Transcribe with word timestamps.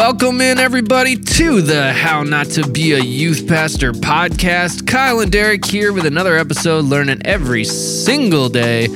Welcome 0.00 0.40
in, 0.40 0.58
everybody, 0.58 1.14
to 1.14 1.60
the 1.60 1.92
How 1.92 2.22
Not 2.22 2.46
to 2.52 2.66
Be 2.66 2.92
a 2.92 3.00
Youth 3.00 3.46
Pastor 3.46 3.92
podcast. 3.92 4.86
Kyle 4.86 5.20
and 5.20 5.30
Derek 5.30 5.66
here 5.66 5.92
with 5.92 6.06
another 6.06 6.38
episode, 6.38 6.86
learning 6.86 7.20
every 7.26 7.64
single 7.64 8.48
day 8.48 8.88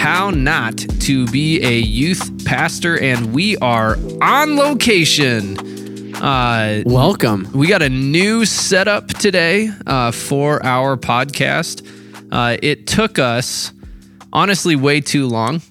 how 0.00 0.30
not 0.30 0.76
to 0.76 1.28
be 1.28 1.62
a 1.64 1.78
youth 1.78 2.44
pastor. 2.44 3.00
And 3.00 3.32
we 3.32 3.56
are 3.58 3.96
on 4.20 4.56
location. 4.56 6.16
Uh, 6.16 6.82
Welcome. 6.84 7.48
we 7.54 7.68
got 7.68 7.82
a 7.82 7.88
new 7.88 8.44
setup 8.44 9.06
today 9.06 9.70
uh, 9.86 10.10
for 10.10 10.60
our 10.66 10.96
podcast. 10.96 11.86
Uh, 12.32 12.56
it 12.60 12.88
took 12.88 13.20
us, 13.20 13.72
honestly, 14.32 14.74
way 14.74 15.00
too 15.00 15.28
long. 15.28 15.62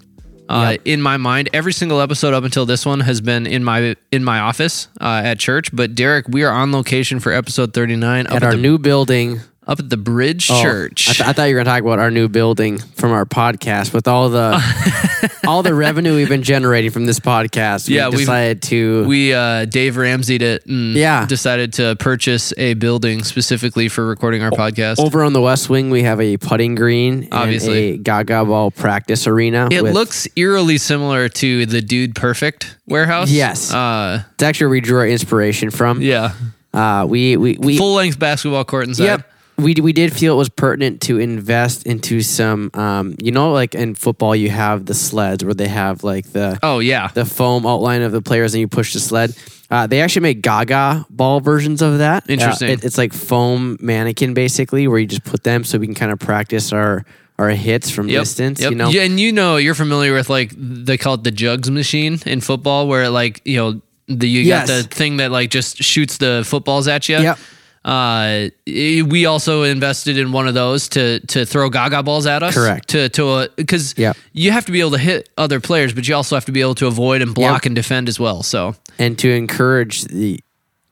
Uh, 0.50 0.70
Yep. 0.72 0.82
In 0.86 1.02
my 1.02 1.18
mind, 1.18 1.50
every 1.54 1.74
single 1.74 2.00
episode 2.02 2.34
up 2.34 2.44
until 2.44 2.66
this 2.66 2.86
one 2.86 3.02
has 3.02 3.22
been 3.22 3.46
in 3.46 3.64
my 3.64 3.96
in 4.12 4.24
my 4.24 4.40
office 4.40 4.88
uh, 5.02 5.22
at 5.24 5.40
church. 5.40 5.76
But 5.76 5.96
Derek, 5.96 6.28
we 6.30 6.44
are 6.44 6.52
on 6.52 6.72
location 6.72 7.20
for 7.20 7.32
episode 7.32 7.74
thirty 7.74 7.96
nine 7.96 8.28
At 8.28 8.38
at, 8.38 8.44
our 8.44 8.52
the, 8.52 8.58
new 8.58 8.78
building. 8.78 9.42
Up 9.68 9.80
at 9.80 9.90
the 9.90 9.98
Bridge 9.98 10.50
Oh, 10.50 10.62
Church. 10.62 11.10
I, 11.10 11.14
th- 11.14 11.28
I 11.30 11.34
thought 11.34 11.44
you 11.46 11.56
were 11.56 11.64
going 11.64 11.66
to 11.66 11.72
talk 11.72 11.82
about 11.82 12.00
our 12.00 12.10
new 12.10 12.30
building 12.30 12.78
from 12.78 13.12
our 13.12 13.26
podcast 13.26 13.94
with 13.94 14.08
all 14.08 14.30
the 14.30 15.32
all 15.48 15.62
the 15.62 15.74
revenue 15.74 16.16
we've 16.16 16.30
been 16.30 16.44
generating 16.44 16.90
from 16.92 17.06
this 17.06 17.20
podcast. 17.20 17.90
Yeah, 17.90 18.06
we 18.08 18.12
we've- 18.12 18.22
decided 18.24 18.62
to. 18.64 19.06
we 19.08 19.34
uh, 19.34 19.66
Dave 19.66 19.96
Ramseyed 19.96 20.42
it 20.42 20.66
and 20.68 20.94
Yeah. 20.96 21.26
decided 21.26 21.74
to 21.74 21.96
purchase 21.98 22.54
a 22.58 22.76
building 22.76 23.24
specifically 23.24 23.90
for 23.90 24.06
recording 24.08 24.42
our 24.42 24.52
podcast. 24.52 25.00
over 25.00 25.24
on 25.24 25.34
the 25.34 25.42
West 25.42 25.70
Wing, 25.70 25.90
we 25.90 26.04
have 26.04 26.22
a 26.22 26.38
putting 26.38 26.76
green 26.76 27.28
Obviously. 27.32 27.90
and 27.92 28.00
a 28.00 28.04
Gaga 28.04 28.46
Ball 28.46 28.72
practice 28.72 29.28
arena. 29.28 29.68
It 29.72 29.84
with- 29.84 29.94
looks 29.94 30.28
eerily 30.38 30.78
similar 30.78 31.28
to 31.30 31.66
the 31.66 31.82
Dude 31.82 32.16
Perfect 32.16 32.78
warehouse. 32.88 33.30
Yes. 33.30 33.74
Uh, 33.74 34.24
It's 34.36 34.44
actually 34.44 34.66
where 34.68 34.72
we 34.72 34.82
drew 34.82 35.00
our 35.00 35.08
inspiration 35.08 35.72
from. 35.72 36.02
yeah. 36.02 36.32
Uh, 36.74 37.06
we 37.10 37.36
we 37.38 37.58
we 37.60 37.78
Full 37.78 37.96
length 37.96 38.20
basketball 38.20 38.64
court 38.64 38.88
inside. 38.88 39.04
Yep. 39.06 39.32
We, 39.60 39.74
we 39.82 39.92
did 39.92 40.14
feel 40.14 40.36
it 40.36 40.38
was 40.38 40.50
pertinent 40.50 41.02
to 41.02 41.18
invest 41.18 41.88
into 41.88 42.22
some, 42.22 42.70
um, 42.76 43.16
you 43.20 43.32
know, 43.32 43.52
like 43.54 43.74
in 43.74 43.96
football, 43.96 44.36
you 44.36 44.52
have 44.52 44.86
the 44.86 44.94
sleds 44.94 45.44
where 45.44 45.56
they 45.56 45.68
have 45.68 46.04
like 46.04 46.32
the 46.32 46.60
Oh 46.62 46.78
yeah. 46.78 47.08
the 47.08 47.26
foam 47.26 47.66
outline 47.66 48.04
of 48.04 48.12
the 48.12 48.22
players 48.22 48.54
and 48.54 48.62
you 48.62 48.68
push 48.68 48.94
the 48.94 49.00
sled. 49.00 49.36
Uh, 49.72 49.88
they 49.88 50.00
actually 50.02 50.22
make 50.22 50.42
Gaga 50.44 51.08
ball 51.10 51.40
versions 51.40 51.82
of 51.82 51.98
that. 51.98 52.24
Uh, 52.30 52.34
Interesting. 52.34 52.70
it- 52.70 52.84
it's 52.84 53.00
like 53.00 53.14
foam 53.14 53.78
mannequin 53.82 54.36
basically, 54.36 54.88
where 54.88 55.00
you 55.00 55.08
just 55.08 55.24
put 55.24 55.44
them 55.44 55.64
so 55.64 55.80
we 55.80 55.88
can 55.88 55.96
kind 55.96 56.12
of 56.12 56.20
practice 56.20 56.72
our 56.72 57.04
our 57.40 57.50
hits 57.50 57.90
from 57.92 58.10
Yep. 58.10 58.22
distance. 58.22 58.62
Yep. 58.62 58.72
You 58.72 58.78
know, 58.78 58.90
Yeah, 58.90 59.04
and 59.04 59.20
you 59.20 59.32
know 59.32 59.58
you're 59.58 59.76
familiar 59.76 60.14
with 60.14 60.30
like 60.30 60.52
they 60.56 60.98
call 60.98 61.16
it 61.16 61.24
the 61.24 61.32
jugs 61.32 61.70
machine 61.72 62.20
in 62.28 62.42
football, 62.42 62.88
where 62.88 63.10
like 63.10 63.42
you 63.44 63.58
know 63.58 63.82
the 64.08 64.30
you 64.30 64.42
Yes. 64.42 64.68
got 64.68 64.74
the 64.76 64.84
thing 64.84 65.18
that 65.18 65.32
like 65.32 65.50
just 65.50 65.78
shoots 65.84 66.18
the 66.18 66.44
footballs 66.46 66.88
at 66.88 67.10
you. 67.10 67.18
Yep. 67.18 67.40
Uh, 67.88 68.50
we 68.66 69.26
also 69.26 69.64
invested 69.64 70.18
in 70.18 70.34
one 70.34 70.46
of 70.48 70.54
those 70.54 70.90
to 70.90 71.22
to 71.28 71.46
throw 71.46 71.70
Gaga 71.70 72.04
balls 72.04 72.26
at 72.28 72.44
us. 72.44 72.54
Correct. 72.54 72.90
To 72.90 73.08
to 73.10 73.50
because 73.56 73.94
Yep. 73.98 74.18
you 74.34 74.52
have 74.52 74.66
to 74.66 74.74
be 74.74 74.82
able 74.82 74.92
to 74.92 74.98
hit 74.98 75.30
other 75.38 75.62
players, 75.62 75.94
but 75.94 76.06
you 76.06 76.14
also 76.14 76.36
have 76.36 76.44
to 76.46 76.52
be 76.52 76.60
able 76.60 76.76
to 76.76 76.88
avoid 76.88 77.22
and 77.22 77.34
block 77.34 77.64
Yep. 77.64 77.66
and 77.68 77.76
defend 77.76 78.10
as 78.10 78.20
well. 78.20 78.44
So 78.44 78.76
and 79.00 79.18
to 79.20 79.30
encourage 79.32 80.04
the 80.04 80.42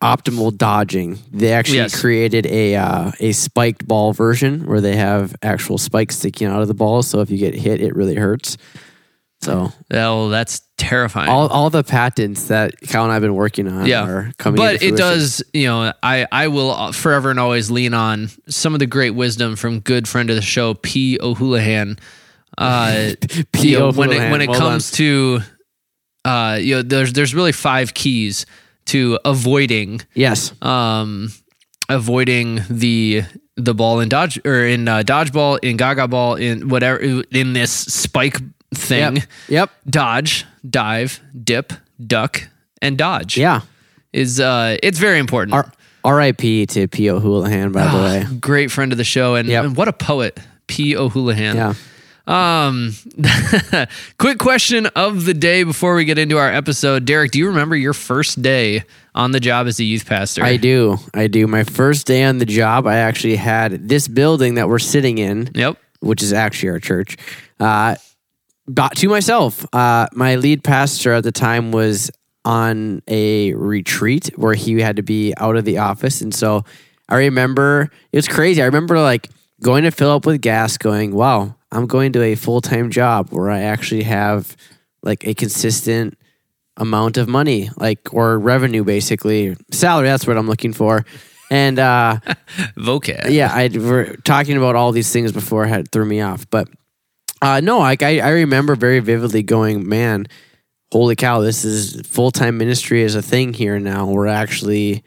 optimal 0.02 0.56
dodging, 0.58 1.20
they 1.34 1.52
actually 1.52 1.80
Yes. 1.80 2.00
created 2.00 2.46
a 2.46 2.76
uh, 2.78 3.12
a 3.20 3.34
spiked 3.34 3.86
ball 3.86 4.14
version 4.14 4.66
where 4.66 4.80
they 4.80 4.96
have 4.96 5.36
actual 5.42 5.78
spikes 5.78 6.16
sticking 6.18 6.48
out 6.48 6.62
of 6.62 6.70
the 6.70 6.74
ball. 6.74 7.04
So 7.04 7.20
if 7.20 7.30
you 7.30 7.38
get 7.38 7.56
hit, 7.56 7.82
it 7.82 7.94
really 7.94 8.16
hurts. 8.16 8.56
So 9.42 9.74
oh, 9.92 10.30
that's 10.30 10.62
terrifying. 10.78 11.30
all, 11.30 11.48
all 11.48 11.70
the 11.70 11.84
patents 11.84 12.48
that 12.50 12.80
Kyle 12.82 13.04
and 13.04 13.12
I 13.12 13.16
have 13.16 13.22
been 13.22 13.34
working 13.36 13.68
on 13.68 13.86
yeah 13.86 14.06
are 14.06 14.32
coming. 14.38 14.58
but 14.58 14.82
it 14.84 14.98
does 14.98 15.42
you 15.54 15.68
know 15.68 15.94
i 16.04 16.28
i 16.32 16.48
will 16.50 16.92
forever 16.92 17.30
and 17.30 17.40
always 17.40 17.72
lean 17.72 17.94
on 17.94 18.30
some 18.50 18.74
of 18.74 18.80
the 18.80 18.86
great 18.86 19.12
wisdom 19.12 19.56
from 19.56 19.80
good 19.80 20.08
friend 20.08 20.30
of 20.30 20.36
the 20.36 20.42
show 20.42 20.74
p 20.74 21.18
o'houlihan 21.22 21.98
uh 22.58 23.12
P. 23.54 23.72
you 23.72 23.80
know, 23.80 23.92
when 23.92 24.10
it 24.12 24.16
O'Houlihan, 24.16 24.32
when 24.32 24.42
it 24.42 24.50
well 24.50 24.60
comes 24.60 24.92
to 24.92 25.40
uh 26.26 26.58
you 26.62 26.76
know 26.76 26.82
there's 26.82 27.14
there's 27.14 27.34
really 27.34 27.52
five 27.54 27.94
keys 27.94 28.46
to 28.86 29.18
avoiding 29.26 30.02
Yes. 30.14 30.54
um 30.62 31.30
avoiding 31.90 32.62
the 32.70 33.24
the 33.58 33.74
ball 33.74 34.00
in 34.02 34.10
dodge 34.10 34.40
or 34.46 34.66
in 34.66 34.88
uh, 34.88 35.04
dodgeball 35.04 35.60
in 35.64 35.78
gaga 35.78 36.08
ball 36.08 36.36
in 36.36 36.68
whatever 36.68 36.98
in 37.32 37.54
this 37.54 37.72
spike 37.72 38.38
thing 38.74 39.16
Yep. 39.18 39.24
Yep. 39.48 39.70
dodge 39.90 40.46
dive 40.70 41.20
dip 41.44 41.74
duck 42.06 42.48
and 42.82 42.98
dodge 42.98 43.38
Yeah. 43.38 43.62
is 44.14 44.40
uh 44.40 44.78
it's 44.84 45.00
very 45.00 45.20
important. 45.20 45.54
R- 45.54 45.72
R.I.P. 46.04 46.68
to 46.68 46.88
P. 46.88 47.10
O'Houlihan, 47.10 47.72
by 47.72 47.88
the 47.92 47.98
way. 47.98 48.38
Great 48.40 48.70
friend 48.72 48.92
of 48.92 48.98
the 49.00 49.04
show 49.04 49.34
and, 49.36 49.48
Yep. 49.50 49.64
and 49.66 49.76
what 49.76 49.88
a 49.88 49.94
poet, 49.94 50.40
P. 50.68 50.96
O'Houlihan. 50.96 51.56
Yeah. 51.56 51.74
Um 52.28 52.94
quick 54.18 54.38
question 54.40 54.86
of 54.96 55.26
the 55.26 55.34
day 55.34 55.64
before 55.64 55.96
we 55.96 56.06
get 56.06 56.18
into 56.18 56.38
our 56.38 56.50
episode. 56.52 57.06
Derek, 57.06 57.32
do 57.32 57.40
you 57.40 57.48
remember 57.48 57.76
your 57.76 57.94
first 57.94 58.42
day 58.42 58.84
on 59.14 59.32
the 59.32 59.40
job 59.40 59.68
as 59.68 59.80
a 59.80 59.84
youth 59.84 60.06
pastor? 60.06 60.44
I 60.44 60.58
do. 60.58 60.98
I 61.14 61.28
do. 61.28 61.48
My 61.48 61.64
first 61.64 62.08
day 62.08 62.24
on 62.24 62.38
the 62.40 62.46
job, 62.46 62.88
I 62.88 62.98
actually 62.98 63.36
had 63.36 63.88
this 63.90 64.08
building 64.08 64.56
that 64.56 64.68
we're 64.70 64.80
sitting 64.80 65.18
in, 65.20 65.50
Yep. 65.54 65.78
which 66.00 66.24
is 66.24 66.34
actually 66.34 66.70
our 66.70 66.80
church, 66.80 67.18
uh, 67.60 67.96
got 68.74 68.96
to 68.98 69.10
myself. 69.10 69.66
Uh, 69.74 70.08
my 70.14 70.36
lead 70.36 70.64
pastor 70.64 71.14
at 71.14 71.24
the 71.24 71.32
time 71.32 71.72
was 71.72 72.12
on 72.44 73.02
a 73.08 73.54
retreat 73.54 74.28
where 74.36 74.54
he 74.54 74.80
had 74.80 74.98
to 74.98 75.04
be 75.04 75.34
out 75.38 75.56
of 75.56 75.66
the 75.66 75.80
office. 75.80 76.22
And 76.22 76.34
so 76.34 76.64
I 77.10 77.18
remember 77.18 77.90
it 78.12 78.18
was 78.18 78.28
crazy. 78.28 78.62
I 78.62 78.66
remember 78.66 79.00
like 79.00 79.30
going 79.62 79.84
to 79.84 79.92
fill 79.92 80.12
up 80.12 80.26
with 80.26 80.42
gas, 80.42 80.78
going, 80.78 81.14
wow, 81.14 81.56
I'm 81.72 81.88
going 81.88 82.14
to 82.14 82.22
a 82.22 82.36
full 82.36 82.62
time 82.62 82.92
job 82.92 83.30
where 83.32 83.50
I 83.50 83.62
actually 83.62 84.04
have 84.04 84.56
like 85.02 85.26
a 85.28 85.34
consistent 85.34 86.18
amount 86.78 87.18
of 87.18 87.28
money, 87.28 87.70
like 87.78 88.14
or 88.14 88.38
revenue 88.38 88.84
basically. 88.84 89.56
Salary, 89.72 90.08
that's 90.08 90.28
what 90.28 90.38
I'm 90.38 90.48
looking 90.48 90.74
for. 90.74 91.06
And 91.50 91.80
uh 91.80 92.20
Vocab. 92.78 93.30
yeah, 93.32 93.52
I 93.54 93.70
we're 93.74 94.16
talking 94.18 94.58
about 94.58 94.76
all 94.76 94.92
these 94.92 95.12
things 95.12 95.32
before 95.32 95.66
had 95.66 95.92
threw 95.92 96.06
me 96.06 96.22
off, 96.22 96.50
but 96.50 96.68
uh, 97.46 97.60
no, 97.62 97.78
like 97.80 98.02
I, 98.02 98.20
I 98.20 98.30
remember 98.30 98.76
very 98.76 99.00
vividly 99.00 99.44
going, 99.44 99.88
man, 99.88 100.26
holy 100.92 101.16
cow, 101.16 101.42
this 101.42 101.64
is 101.64 102.02
full 102.08 102.32
time 102.32 102.58
ministry 102.58 103.04
is 103.04 103.14
a 103.16 103.22
thing 103.22 103.54
here 103.54 103.80
now. 103.80 104.08
We're 104.08 104.28
actually 104.28 105.04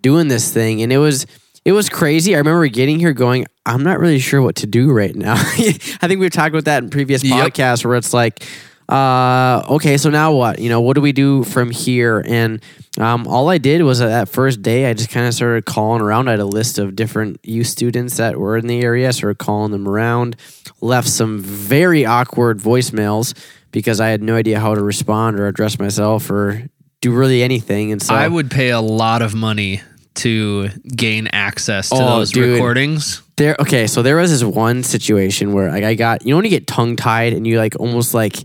doing 0.00 0.26
this 0.28 0.52
thing, 0.52 0.82
and 0.82 0.92
it 0.92 0.98
was 0.98 1.26
it 1.64 1.72
was 1.72 1.88
crazy. 1.88 2.34
I 2.34 2.38
remember 2.38 2.66
getting 2.66 2.98
here 2.98 3.12
going, 3.12 3.46
I'm 3.66 3.82
not 3.82 4.00
really 4.00 4.18
sure 4.18 4.40
what 4.42 4.56
to 4.56 4.66
do 4.66 4.90
right 4.90 5.14
now. 5.14 5.34
I 5.36 6.06
think 6.08 6.18
we've 6.18 6.30
talked 6.32 6.54
about 6.54 6.64
that 6.64 6.82
in 6.82 6.90
previous 6.90 7.22
Yep. 7.22 7.52
podcasts 7.52 7.84
where 7.84 7.94
it's 7.96 8.14
like, 8.14 8.42
uh, 8.88 9.62
okay, 9.70 9.98
so 9.98 10.08
now 10.10 10.32
what? 10.32 10.58
You 10.60 10.68
know, 10.70 10.80
what 10.80 10.94
do 10.94 11.00
we 11.02 11.12
do 11.12 11.44
from 11.44 11.70
here? 11.70 12.22
And 12.26 12.62
um, 12.98 13.26
all 13.28 13.48
I 13.50 13.58
did 13.58 13.82
was 13.82 14.00
uh, 14.00 14.06
that 14.08 14.28
first 14.28 14.62
day, 14.62 14.88
I 14.88 14.94
just 14.94 15.10
kind 15.10 15.26
of 15.26 15.34
started 15.34 15.66
calling 15.66 16.00
around. 16.00 16.28
I 16.28 16.32
had 16.32 16.40
a 16.40 16.46
list 16.46 16.78
of 16.78 16.96
different 16.96 17.38
youth 17.44 17.66
students 17.66 18.16
that 18.16 18.38
were 18.38 18.56
in 18.56 18.66
the 18.66 18.80
area, 18.80 19.12
started 19.12 19.38
calling 19.38 19.72
them 19.72 19.86
around, 19.86 20.36
left 20.80 21.08
some 21.08 21.38
very 21.40 22.06
awkward 22.06 22.58
voicemails 22.58 23.34
because 23.72 24.00
I 24.00 24.08
had 24.08 24.22
no 24.22 24.34
idea 24.36 24.58
how 24.58 24.74
to 24.74 24.82
respond 24.82 25.38
or 25.38 25.46
address 25.46 25.78
myself 25.78 26.30
or 26.30 26.62
do 27.02 27.12
really 27.12 27.42
anything. 27.42 27.92
And 27.92 28.00
so 28.00 28.14
I 28.14 28.26
would 28.26 28.50
pay 28.50 28.70
a 28.70 28.80
lot 28.80 29.20
of 29.20 29.34
money 29.34 29.82
to 30.14 30.68
gain 30.96 31.28
access 31.28 31.90
to 31.90 31.94
Oh, 31.96 32.18
those 32.18 32.32
dude. 32.32 32.54
recordings. 32.54 33.22
There, 33.36 33.54
okay, 33.60 33.86
so 33.86 34.02
there 34.02 34.16
was 34.16 34.30
this 34.32 34.42
one 34.42 34.82
situation 34.82 35.52
where 35.52 35.70
like 35.70 35.84
I 35.84 35.94
got, 35.94 36.24
you 36.24 36.30
know, 36.30 36.36
when 36.36 36.44
you 36.46 36.50
get 36.50 36.66
tongue 36.66 36.96
tied 36.96 37.34
and 37.34 37.46
you 37.46 37.58
like 37.58 37.76
almost 37.78 38.14
like 38.14 38.36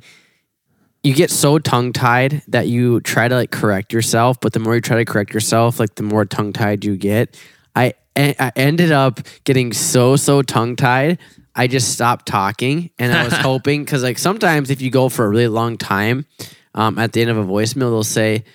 you 1.03 1.13
get 1.13 1.29
so 1.29 1.59
tongue 1.59 1.91
tied 1.91 2.41
that 2.47 2.67
you 2.67 3.01
try 3.01 3.27
to 3.27 3.35
like 3.35 3.51
correct 3.51 3.91
yourself, 3.91 4.39
but 4.39 4.53
the 4.53 4.59
more 4.59 4.75
you 4.75 4.81
try 4.81 4.97
to 4.97 5.05
correct 5.05 5.33
yourself, 5.33 5.79
like 5.79 5.95
the 5.95 6.03
more 6.03 6.25
tongue 6.25 6.53
tied 6.53 6.85
you 6.85 6.95
get. 6.95 7.37
I 7.75 7.93
I 8.15 8.51
ended 8.55 8.91
up 8.91 9.19
getting 9.43 9.73
so 9.73 10.15
so 10.15 10.41
tongue 10.41 10.75
tied. 10.75 11.19
I 11.55 11.67
just 11.67 11.93
stopped 11.93 12.25
talking, 12.25 12.89
and 12.97 13.11
I 13.11 13.25
was 13.25 13.33
hoping 13.37 13.83
because 13.83 14.01
like 14.01 14.17
sometimes 14.17 14.69
if 14.69 14.81
you 14.81 14.89
go 14.89 15.09
for 15.09 15.25
a 15.25 15.29
really 15.29 15.49
long 15.49 15.77
time, 15.77 16.25
um, 16.73 16.97
at 16.97 17.11
the 17.11 17.21
end 17.21 17.29
of 17.29 17.37
a 17.37 17.43
voicemail 17.43 17.91
they'll 17.91 18.03
say, 18.03 18.45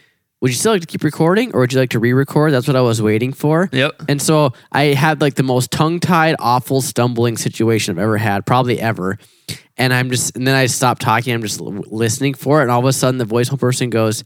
"Would 0.41 0.51
you 0.51 0.57
still 0.57 0.73
like 0.73 0.81
to 0.81 0.87
keep 0.87 1.05
recording, 1.05 1.53
or 1.53 1.61
would 1.61 1.73
you 1.73 1.79
like 1.79 1.91
to 1.91 1.99
re-record?" 1.99 2.53
That's 2.53 2.67
what 2.67 2.77
I 2.77 2.81
was 2.81 3.03
waiting 3.03 3.35
for. 3.35 3.69
Yep. 3.73 4.05
And 4.09 4.23
so 4.23 4.55
I 4.73 4.85
had 4.85 5.21
like 5.21 5.35
the 5.35 5.43
most 5.43 5.71
tongue 5.71 6.01
tied, 6.01 6.35
awful, 6.39 6.81
stumbling 6.81 7.37
situation 7.37 7.97
I've 7.99 8.03
ever 8.03 8.17
had, 8.17 8.47
probably 8.47 8.81
ever. 8.81 9.19
And 9.79 9.93
I'm 9.95 10.11
just, 10.11 10.37
and 10.37 10.47
then 10.47 10.55
I 10.55 10.67
stopped 10.67 11.03
talking. 11.03 11.33
I'm 11.33 11.43
just 11.43 11.61
l- 11.61 11.73
listening 11.87 12.35
for 12.35 12.61
it. 12.61 12.63
And 12.65 12.71
all 12.71 12.81
of 12.81 12.85
a 12.85 12.93
sudden, 12.93 13.19
the 13.19 13.25
voicemail 13.25 13.59
person 13.59 13.91
goes, 13.91 14.25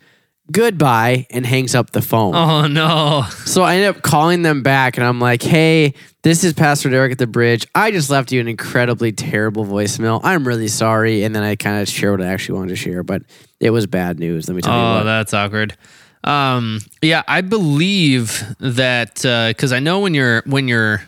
goodbye, 0.51 1.27
and 1.31 1.47
hangs 1.47 1.75
up 1.75 1.91
the 1.91 2.03
phone. 2.03 2.35
Oh 2.35 2.67
no. 2.67 3.25
So 3.45 3.63
I 3.63 3.77
end 3.77 3.97
up 3.97 4.03
calling 4.03 4.43
them 4.43 4.63
back 4.63 4.97
and 4.97 5.07
I'm 5.07 5.21
like, 5.21 5.43
hey, 5.43 5.95
this 6.23 6.43
is 6.45 6.53
Pastor 6.53 6.91
Derek 6.91 7.13
at 7.13 7.19
the 7.19 7.27
bridge. 7.27 7.67
I 7.75 7.91
just 7.91 8.11
left 8.11 8.33
you 8.33 8.41
an 8.41 8.49
incredibly 8.49 9.13
terrible 9.13 9.65
voicemail. 9.65 10.21
I'm 10.25 10.47
really 10.47 10.69
sorry. 10.69 11.23
And 11.23 11.35
then 11.35 11.43
I 11.43 11.55
kind 11.57 11.81
of 11.81 11.89
share 11.89 12.11
what 12.11 12.21
I 12.21 12.27
actually 12.27 12.59
wanted 12.59 12.71
to 12.71 12.77
share, 12.77 13.03
but 13.03 13.23
it 13.61 13.71
was 13.71 13.87
bad 13.87 14.19
news. 14.19 14.49
Let 14.49 14.57
me 14.57 14.63
tell 14.63 14.73
you 14.75 15.01
Oh, 15.01 15.05
that's 15.05 15.33
awkward. 15.33 15.77
Um, 16.25 16.81
yeah, 17.01 17.23
I 17.27 17.41
believe 17.41 18.43
that 18.59 19.15
because 19.17 19.73
I 19.73 19.81
know 19.81 20.01
when 20.01 20.15
you're 20.15 20.43
when 20.47 20.69
you're 20.69 21.03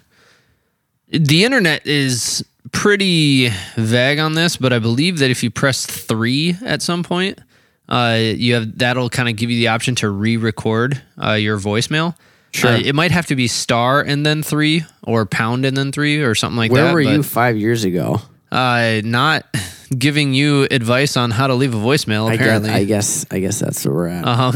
the 1.09 1.45
internet 1.45 1.87
is 1.87 2.45
pretty 2.75 3.49
vague 3.77 4.19
on 4.19 4.35
this, 4.35 4.59
but 4.59 4.73
I 4.73 4.79
believe 4.79 5.21
that 5.21 5.31
if 5.31 5.43
you 5.43 5.51
press 5.51 5.87
three 5.87 6.57
at 6.63 6.83
some 6.83 7.03
point, 7.03 7.41
uh, 7.89 8.19
you 8.21 8.55
have 8.55 8.79
that'll 8.79 9.09
kind 9.09 9.29
of 9.29 9.37
give 9.37 9.51
you 9.51 9.57
the 9.57 9.69
option 9.69 9.95
to 9.97 10.11
re-record 10.11 11.01
uh, 11.23 11.33
your 11.33 11.59
voicemail. 11.59 12.15
Sure. 12.53 12.71
Uh, 12.71 12.79
it 12.79 12.95
might 12.95 13.11
have 13.11 13.27
to 13.27 13.37
be 13.37 13.49
star 13.49 14.01
and 14.01 14.25
then 14.27 14.43
three, 14.43 14.85
or 15.03 15.25
pound 15.25 15.65
and 15.65 15.77
then 15.77 15.93
three, 15.93 16.21
or 16.21 16.35
something 16.35 16.57
like 16.57 16.71
Where 16.71 16.83
that. 16.83 16.87
Where 16.89 16.95
were 16.95 17.05
but, 17.05 17.17
you 17.17 17.23
five 17.23 17.57
years 17.57 17.85
ago? 17.85 18.21
Uh, 18.53 19.01
not 19.05 19.45
giving 19.97 20.35
you 20.35 20.67
advice 20.71 21.17
on 21.17 21.31
how 21.31 21.47
to 21.47 21.55
leave 21.55 21.75
a 21.75 21.79
voicemail. 21.79 22.29
I 22.29 22.37
guess, 22.37 22.47
Apparently, 22.47 22.71
I 22.71 22.85
guess 22.85 23.27
I 23.31 23.39
guess 23.41 23.59
that's 23.59 23.85
where 23.85 23.95
we're 23.95 24.09
at. 24.09 24.27
um, 24.27 24.55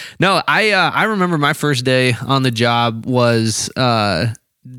no, 0.20 0.42
I 0.46 0.70
uh, 0.70 0.90
I 0.90 1.04
remember 1.04 1.36
my 1.36 1.52
first 1.52 1.84
day 1.84 2.14
on 2.26 2.42
the 2.42 2.50
job 2.50 3.04
was 3.06 3.70
uh, 3.76 4.32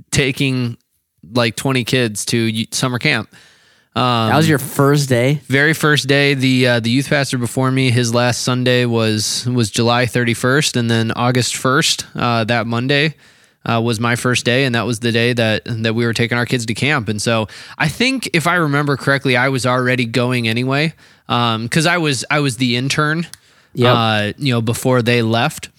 taking 0.10 0.78
like 1.33 1.56
20 1.56 1.83
kids 1.83 2.25
to 2.25 2.66
summer 2.72 3.00
camp. 3.00 3.30
Um, 3.94 4.30
that 4.30 4.38
was 4.38 4.48
your 4.48 4.60
first 4.60 5.10
day. 5.10 5.42
very 5.48 5.74
first 5.74 6.07
day. 6.07 6.33
The 6.33 6.68
uh, 6.68 6.80
the 6.80 6.89
youth 6.89 7.10
pastor 7.10 7.38
before 7.38 7.69
me, 7.72 7.92
his 7.92 8.13
last 8.13 8.42
Sunday 8.44 8.86
was 8.86 9.45
was 9.48 9.69
July 9.69 10.06
31st, 10.06 10.78
and 10.78 10.89
then 10.89 11.12
August 11.12 11.56
1st, 11.56 12.06
uh, 12.16 12.44
that 12.45 12.68
Monday. 12.68 13.16
Uh, 13.63 13.80
was 13.80 14.00
my 14.00 14.16
first 14.16 14.44
day, 14.44 14.66
and 14.66 14.74
that 14.74 14.88
was 14.88 15.01
the 15.01 15.12
day 15.12 15.33
that 15.33 15.62
that 15.66 15.94
we 15.94 16.04
were 16.04 16.13
taking 16.13 16.36
our 16.36 16.48
kids 16.48 16.66
to 16.66 16.74
camp. 16.74 17.07
And 17.10 17.22
so 17.22 17.48
I 17.77 17.89
think, 17.89 18.27
if 18.34 18.48
I 18.48 18.56
remember 18.56 18.98
correctly, 18.98 19.38
I 19.38 19.50
was 19.50 19.68
already 19.68 20.06
going 20.06 20.48
anyway, 20.48 20.95
because 21.27 21.86
I 21.86 21.98
was 22.00 22.25
I 22.31 22.39
was 22.39 22.57
the 22.57 22.75
intern, 22.75 23.27
Yep. 23.75 23.95
uh, 23.95 24.34
you 24.39 24.51
know, 24.51 24.62
before 24.62 25.04
they 25.04 25.22
left, 25.22 25.69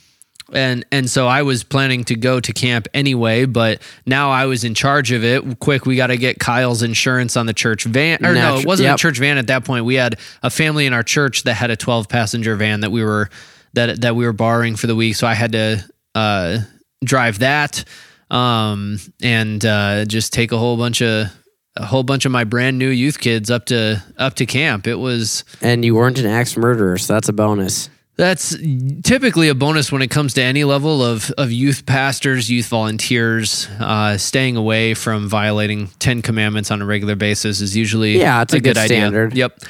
and 0.52 0.84
and 0.93 1.08
so 1.08 1.26
I 1.26 1.43
was 1.43 1.64
planning 1.64 2.04
to 2.04 2.14
go 2.14 2.40
to 2.40 2.52
camp 2.52 2.88
anyway. 2.94 3.44
But 3.44 3.82
now 4.06 4.31
I 4.31 4.46
was 4.46 4.64
in 4.64 4.75
charge 4.75 5.12
of 5.12 5.25
it. 5.25 5.58
Quick, 5.60 5.87
we 5.87 5.96
got 5.96 6.08
to 6.08 6.16
get 6.16 6.38
Kyle's 6.38 6.82
insurance 6.82 7.37
on 7.37 7.46
the 7.46 7.54
church 7.54 7.84
van. 7.84 8.25
Or 8.25 8.34
no, 8.34 8.58
it 8.58 8.66
wasn't 8.66 8.87
yep. 8.87 8.96
a 8.96 8.99
church 8.99 9.19
van 9.19 9.38
at 9.38 9.46
that 9.49 9.64
point. 9.64 9.84
We 9.84 9.94
had 9.94 10.19
a 10.43 10.50
family 10.50 10.87
in 10.87 10.93
our 10.93 11.02
church 11.02 11.44
that 11.44 11.54
had 11.54 11.70
a 11.70 11.76
twelve 11.76 12.08
passenger 12.08 12.56
van 12.56 12.81
that 12.81 12.90
we 12.90 13.02
were 13.02 13.31
that 13.75 14.00
that 14.00 14.16
we 14.16 14.25
were 14.25 14.32
borrowing 14.32 14.76
for 14.76 14.87
the 14.87 14.96
week. 14.96 15.16
So 15.16 15.26
I 15.26 15.34
had 15.34 15.52
to 15.52 15.84
uh, 16.14 16.58
drive 17.05 17.40
that 17.40 17.84
um, 18.31 18.98
and 19.22 19.64
uh, 19.64 20.05
just 20.06 20.32
take 20.32 20.52
a 20.52 20.58
whole 20.58 20.76
bunch 20.76 21.02
of 21.02 21.28
a 21.76 21.87
whole 21.87 22.02
bunch 22.02 22.25
of 22.25 22.32
my 22.32 22.44
brand 22.44 22.78
new 22.78 22.88
youth 22.88 23.19
kids 23.19 23.50
up 23.50 23.66
to 23.66 24.02
up 24.19 24.34
to 24.34 24.46
camp. 24.46 24.87
It 24.87 24.96
was 24.96 25.44
And 25.60 25.84
you 25.84 25.94
weren't 25.94 26.19
an 26.19 26.26
axe 26.26 26.56
murderer, 26.56 26.98
so 26.98 27.12
that's 27.12 27.28
a 27.28 27.32
bonus. 27.32 27.88
That's 28.17 28.56
typically 29.03 29.49
a 29.49 29.55
bonus 29.55 29.91
when 29.91 30.03
it 30.03 30.09
comes 30.11 30.35
to 30.35 30.43
any 30.43 30.64
level 30.64 31.03
of, 31.03 31.31
of 31.38 31.50
youth 31.50 31.87
pastors, 31.87 32.50
youth 32.50 32.67
volunteers. 32.69 33.69
Uh, 33.81 34.19
staying 34.19 34.56
away 34.56 34.94
from 34.94 35.29
violating 35.29 35.88
Ten 35.99 36.20
Commandments 36.23 36.70
on 36.70 36.82
a 36.82 36.85
regular 36.85 37.17
basis 37.17 37.61
is 37.61 37.76
usually 37.76 38.19
Yeah, 38.19 38.43
it's 38.43 38.53
a 38.53 38.61
good 38.61 38.76
idea. 38.76 38.99
standard. 38.99 39.35
Yep. 39.35 39.61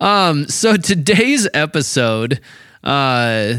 Um, 0.00 0.48
so 0.48 0.76
today's 0.76 1.48
episode, 1.54 2.40
uh, 2.82 3.54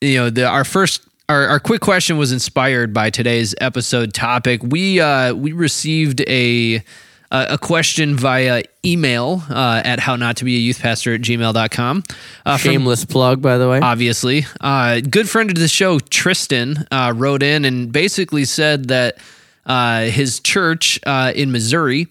you 0.00 0.16
know, 0.18 0.30
the, 0.30 0.44
our 0.46 0.64
first. 0.64 1.02
Our, 1.28 1.46
our 1.46 1.60
quick 1.60 1.80
question 1.80 2.18
was 2.18 2.32
inspired 2.32 2.92
by 2.92 3.08
today's 3.10 3.54
episode 3.60 4.12
topic. 4.12 4.62
We 4.64 5.00
uh, 5.00 5.32
we 5.32 5.52
received 5.52 6.22
a 6.28 6.82
a 7.30 7.46
a 7.50 7.58
question 7.58 8.16
via 8.16 8.62
email 8.84 9.42
uh, 9.50 9.82
at 9.84 10.00
how 10.00 10.16
not 10.16 10.36
to 10.38 10.44
be 10.44 10.56
a 10.56 10.58
youth 10.58 10.80
pastor 10.80 11.14
at 11.14 11.20
gmail.com. 11.20 12.02
Uh, 12.44 12.56
from 12.56 12.70
Shameless 12.70 13.04
plug, 13.04 13.40
by 13.42 13.58
the 13.58 13.68
way. 13.68 13.80
obviously. 13.80 14.46
Uh, 14.60 15.00
good 15.00 15.28
friend 15.28 15.50
of 15.50 15.56
the 15.56 15.68
show, 15.68 15.98
Tristan, 15.98 16.86
uh, 16.90 17.12
wrote 17.14 17.42
in 17.42 17.64
and 17.64 17.92
basically 17.92 18.44
said 18.44 18.88
that 18.88 19.18
uh, 19.66 20.02
his 20.04 20.40
church 20.40 20.98
uh, 21.06 21.32
in 21.34 21.52
Missouri 21.52 22.08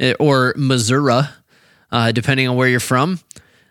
uh, 0.00 0.12
or 0.18 0.54
Missouri, 0.56 1.22
uh, 1.90 2.12
depending 2.12 2.48
on 2.48 2.56
where 2.56 2.68
you're 2.68 2.80
from, 2.80 3.20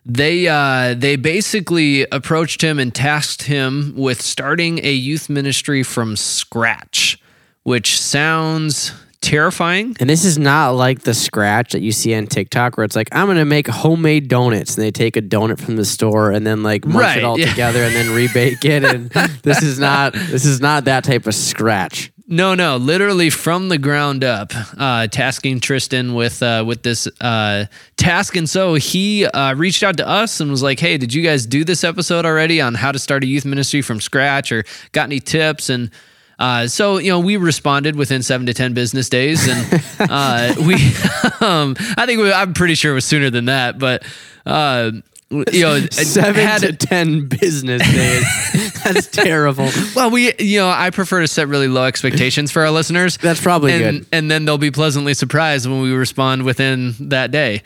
they 0.06 0.48
uh, 0.48 0.94
they 0.94 1.18
basically 1.18 2.04
approached 2.12 2.62
him 2.62 2.80
and 2.80 2.96
tasked 2.96 3.44
him 3.44 3.94
with 3.96 4.22
starting 4.22 4.80
a 4.86 4.92
youth 4.94 5.30
ministry 5.30 5.84
from 5.84 6.16
scratch, 6.16 7.22
which 7.64 8.00
sounds 8.00 8.94
terrifying. 9.22 9.96
and 10.00 10.10
this 10.10 10.26
is 10.26 10.38
not 10.38 10.72
like 10.72 11.02
the 11.02 11.14
scratch 11.14 11.74
that 11.74 11.82
you 11.82 11.92
see 11.92 12.14
on 12.16 12.28
TikTok 12.28 12.78
where 12.78 12.84
it's 12.84 12.96
like, 12.96 13.10
I'm 13.12 13.26
going 13.26 13.38
to 13.38 13.46
make 13.46 13.68
homemade 13.68 14.28
donuts. 14.28 14.76
And 14.76 14.84
they 14.86 14.92
take 14.92 15.18
a 15.18 15.22
donut 15.22 15.60
from 15.60 15.76
the 15.76 15.86
store 15.86 16.32
and 16.32 16.46
then 16.46 16.64
like 16.64 16.86
munch 16.86 17.02
Right, 17.02 17.18
it 17.20 17.24
all 17.24 17.40
yeah. 17.40 17.50
together 17.50 17.84
and 17.84 17.96
then 17.96 18.08
rebake 18.08 18.64
it. 18.66 18.84
And 18.84 19.10
this 19.44 19.62
is 19.62 19.80
not, 19.80 20.14
this 20.14 20.46
is 20.46 20.62
not 20.62 20.86
that 20.86 21.04
type 21.04 21.28
of 21.28 21.36
scratch. 21.36 22.12
No, 22.30 22.56
no, 22.56 22.76
literally 22.76 23.30
from 23.30 23.70
the 23.70 23.78
ground 23.78 24.26
up, 24.26 24.52
uh, 24.78 25.08
tasking 25.08 25.62
Tristan 25.62 26.14
with 26.14 26.44
uh, 26.44 26.66
with 26.68 26.84
this 26.84 27.08
uh, 27.22 27.68
task, 27.96 28.36
and 28.36 28.50
so 28.50 28.74
he 28.74 29.26
uh, 29.26 29.56
reached 29.56 29.82
out 29.82 29.96
to 29.96 30.06
us 30.06 30.42
and 30.42 30.52
was 30.52 30.62
like, 30.62 30.78
"Hey, 30.78 30.98
did 30.98 31.14
you 31.14 31.24
guys 31.24 31.46
do 31.46 31.64
this 31.64 31.86
episode 31.86 32.26
already 32.26 32.60
on 32.60 32.74
how 32.74 32.92
to 32.92 33.00
start 33.00 33.24
a 33.24 33.28
youth 33.28 33.46
ministry 33.46 33.82
from 33.82 34.02
scratch, 34.02 34.52
or 34.52 34.66
got 34.92 35.04
any 35.04 35.22
tips?" 35.22 35.70
And 35.70 35.90
uh, 36.40 36.68
so 36.68 36.98
you 36.98 37.10
know, 37.10 37.20
we 37.20 37.38
responded 37.38 37.96
within 37.96 38.22
seven 38.22 38.46
to 38.48 38.54
ten 38.54 38.74
business 38.74 39.10
days, 39.10 39.48
and 39.48 39.84
uh, 40.12 40.54
we, 40.60 40.76
um, 41.42 41.76
I 41.98 42.06
think 42.06 42.22
we, 42.22 42.32
I'm 42.32 42.54
pretty 42.54 42.76
sure 42.76 42.92
it 42.92 42.96
was 42.96 43.06
sooner 43.06 43.30
than 43.30 43.46
that, 43.46 43.80
but 43.80 44.04
uh, 44.46 44.92
you 45.30 45.62
know, 45.62 45.80
Seven 45.92 46.36
had 46.36 46.62
to 46.62 46.74
10 46.74 47.28
business 47.28 47.82
days. 47.82 48.74
That's 48.84 49.08
terrible. 49.08 49.70
well, 49.96 50.10
we, 50.10 50.34
you 50.40 50.60
know, 50.60 50.70
I 50.70 50.90
prefer 50.90 51.20
to 51.20 51.28
set 51.28 51.50
really 51.50 51.68
low 51.68 51.84
expectations 51.84 52.52
for 52.52 52.62
our 52.62 52.72
listeners. 52.72 53.18
That's 53.18 53.42
probably 53.42 53.74
and, 53.74 54.00
good. 54.00 54.08
And 54.14 54.32
then 54.32 54.46
they'll 54.46 54.58
be 54.58 54.72
pleasantly 54.72 55.14
surprised 55.14 55.70
when 55.70 55.82
we 55.82 55.92
respond 55.92 56.44
within 56.44 56.96
that 57.10 57.32
day. 57.32 57.64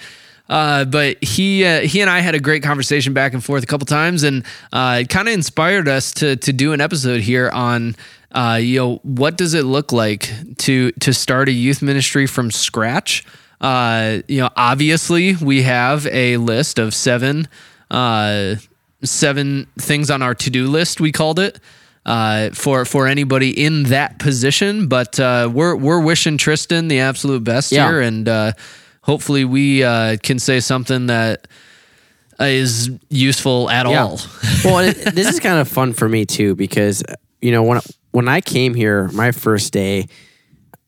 Uh, 0.50 0.84
but 0.84 1.24
he 1.24 1.64
uh, 1.64 1.80
he 1.80 2.02
and 2.02 2.10
I 2.10 2.20
had 2.20 2.36
a 2.36 2.40
great 2.40 2.62
conversation 2.62 3.14
back 3.14 3.34
and 3.34 3.42
forth 3.42 3.64
a 3.64 3.66
couple 3.66 3.86
times, 3.86 4.24
and 4.24 4.44
uh, 4.74 5.00
it 5.02 5.08
kind 5.08 5.30
of 5.30 5.34
inspired 5.34 5.88
us 5.88 6.12
to 6.16 6.36
to 6.36 6.52
do 6.52 6.74
an 6.74 6.82
episode 6.82 7.22
here 7.22 7.50
on 7.52 7.96
uh, 8.32 8.60
you 8.62 8.80
know 8.80 9.00
what 9.04 9.38
does 9.38 9.54
it 9.54 9.64
look 9.66 9.92
like 9.92 10.30
to 10.58 10.92
to 10.94 11.14
start 11.14 11.50
a 11.50 11.52
youth 11.52 11.82
ministry 11.82 12.26
from 12.28 12.52
scratch. 12.52 13.26
Uh, 13.60 14.20
you 14.28 14.40
know, 14.42 14.50
obviously 14.56 15.36
we 15.36 15.62
have 15.64 16.08
a 16.08 16.38
list 16.38 16.80
of 16.80 16.94
seven 16.96 17.48
uh, 17.92 18.56
seven 19.04 19.68
things 19.80 20.10
on 20.10 20.22
our 20.22 20.34
to 20.36 20.50
do 20.50 20.68
list. 20.68 21.00
We 21.00 21.12
called 21.12 21.38
it 21.40 21.60
uh, 22.06 22.50
for 22.52 22.86
for 22.86 23.08
anybody 23.08 23.52
in 23.64 23.84
that 23.84 24.18
position. 24.20 24.88
But 24.88 25.20
uh, 25.20 25.50
we're 25.54 25.76
we're 25.76 26.00
wishing 26.02 26.38
Tristan 26.38 26.88
the 26.88 27.02
absolute 27.02 27.44
best 27.44 27.72
Yeah. 27.72 27.88
here, 27.90 28.02
and 28.02 28.28
uh, 28.28 28.54
hopefully 29.02 29.46
we 29.46 29.84
uh, 29.84 30.18
can 30.24 30.40
say 30.40 30.60
something 30.60 31.08
that 31.08 31.48
is 32.40 32.90
useful 33.10 33.70
at 33.70 33.86
all. 33.86 34.20
well, 34.66 34.80
it, 34.88 34.96
this 35.14 35.28
is 35.28 35.40
kind 35.40 35.60
of 35.60 35.68
fun 35.68 35.94
for 35.94 36.10
me 36.10 36.26
too 36.26 36.56
because 36.56 37.04
you 37.42 37.52
know 37.52 37.64
when 37.64 37.82
when 38.12 38.28
I 38.28 38.42
came 38.42 38.74
here 38.74 39.10
my 39.10 39.32
first 39.32 39.74
day, 39.74 40.08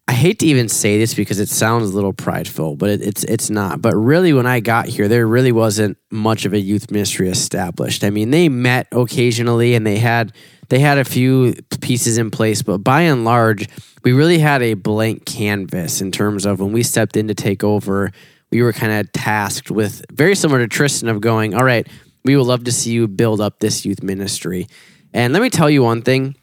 I 0.07 0.13
hate 0.13 0.39
to 0.39 0.45
even 0.47 0.67
say 0.67 0.97
this 0.97 1.13
because 1.13 1.39
it 1.39 1.47
sounds 1.47 1.89
a 1.89 1.95
little 1.95 2.11
prideful, 2.11 2.75
but 2.75 2.89
it, 2.89 3.01
it's 3.01 3.23
it's 3.23 3.49
not. 3.49 3.81
But 3.81 3.95
really, 3.95 4.33
when 4.33 4.45
I 4.45 4.59
got 4.59 4.87
here, 4.87 5.07
there 5.07 5.25
really 5.25 5.53
wasn't 5.53 5.97
much 6.11 6.45
of 6.45 6.53
a 6.53 6.59
youth 6.59 6.91
ministry 6.91 7.29
established. 7.29 8.03
I 8.03 8.09
mean, 8.09 8.29
they 8.29 8.49
met 8.49 8.87
occasionally 8.91 9.75
and 9.75 9.87
they 9.87 9.97
had 9.97 10.33
they 10.69 10.79
had 10.79 10.97
a 10.97 11.05
few 11.05 11.55
pieces 11.79 12.17
in 12.17 12.31
place, 12.31 12.61
but 12.61 12.79
by 12.79 13.01
and 13.01 13.23
large, 13.23 13.69
we 14.03 14.11
really 14.11 14.39
had 14.39 14.61
a 14.61 14.73
blank 14.73 15.25
canvas 15.25 16.01
in 16.01 16.11
terms 16.11 16.45
of 16.45 16.59
when 16.59 16.73
we 16.73 16.83
stepped 16.83 17.15
in 17.15 17.29
to 17.29 17.33
take 17.33 17.63
over. 17.63 18.11
We 18.51 18.61
were 18.61 18.73
kind 18.73 18.91
of 18.91 19.11
tasked 19.13 19.71
with 19.71 20.05
very 20.11 20.35
similar 20.35 20.59
to 20.59 20.67
Tristan 20.67 21.09
of 21.09 21.21
going, 21.21 21.55
all 21.55 21.63
right, 21.63 21.87
we 22.23 22.35
would 22.35 22.45
love 22.45 22.65
to 22.65 22.71
see 22.71 22.91
you 22.91 23.07
build 23.07 23.41
up 23.41 23.59
this 23.59 23.83
youth 23.83 24.03
ministry. 24.03 24.67
And 25.13 25.33
let 25.33 25.41
me 25.41 25.49
tell 25.49 25.69
you 25.69 25.81
one 25.81 26.01
thing 26.01 26.35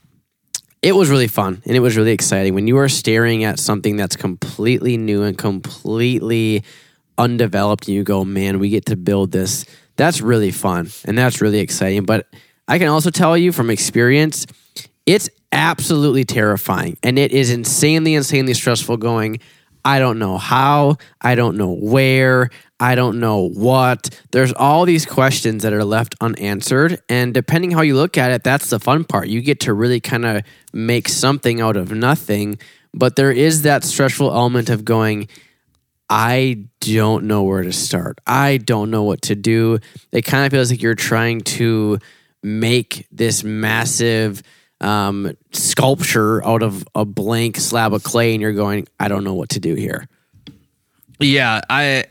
it 0.83 0.93
was 0.93 1.11
really 1.11 1.29
fun 1.29 1.63
and 1.67 1.77
it 1.77 1.81
was 1.81 1.97
really 1.97 2.13
exciting. 2.13 2.55
When 2.55 2.67
you 2.67 2.79
are 2.79 2.89
staring 2.89 3.45
at 3.45 3.59
something 3.59 3.97
that's 3.97 4.17
completely 4.17 4.97
new 4.97 5.23
and 5.23 5.37
completely 5.37 6.65
undeveloped 7.19 7.87
and 7.87 7.95
you 7.95 8.03
go 8.03 8.25
man 8.25 8.59
we 8.59 8.71
get 8.71 8.87
to 8.87 8.97
build 8.97 9.31
this 9.31 9.67
that's 9.97 10.23
really 10.23 10.51
fun 10.51 10.91
and 11.05 11.19
that's 11.19 11.43
really 11.43 11.59
exciting. 11.59 12.05
But 12.05 12.27
i 12.67 12.79
can 12.79 12.89
also 12.89 13.11
tell 13.11 13.37
you 13.37 13.53
from 13.53 13.69
experience 13.69 14.47
it's 15.05 15.29
absolutely 15.53 16.25
terrifying 16.25 16.97
and 17.03 17.19
it 17.19 17.33
is 17.33 17.51
insanely 17.51 18.15
insanely 18.15 18.55
stressful 18.55 18.97
going 18.97 19.39
i 19.85 19.99
don't 19.99 20.19
know 20.19 20.39
how 20.39 20.97
i 21.21 21.35
don't 21.35 21.59
know 21.59 21.73
where 21.73 22.49
I 22.81 22.95
don't 22.95 23.21
know 23.21 23.49
what. 23.51 24.09
There's 24.31 24.55
all 24.55 24.87
these 24.87 25.05
questions 25.05 25.63
that 25.63 25.75
are 25.75 25.85
left 25.85 26.15
unanswered. 26.21 27.03
And 27.11 27.35
depending 27.35 27.73
how 27.73 27.83
you 27.83 27.95
look 27.95 28.17
at 28.17 28.31
it, 28.31 28.43
that's 28.43 28.71
the 28.71 28.81
fun 28.81 29.05
part. 29.05 29.29
You 29.29 29.43
get 29.43 29.61
to 29.61 29.75
really 29.75 30.01
kind 30.01 30.25
of 30.25 30.43
make 30.73 31.09
something 31.09 31.61
out 31.61 31.77
of 31.77 31.93
nothing. 31.93 32.59
But 32.95 33.17
there 33.17 33.31
is 33.31 33.63
that 33.63 33.85
stressful 33.85 34.33
element 34.33 34.71
of 34.71 34.87
going, 34.87 35.29
I 36.09 36.65
don't 36.81 37.25
know 37.25 37.43
where 37.43 37.63
to 37.63 37.73
start. 37.73 38.19
I 38.27 38.57
don't 38.57 38.91
know 38.91 39.03
what 39.03 39.23
to 39.23 39.35
do. 39.35 39.79
It 40.11 40.23
kind 40.23 40.47
of 40.47 40.51
feels 40.51 40.71
like 40.71 40.81
you're 40.81 40.95
trying 40.95 41.43
to 41.43 41.99
make 42.43 43.07
this 43.13 43.45
massive 43.45 44.43
um, 44.81 45.37
sculpture 45.53 46.45
out 46.45 46.63
of 46.63 46.85
a 46.95 47.05
blank 47.05 47.59
slab 47.59 47.93
of 47.93 48.03
clay, 48.03 48.33
and 48.33 48.41
you're 48.41 48.55
going, 48.55 48.89
I 48.99 49.09
don't 49.09 49.25
know 49.25 49.35
what 49.35 49.51
to 49.51 49.61
do 49.61 49.75
here. 49.75 50.09
Yeah, 51.21 51.61
I 51.69 52.07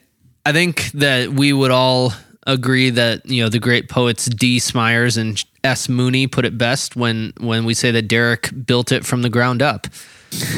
I 0.50 0.54
think 0.54 0.92
that 0.94 1.30
we 1.30 1.54
would 1.54 1.70
all 1.70 2.12
agree 2.48 2.90
that 2.90 3.24
you 3.28 3.44
know 3.44 3.50
the 3.50 3.60
great 3.60 3.88
poets 3.88 4.26
D. 4.26 4.58
Smyers 4.58 5.16
and 5.16 5.44
S. 5.64 5.88
Mooney 5.88 6.26
put 6.26 6.44
it 6.44 6.58
best 6.58 6.96
when 6.96 7.34
when 7.40 7.66
we 7.66 7.76
say 7.76 7.92
that 7.92 8.08
Derek 8.08 8.50
built 8.66 8.92
it 8.92 9.06
from 9.06 9.22
the 9.22 9.30
ground 9.30 9.62
up. 9.62 9.86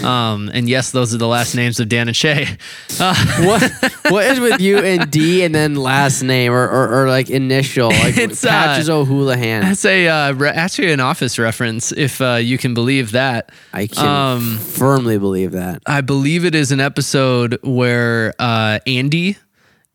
Um, 0.03 0.49
and 0.53 0.67
yes, 0.69 0.91
those 0.91 1.13
are 1.13 1.17
the 1.17 1.27
last 1.27 1.55
names 1.55 1.79
of 1.81 1.87
Dan 1.89 2.07
and 2.07 2.15
Shay. 2.15 2.57
Uh, 2.99 3.15
What 3.45 3.63
what 4.09 4.25
is 4.27 4.39
with 4.39 4.61
you 4.61 4.77
and 4.79 5.09
D 5.11 5.43
and 5.43 5.53
then 5.55 5.75
last 5.75 6.21
name 6.23 6.51
or, 6.53 6.63
or, 6.69 7.03
or 7.03 7.09
like 7.09 7.29
initial 7.29 7.87
like 8.03 8.17
It's, 8.17 8.45
uh, 8.45 8.49
Patches 8.49 8.89
O'Houlihan? 8.89 9.61
that's 9.61 9.83
a 9.85 10.07
uh, 10.07 10.31
re- 10.33 10.49
actually 10.49 10.91
an 10.93 10.99
office 11.01 11.37
reference, 11.39 11.91
if 11.91 12.21
uh, 12.21 12.35
you 12.35 12.57
can 12.57 12.73
believe 12.73 13.11
that. 13.11 13.51
I 13.73 13.87
can 13.87 14.05
um, 14.07 14.57
firmly 14.57 15.17
believe 15.17 15.51
that. 15.51 15.81
I 15.85 15.99
believe 16.01 16.45
it 16.45 16.53
is 16.55 16.71
an 16.71 16.79
episode 16.79 17.57
where 17.63 18.33
uh, 18.39 18.79
Andy 18.87 19.37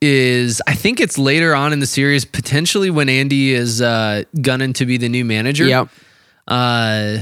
is. 0.01 0.63
I 0.67 0.75
think 0.75 1.01
it's 1.01 1.19
later 1.19 1.55
on 1.55 1.73
in 1.73 1.81
the 1.81 1.87
series, 1.87 2.25
potentially 2.25 2.91
when 2.91 3.09
Andy 3.09 3.53
is 3.53 3.81
uh, 3.81 4.25
gunning 4.41 4.73
to 4.75 4.87
be 4.87 4.97
the 4.97 5.09
new 5.09 5.25
manager. 5.25 5.65
Yep. 5.65 5.89
Uh, 6.49 7.19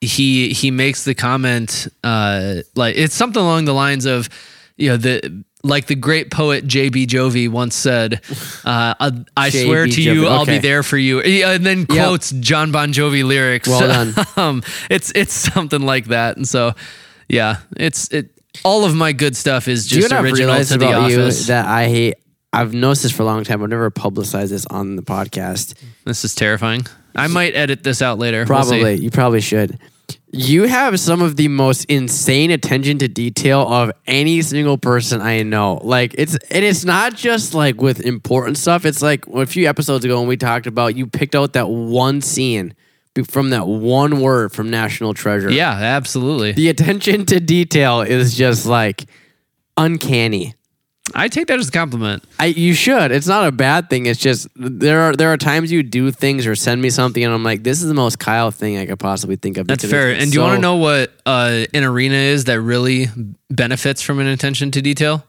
he 0.00 0.52
he 0.52 0.70
makes 0.70 1.04
the 1.04 1.14
comment 1.14 1.88
uh, 2.04 2.56
like 2.74 2.96
it's 2.96 3.14
something 3.14 3.40
along 3.40 3.64
the 3.64 3.74
lines 3.74 4.04
of, 4.04 4.28
you 4.76 4.90
know, 4.90 4.96
the 4.96 5.44
like 5.66 5.86
the 5.86 5.94
great 5.94 6.30
poet 6.30 6.66
J.B. 6.66 7.06
Jovi 7.06 7.48
once 7.48 7.74
said, 7.74 8.20
uh, 8.64 8.94
I, 9.00 9.24
I 9.36 9.50
swear 9.50 9.86
to 9.86 10.02
you, 10.02 10.22
Jovi, 10.22 10.28
I'll 10.28 10.46
be 10.46 10.58
there 10.58 10.82
for 10.82 10.96
you. 10.96 11.20
And 11.20 11.66
then 11.66 11.86
quotes 11.86 12.30
John 12.30 12.70
Bon 12.72 12.92
Jovi 12.92 13.24
lyrics. 13.24 13.68
Well 13.68 13.80
done. 13.80 14.26
um, 14.36 14.62
it's 14.88 15.12
it's 15.14 15.32
something 15.32 15.82
like 15.82 16.06
that. 16.06 16.36
And 16.36 16.46
so, 16.46 16.74
yeah, 17.28 17.58
it's 17.76 18.08
it. 18.12 18.30
All 18.64 18.84
of 18.84 18.94
my 18.94 19.12
good 19.12 19.36
stuff 19.36 19.68
is 19.68 19.86
just 19.86 20.12
original 20.12 20.62
to 20.64 20.78
the 20.78 20.92
office. 20.92 21.40
you 21.40 21.46
that 21.46 21.66
I 21.66 21.88
hate? 21.88 22.14
I've 22.52 22.72
noticed 22.72 23.02
this 23.02 23.12
for 23.12 23.22
a 23.22 23.26
long 23.26 23.44
time. 23.44 23.62
I've 23.62 23.68
never 23.68 23.90
publicized 23.90 24.52
this 24.52 24.66
on 24.66 24.96
the 24.96 25.02
podcast. 25.02 25.74
this 26.04 26.24
is 26.24 26.34
terrifying. 26.34 26.86
I 27.14 27.26
might 27.28 27.54
edit 27.54 27.82
this 27.82 28.02
out 28.02 28.18
later. 28.18 28.46
We'll 28.48 28.62
see. 28.62 28.68
Probably. 28.70 28.94
you 28.94 29.10
probably 29.10 29.40
should. 29.40 29.78
You 30.32 30.64
have 30.64 30.98
some 31.00 31.22
of 31.22 31.36
the 31.36 31.48
most 31.48 31.84
insane 31.86 32.50
attention 32.50 32.98
to 32.98 33.08
detail 33.08 33.60
of 33.60 33.90
any 34.06 34.42
single 34.42 34.76
person 34.78 35.20
I 35.20 35.42
know. 35.42 35.80
Like 35.82 36.14
it's 36.16 36.36
and 36.50 36.64
it's 36.64 36.84
not 36.84 37.14
just 37.14 37.54
like 37.54 37.80
with 37.80 38.00
important 38.00 38.58
stuff. 38.58 38.84
It's 38.84 39.02
like 39.02 39.26
a 39.28 39.46
few 39.46 39.68
episodes 39.68 40.04
ago 40.04 40.18
when 40.18 40.28
we 40.28 40.36
talked 40.36 40.66
about 40.66 40.96
you 40.96 41.06
picked 41.06 41.34
out 41.34 41.54
that 41.54 41.68
one 41.68 42.20
scene 42.20 42.74
from 43.24 43.50
that 43.50 43.66
one 43.66 44.20
word 44.20 44.52
from 44.52 44.70
National 44.70 45.14
Treasure. 45.14 45.50
Yeah, 45.50 45.72
absolutely. 45.72 46.52
The 46.52 46.68
attention 46.68 47.26
to 47.26 47.40
detail 47.40 48.02
is 48.02 48.36
just 48.36 48.66
like 48.66 49.06
uncanny. 49.76 50.54
I 51.14 51.28
take 51.28 51.46
that 51.46 51.58
as 51.60 51.68
a 51.68 51.72
compliment. 51.72 52.24
I 52.40 52.46
you 52.46 52.74
should. 52.74 53.12
It's 53.12 53.28
not 53.28 53.46
a 53.46 53.52
bad 53.52 53.88
thing. 53.88 54.06
It's 54.06 54.18
just 54.18 54.48
there 54.56 55.02
are 55.02 55.12
there 55.14 55.32
are 55.32 55.36
times 55.36 55.70
you 55.70 55.82
do 55.82 56.10
things 56.10 56.46
or 56.46 56.56
send 56.56 56.82
me 56.82 56.90
something 56.90 57.22
and 57.22 57.32
I'm 57.32 57.44
like, 57.44 57.62
this 57.62 57.80
is 57.80 57.88
the 57.88 57.94
most 57.94 58.18
Kyle 58.18 58.50
thing 58.50 58.76
I 58.76 58.86
could 58.86 58.98
possibly 58.98 59.36
think 59.36 59.56
of. 59.56 59.68
That's 59.68 59.84
fair. 59.84 60.10
And 60.10 60.32
do 60.32 60.38
you 60.38 60.42
want 60.42 60.56
to 60.56 60.60
know 60.60 60.76
what 60.76 61.12
uh, 61.24 61.64
an 61.72 61.84
arena 61.84 62.16
is 62.16 62.44
that 62.44 62.60
really 62.60 63.06
benefits 63.48 64.02
from 64.02 64.18
an 64.18 64.26
attention 64.26 64.72
to 64.72 64.82
detail? 64.82 65.24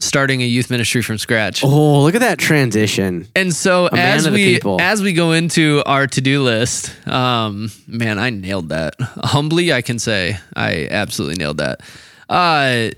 Starting 0.00 0.42
a 0.42 0.44
youth 0.44 0.70
ministry 0.70 1.02
from 1.02 1.18
scratch. 1.18 1.62
Oh, 1.64 2.02
look 2.02 2.14
at 2.14 2.20
that 2.20 2.38
transition. 2.38 3.28
And 3.36 3.54
so 3.54 3.88
man 3.92 4.18
as 4.18 4.28
we 4.28 4.60
as 4.80 5.02
we 5.02 5.12
go 5.12 5.32
into 5.32 5.82
our 5.86 6.06
to 6.08 6.20
do 6.20 6.42
list, 6.42 6.92
um, 7.06 7.70
man, 7.86 8.18
I 8.18 8.30
nailed 8.30 8.70
that. 8.70 8.94
Humbly, 9.00 9.72
I 9.72 9.82
can 9.82 9.98
say 9.98 10.36
I 10.54 10.88
absolutely 10.90 11.36
nailed 11.36 11.58
that. 11.58 11.80
Uh, 12.28 12.90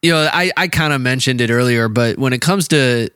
you 0.00 0.12
know, 0.12 0.28
I 0.32 0.52
I 0.56 0.68
kind 0.68 0.92
of 0.92 1.00
mentioned 1.00 1.40
it 1.40 1.50
earlier, 1.50 1.88
but 1.88 2.18
when 2.18 2.32
it 2.32 2.40
comes 2.40 2.68
to 2.68 3.10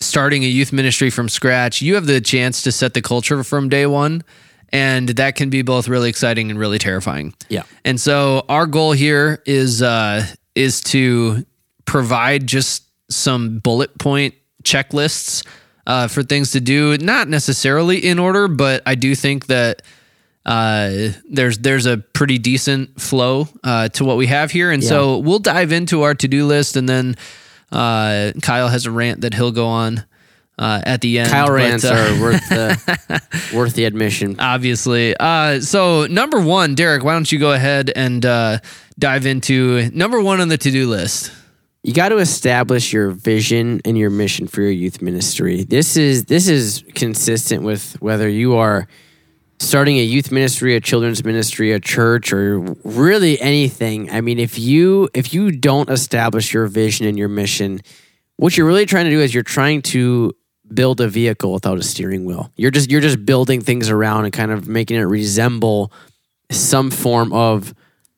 starting 0.00 0.44
a 0.44 0.48
youth 0.48 0.72
ministry 0.72 1.10
from 1.10 1.28
scratch, 1.28 1.82
you 1.82 1.94
have 1.94 2.06
the 2.06 2.20
chance 2.20 2.62
to 2.62 2.72
set 2.72 2.94
the 2.94 3.02
culture 3.02 3.42
from 3.42 3.68
day 3.68 3.86
one, 3.86 4.22
and 4.70 5.08
that 5.08 5.34
can 5.34 5.50
be 5.50 5.62
both 5.62 5.88
really 5.88 6.08
exciting 6.08 6.50
and 6.50 6.58
really 6.58 6.78
terrifying. 6.78 7.34
Yeah. 7.48 7.62
And 7.84 8.00
so 8.00 8.44
our 8.48 8.66
goal 8.66 8.92
here 8.92 9.42
is 9.46 9.82
uh, 9.82 10.26
is 10.54 10.80
to 10.82 11.44
provide 11.84 12.46
just 12.46 12.84
some 13.10 13.58
bullet 13.58 13.98
point 13.98 14.34
checklists 14.62 15.46
uh, 15.86 16.08
for 16.08 16.22
things 16.22 16.52
to 16.52 16.60
do, 16.60 16.96
not 16.98 17.28
necessarily 17.28 17.98
in 17.98 18.18
order, 18.18 18.48
but 18.48 18.82
I 18.86 18.94
do 18.94 19.14
think 19.14 19.46
that 19.46 19.82
uh, 20.46 21.08
there's 21.28 21.58
there's 21.58 21.86
a 21.86 21.98
pretty 21.98 22.38
decent 22.38 23.00
flow 23.00 23.48
uh, 23.62 23.88
to 23.90 24.04
what 24.04 24.16
we 24.16 24.26
have 24.26 24.50
here, 24.50 24.70
and 24.70 24.82
so 24.82 25.18
we'll 25.18 25.38
dive 25.38 25.72
into 25.72 26.02
our 26.02 26.14
to 26.14 26.28
do 26.28 26.46
list, 26.46 26.76
and 26.76 26.88
then 26.88 27.16
uh, 27.72 28.32
Kyle 28.42 28.68
has 28.68 28.86
a 28.86 28.90
rant 28.90 29.22
that 29.22 29.34
he'll 29.34 29.52
go 29.52 29.66
on 29.66 30.04
uh, 30.58 30.80
at 30.84 31.00
the 31.00 31.18
end. 31.18 31.30
Kyle 31.30 31.50
rants 31.50 31.84
uh, 31.84 31.94
are 31.94 32.20
worth 32.20 32.48
the 32.48 33.22
worth 33.54 33.74
the 33.74 33.84
admission. 33.84 34.36
obviously. 34.38 35.16
Uh, 35.18 35.60
so 35.60 36.06
number 36.06 36.40
one, 36.40 36.74
Derek, 36.74 37.02
why 37.04 37.14
don't 37.14 37.30
you 37.30 37.38
go 37.38 37.52
ahead 37.52 37.90
and 37.94 38.24
uh, 38.24 38.58
dive 38.98 39.26
into 39.26 39.90
number 39.92 40.20
one 40.20 40.40
on 40.40 40.48
the 40.48 40.58
to 40.58 40.70
do 40.70 40.88
list? 40.88 41.32
You 41.84 41.92
got 41.92 42.08
to 42.08 42.16
establish 42.16 42.94
your 42.94 43.10
vision 43.10 43.82
and 43.84 43.98
your 43.98 44.08
mission 44.08 44.46
for 44.46 44.62
your 44.62 44.70
youth 44.70 45.02
ministry. 45.02 45.64
This 45.64 45.98
is 45.98 46.24
this 46.24 46.48
is 46.48 46.82
consistent 46.94 47.62
with 47.62 48.00
whether 48.00 48.26
you 48.26 48.56
are 48.56 48.88
starting 49.58 49.98
a 49.98 50.02
youth 50.02 50.32
ministry, 50.32 50.76
a 50.76 50.80
children's 50.80 51.22
ministry, 51.22 51.72
a 51.72 51.80
church, 51.80 52.32
or 52.32 52.60
really 52.84 53.38
anything. 53.38 54.10
I 54.10 54.22
mean, 54.22 54.38
if 54.38 54.58
you 54.58 55.10
if 55.12 55.34
you 55.34 55.50
don't 55.52 55.90
establish 55.90 56.54
your 56.54 56.68
vision 56.68 57.06
and 57.06 57.18
your 57.18 57.28
mission, 57.28 57.82
what 58.36 58.56
you're 58.56 58.66
really 58.66 58.86
trying 58.86 59.04
to 59.04 59.10
do 59.10 59.20
is 59.20 59.34
you're 59.34 59.42
trying 59.42 59.82
to 59.82 60.32
build 60.72 61.02
a 61.02 61.08
vehicle 61.08 61.52
without 61.52 61.76
a 61.76 61.82
steering 61.82 62.24
wheel. 62.24 62.50
You're 62.56 62.70
just 62.70 62.90
you're 62.90 63.02
just 63.02 63.26
building 63.26 63.60
things 63.60 63.90
around 63.90 64.24
and 64.24 64.32
kind 64.32 64.52
of 64.52 64.66
making 64.66 64.96
it 64.96 65.02
resemble 65.02 65.92
some 66.50 66.90
form 66.90 67.30
of 67.34 67.74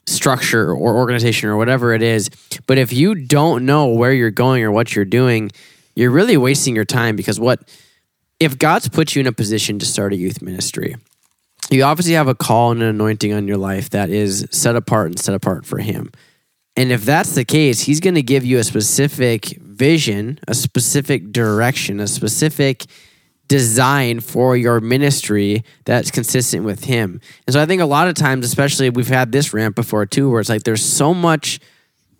structure 0.06 0.70
or 0.70 0.96
organization 0.96 1.48
or 1.48 1.56
whatever 1.56 1.92
it 1.92 2.02
is. 2.02 2.30
But 2.66 2.78
if 2.78 2.92
you 2.92 3.14
don't 3.14 3.66
know 3.66 3.88
where 3.88 4.12
you're 4.12 4.30
going 4.30 4.62
or 4.62 4.70
what 4.70 4.94
you're 4.94 5.04
doing, 5.04 5.50
you're 5.94 6.10
really 6.10 6.36
wasting 6.36 6.76
your 6.76 6.84
time 6.84 7.16
because 7.16 7.40
what 7.40 7.68
if 8.38 8.58
God's 8.58 8.88
put 8.88 9.14
you 9.14 9.20
in 9.20 9.26
a 9.26 9.32
position 9.32 9.78
to 9.78 9.86
start 9.86 10.12
a 10.12 10.16
youth 10.16 10.42
ministry? 10.42 10.96
You 11.70 11.82
obviously 11.82 12.14
have 12.14 12.28
a 12.28 12.34
call 12.34 12.70
and 12.70 12.82
an 12.82 12.88
anointing 12.88 13.32
on 13.32 13.48
your 13.48 13.56
life 13.56 13.90
that 13.90 14.10
is 14.10 14.46
set 14.50 14.76
apart 14.76 15.08
and 15.08 15.18
set 15.18 15.34
apart 15.34 15.66
for 15.66 15.78
Him. 15.78 16.12
And 16.76 16.92
if 16.92 17.04
that's 17.04 17.34
the 17.34 17.44
case, 17.44 17.80
He's 17.80 17.98
going 17.98 18.14
to 18.14 18.22
give 18.22 18.44
you 18.44 18.58
a 18.58 18.64
specific 18.64 19.46
vision, 19.60 20.38
a 20.46 20.54
specific 20.54 21.32
direction, 21.32 21.98
a 21.98 22.06
specific 22.06 22.84
design 23.48 24.20
for 24.20 24.56
your 24.56 24.80
ministry 24.80 25.64
that's 25.84 26.10
consistent 26.10 26.64
with 26.64 26.84
him. 26.84 27.20
And 27.46 27.54
so 27.54 27.62
I 27.62 27.66
think 27.66 27.80
a 27.80 27.86
lot 27.86 28.08
of 28.08 28.14
times, 28.14 28.44
especially 28.44 28.90
we've 28.90 29.08
had 29.08 29.32
this 29.32 29.52
rant 29.54 29.74
before 29.74 30.06
too, 30.06 30.30
where 30.30 30.40
it's 30.40 30.48
like 30.48 30.64
there's 30.64 30.84
so 30.84 31.14
much 31.14 31.60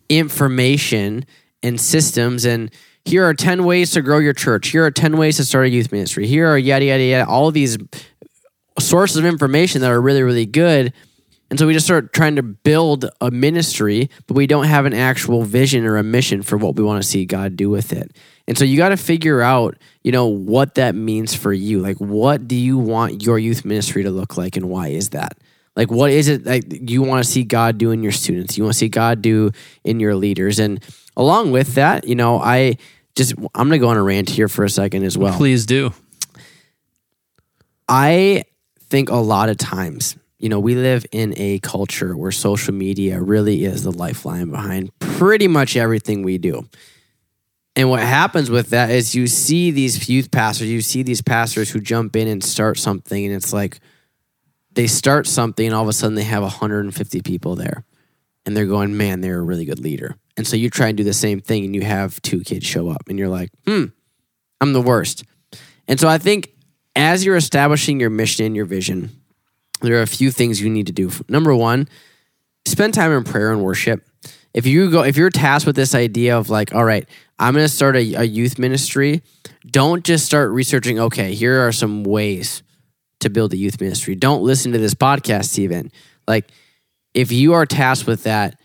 information 0.09 1.25
and 1.63 1.81
systems 1.81 2.45
and 2.45 2.71
here 3.05 3.25
are 3.25 3.35
10 3.35 3.65
ways 3.65 3.93
to 3.93 4.03
grow 4.03 4.19
your 4.19 4.33
church. 4.33 4.69
Here 4.69 4.85
are 4.85 4.91
10 4.91 5.17
ways 5.17 5.37
to 5.37 5.45
start 5.45 5.67
a 5.67 5.71
youth 5.71 5.93
ministry. 5.93 6.27
Here 6.27 6.49
are 6.49 6.59
yada, 6.59 6.87
yada, 6.87 7.05
yada, 7.05 7.31
all 7.31 7.53
these 7.53 7.79
sources 8.81 9.17
of 9.17 9.25
information 9.25 9.81
that 9.83 9.93
are 9.93 10.01
really, 10.01 10.23
really 10.23 10.45
good. 10.45 10.93
And 11.49 11.59
so 11.59 11.69
we 11.69 11.73
just 11.73 11.87
start 11.87 12.13
trying 12.13 12.35
to 12.37 12.43
build 12.43 13.09
a 13.21 13.31
ministry, 13.31 14.11
but 14.27 14.35
we 14.35 14.49
don't 14.49 14.65
have 14.65 14.87
an 14.87 14.93
actual 14.93 15.43
vision 15.43 15.85
or 15.85 15.97
a 15.97 16.03
mission 16.03 16.43
for 16.43 16.57
what 16.57 16.75
we 16.75 16.83
want 16.83 17.01
to 17.01 17.09
see 17.09 17.25
God 17.25 17.55
do 17.55 17.71
with 17.71 17.93
it. 17.93 18.17
And 18.49 18.57
so 18.57 18.65
you 18.65 18.77
got 18.77 18.91
to 18.91 18.97
figure 18.97 19.43
out, 19.43 19.77
you 20.05 20.13
know, 20.13 20.27
what 20.27 20.77
that 20.77 20.95
means 20.95 21.35
for 21.35 21.53
you. 21.53 21.81
Like, 21.81 21.97
what 21.99 22.47
do 22.47 22.55
you 22.55 22.79
want 22.79 23.23
your 23.25 23.39
youth 23.39 23.65
ministry 23.65 24.05
to 24.05 24.11
look 24.11 24.37
like, 24.37 24.57
and 24.57 24.69
why 24.69 24.89
is 24.89 25.11
that? 25.11 25.37
Like, 25.75 25.91
what 25.91 26.11
is 26.11 26.29
it 26.29 26.47
like 26.47 26.65
you 26.69 27.03
want 27.03 27.25
to 27.25 27.31
see 27.31 27.45
God 27.45 27.77
do 27.77 27.91
in 27.91 28.03
your 28.03 28.13
students? 28.13 28.57
You 28.57 28.65
want 28.65 28.75
to 28.75 28.79
see 28.79 28.89
God 28.89 29.21
do 29.21 29.51
in 29.85 30.01
your 30.01 30.15
leaders? 30.15 30.59
And 30.59 30.83
along 31.17 31.53
with 31.53 31.75
that, 31.75 32.07
you 32.07 32.15
know, 32.15 32.39
I 32.39 32.79
just 33.15 33.35
I'm 33.55 33.69
gonna 33.69 33.79
go 33.79 33.89
on 33.89 33.97
a 33.97 34.03
rant 34.03 34.31
here 34.31 34.49
for 34.49 34.65
a 34.65 34.71
second 34.71 35.05
as 35.05 35.19
well. 35.19 35.37
Please 35.37 35.67
do. 35.67 35.93
I 37.89 38.45
think 38.89 39.11
a 39.11 39.17
lot 39.17 39.49
of 39.49 39.59
times, 39.59 40.17
you 40.39 40.49
know, 40.49 40.61
we 40.61 40.75
live 40.75 41.05
in 41.13 41.35
a 41.37 41.59
culture 41.61 42.17
where 42.17 42.33
social 42.33 42.75
media 42.75 43.21
really 43.21 43.65
is 43.65 43.83
the 43.83 43.93
lifeline 43.93 44.51
behind 44.51 44.99
pretty 44.99 45.49
much 45.49 45.77
everything 45.77 46.23
we 46.23 46.39
do. 46.39 46.67
And 47.77 47.91
what 47.91 48.01
happens 48.01 48.51
with 48.51 48.71
that 48.71 48.91
is 48.91 49.15
you 49.15 49.27
see 49.27 49.71
these 49.71 50.09
youth 50.09 50.31
pastors, 50.31 50.69
you 50.69 50.81
see 50.81 51.03
these 51.03 51.21
pastors 51.21 51.71
who 51.71 51.79
jump 51.79 52.17
in 52.17 52.27
and 52.27 52.43
start 52.43 52.79
something, 52.79 53.27
and 53.27 53.35
it's 53.35 53.53
like 53.53 53.79
they 54.73 54.87
start 54.87 55.27
something, 55.27 55.67
and 55.67 55.75
all 55.75 55.83
of 55.83 55.89
a 55.89 55.93
sudden 55.93 56.15
they 56.15 56.25
have 56.25 56.43
150 56.43 57.21
people 57.21 57.55
there. 57.55 57.85
And 58.47 58.57
they're 58.57 58.67
going, 58.67 58.97
man, 58.97 59.21
they're 59.21 59.41
a 59.41 59.43
really 59.43 59.65
good 59.65 59.81
leader. 59.81 60.17
And 60.37 60.47
so 60.47 60.57
you 60.57 60.71
try 60.71 60.89
and 60.89 60.97
do 60.97 61.05
the 61.05 61.13
same 61.13 61.41
thing, 61.41 61.65
and 61.65 61.75
you 61.75 61.83
have 61.83 62.21
two 62.23 62.41
kids 62.41 62.65
show 62.65 62.89
up, 62.89 63.09
and 63.09 63.19
you're 63.19 63.29
like, 63.29 63.51
hmm, 63.67 63.87
I'm 64.61 64.73
the 64.73 64.81
worst. 64.81 65.25
And 65.87 66.01
so 66.01 66.09
I 66.09 66.17
think 66.17 66.53
as 66.95 67.25
you're 67.25 67.37
establishing 67.37 68.01
your 68.01 68.11
mission 68.11 68.47
and 68.47 68.57
your 68.57 68.65
vision, 68.65 69.11
there 69.83 69.99
are 69.99 70.03
a 70.03 70.07
few 70.07 70.31
things 70.31 70.63
you 70.63 70.71
need 70.71 70.87
to 70.87 70.93
do. 70.93 71.11
Number 71.29 71.55
one, 71.55 71.89
spend 72.65 72.95
time 72.95 73.13
in 73.13 73.25
prayer 73.25 73.53
and 73.53 73.63
worship. 73.63 74.03
If 74.55 74.67
you 74.67 74.91
go, 74.91 75.03
if 75.03 75.19
you're 75.19 75.29
tasked 75.29 75.67
with 75.67 75.77
this 75.77 75.95
idea 75.95 76.39
of 76.39 76.49
like, 76.49 76.75
all 76.75 76.85
right, 76.85 77.07
I'm 77.39 77.55
going 77.55 77.67
to 77.67 77.73
start 77.73 77.97
a, 77.97 78.15
a 78.15 78.25
youth 78.25 78.59
ministry, 78.59 79.23
don't 79.67 80.05
just 80.05 80.25
start 80.25 80.51
researching. 80.51 80.99
Okay, 80.99 81.35
here 81.35 81.67
are 81.67 81.73
some 81.73 82.05
ways 82.05 82.63
to 83.21 83.31
build 83.31 83.53
a 83.53 83.57
youth 83.57 83.81
ministry. 83.81 84.15
Don't 84.15 84.43
listen 84.43 84.73
to 84.73 84.79
this 84.79 84.95
podcast 84.95 85.59
even. 85.59 85.91
Like, 86.27 86.51
if 87.15 87.33
you 87.33 87.55
are 87.55 87.67
tasked 87.67 88.07
with 88.07 88.25
that, 88.25 88.59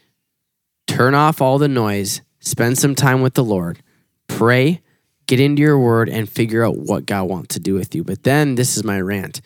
turn 0.88 1.16
off 1.16 1.42
all 1.42 1.58
the 1.58 1.68
noise, 1.68 2.22
spend 2.40 2.78
some 2.78 2.96
time 2.96 3.22
with 3.22 3.34
the 3.34 3.44
Lord, 3.44 3.82
pray, 4.28 4.82
get 5.28 5.40
into 5.40 5.62
your 5.62 5.80
word, 5.80 6.10
and 6.10 6.30
figure 6.30 6.66
out 6.66 6.78
what 6.78 7.06
God 7.06 7.24
wants 7.24 7.56
to 7.56 7.60
do 7.60 7.74
with 7.74 7.96
you. 7.96 8.04
But 8.04 8.24
then 8.24 8.56
this 8.56 8.78
is 8.78 8.84
my 8.84 9.00
rant 9.00 9.42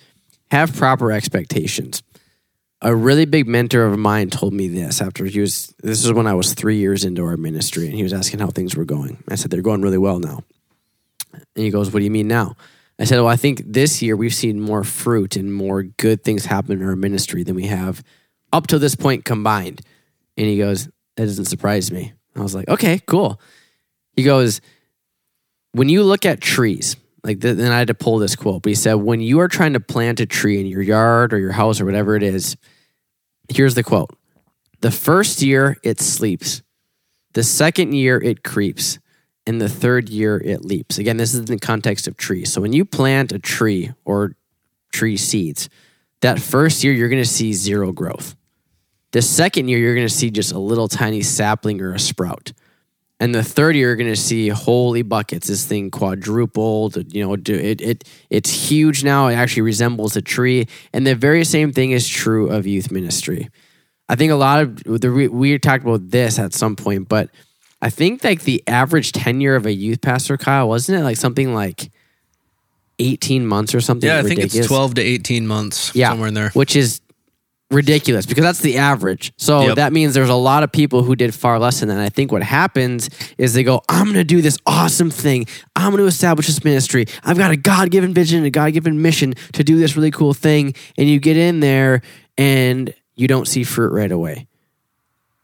have 0.51 0.75
proper 0.75 1.12
expectations. 1.12 2.03
A 2.82 2.96
really 2.96 3.25
big 3.25 3.48
mentor 3.48 3.86
of 3.86 3.98
mine 3.98 4.29
told 4.29 4.53
me 4.53 4.67
this 4.67 5.01
after 5.01 5.25
he 5.25 5.39
was, 5.39 5.74
this 5.82 6.03
is 6.03 6.12
when 6.12 6.27
I 6.27 6.34
was 6.34 6.53
three 6.53 6.77
years 6.77 7.05
into 7.05 7.24
our 7.24 7.38
ministry, 7.38 7.86
and 7.88 7.96
he 7.96 8.03
was 8.03 8.13
asking 8.13 8.39
how 8.39 8.48
things 8.48 8.75
were 8.75 8.86
going. 8.86 9.24
I 9.29 9.36
said, 9.36 9.50
They're 9.50 9.62
going 9.62 9.82
really 9.82 9.98
well 9.98 10.20
now. 10.20 10.44
And 11.34 11.63
he 11.63 11.70
goes, 11.70 11.91
What 11.91 12.00
do 12.00 12.05
you 12.05 12.12
mean 12.12 12.27
now? 12.27 12.55
I 13.00 13.05
said, 13.05 13.17
Well, 13.17 13.27
I 13.27 13.38
think 13.38 13.62
this 13.65 14.01
year 14.01 14.15
we've 14.15 14.34
seen 14.34 14.60
more 14.60 14.84
fruit 14.84 15.36
and 15.36 15.53
more 15.53 15.84
good 15.84 16.24
things 16.24 16.46
happen 16.46 16.82
in 16.82 16.88
our 16.88 16.96
ministry 16.96 17.44
than 17.44 17.55
we 17.55 17.67
have 17.67 18.03
up 18.53 18.67
to 18.67 18.79
this 18.79 18.96
point 18.96 19.25
combined. 19.25 19.82
And 20.38 20.48
he 20.48 20.58
goes, 20.58 20.86
That 21.15 21.25
doesn't 21.25 21.46
surprise 21.46 21.91
me. 21.91 22.13
I 22.36 22.41
was 22.41 22.53
like, 22.53 22.67
Okay, 22.67 23.00
cool. 23.05 23.39
He 24.15 24.24
goes, 24.24 24.62
When 25.72 25.89
you 25.89 26.03
look 26.03 26.25
at 26.25 26.41
trees, 26.41 26.98
like 27.25 27.41
th- 27.41 27.58
then 27.58 27.72
I 27.72 27.79
had 27.79 27.88
to 27.88 27.96
pull 27.96 28.20
this 28.20 28.36
quote, 28.36 28.62
but 28.62 28.70
he 28.70 28.75
said, 28.75 28.94
When 28.94 29.20
you 29.20 29.39
are 29.39 29.48
trying 29.48 29.74
to 29.74 29.79
plant 29.79 30.20
a 30.20 30.27
tree 30.27 30.60
in 30.60 30.67
your 30.67 30.82
yard 30.82 31.34
or 31.34 31.39
your 31.39 31.51
house 31.51 31.82
or 31.82 31.86
whatever 31.86 32.15
it 32.15 32.22
is, 32.22 32.55
here's 33.50 33.74
the 33.74 33.84
quote 33.84 34.12
The 34.82 34.91
first 34.91 35.41
year 35.41 35.77
it 35.84 36.00
sleeps, 36.00 36.62
the 37.34 37.44
second 37.44 37.94
year 37.94 38.22
it 38.22 38.44
creeps, 38.44 39.00
and 39.48 39.60
the 39.60 39.70
third 39.70 40.08
year 40.08 40.38
it 40.38 40.63
leaps. 40.63 41.00
Again, 41.00 41.17
this 41.17 41.34
is 41.34 41.39
in 41.39 41.46
the 41.46 41.58
context 41.58 42.08
of 42.08 42.15
trees. 42.15 42.53
So 42.53 42.62
when 42.62 42.74
you 42.74 42.86
plant 42.86 43.32
a 43.32 43.39
tree 43.39 43.91
or 44.05 44.36
tree 44.94 45.17
seeds, 45.17 45.67
that 46.22 46.39
first 46.39 46.84
year 46.84 46.94
you're 46.94 47.10
going 47.10 47.22
to 47.22 47.29
see 47.29 47.53
zero 47.53 47.91
growth. 47.91 48.36
The 49.12 49.22
second 49.22 49.67
year 49.67 49.79
you're 49.79 49.96
going 49.96 50.08
to 50.08 50.13
see 50.13 50.29
just 50.29 50.51
a 50.51 50.60
little 50.60 50.88
tiny 50.88 51.22
sapling 51.24 51.82
or 51.82 51.94
a 51.94 52.00
sprout. 52.00 52.53
And 53.19 53.34
the 53.34 53.43
third 53.43 53.75
year 53.75 53.88
you're 53.88 53.95
going 53.95 54.10
to 54.10 54.15
see 54.15 54.50
holy 54.50 55.01
buckets. 55.01 55.48
This 55.48 55.65
thing 55.65 55.89
quadrupled. 55.89 57.13
You 57.13 57.25
know, 57.25 57.34
it 57.34 57.81
it 57.81 58.03
it's 58.29 58.69
huge 58.69 59.03
now. 59.03 59.27
It 59.27 59.36
actually 59.36 59.62
resembles 59.63 60.15
a 60.15 60.22
tree. 60.22 60.67
And 60.91 61.07
the 61.07 61.15
very 61.15 61.45
same 61.45 61.72
thing 61.72 61.91
is 61.91 62.07
true 62.07 62.50
of 62.50 62.67
youth 62.67 62.91
ministry. 62.91 63.50
I 64.10 64.15
think 64.15 64.31
a 64.31 64.36
lot 64.36 64.62
of 64.62 64.84
the 64.84 65.29
we 65.31 65.57
talked 65.60 65.84
about 65.84 66.10
this 66.10 66.38
at 66.38 66.53
some 66.53 66.75
point, 66.75 67.07
but 67.07 67.29
I 67.81 67.89
think 67.89 68.24
like 68.24 68.43
the 68.43 68.63
average 68.67 69.12
tenure 69.12 69.55
of 69.55 69.65
a 69.65 69.74
youth 69.74 70.01
pastor, 70.01 70.38
Kyle, 70.38 70.67
wasn't 70.67 71.00
it 71.00 71.03
like 71.03 71.17
something 71.17 71.53
like 71.53 71.91
18 73.00 73.45
months 73.45 73.74
or 73.75 73.81
something? 73.81 74.07
Yeah, 74.07 74.15
I 74.15 74.22
ridiculous? 74.22 74.53
think 74.53 74.62
it's 74.62 74.67
12 74.67 74.95
to 74.95 75.01
18 75.01 75.48
months, 75.48 75.95
yeah, 75.95 76.10
somewhere 76.10 76.27
in 76.27 76.34
there. 76.34 76.50
Which 76.50 76.75
is 76.75 77.01
ridiculous 77.72 78.25
because 78.25 78.43
that's 78.43 78.60
the 78.60 78.77
average. 78.77 79.34
So 79.38 79.62
yep. 79.62 79.75
that 79.75 79.93
means 79.93 80.13
there's 80.13 80.29
a 80.29 80.36
lot 80.36 80.63
of 80.63 80.72
people 80.72 81.03
who 81.03 81.15
did 81.15 81.34
far 81.34 81.60
less 81.60 81.79
than 81.79 81.89
that. 81.89 81.95
And 81.95 82.03
I 82.03 82.10
think 82.10 82.31
what 82.31 82.44
happens 82.44 83.09
is 83.37 83.53
they 83.53 83.63
go, 83.63 83.81
I'm 83.90 84.05
going 84.05 84.16
to 84.16 84.24
do 84.24 84.42
this 84.42 84.57
awesome 84.66 85.09
thing. 85.09 85.48
I'm 85.75 85.92
going 85.92 86.03
to 86.03 86.07
establish 86.07 86.48
this 86.48 86.63
ministry. 86.63 87.05
I've 87.24 87.37
got 87.37 87.51
a 87.51 87.57
God 87.57 87.92
given 87.92 88.13
vision, 88.13 88.46
a 88.46 88.50
God 88.50 88.74
given 88.74 89.01
mission 89.01 89.33
to 89.53 89.63
do 89.63 89.77
this 89.77 89.96
really 89.96 90.11
cool 90.11 90.33
thing. 90.33 90.75
And 90.98 91.09
you 91.09 91.20
get 91.20 91.37
in 91.37 91.59
there 91.59 92.01
and 92.37 92.94
you 93.16 93.27
don't 93.27 93.48
see 93.48 93.63
fruit 93.63 93.92
right 93.92 94.11
away 94.11 94.48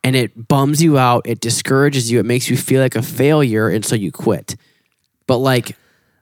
and 0.04 0.15
it 0.15 0.48
bums 0.48 0.82
you 0.82 0.98
out, 0.98 1.28
it 1.28 1.39
discourages 1.39 2.12
you, 2.12 2.19
it 2.19 2.26
makes 2.26 2.50
you 2.50 2.58
feel 2.58 2.82
like 2.82 2.96
a 2.96 3.02
failure, 3.02 3.69
and 3.69 3.86
so 3.86 3.96
you 3.96 4.12
quit. 4.12 4.56
But 5.28 5.38
like 5.38 5.78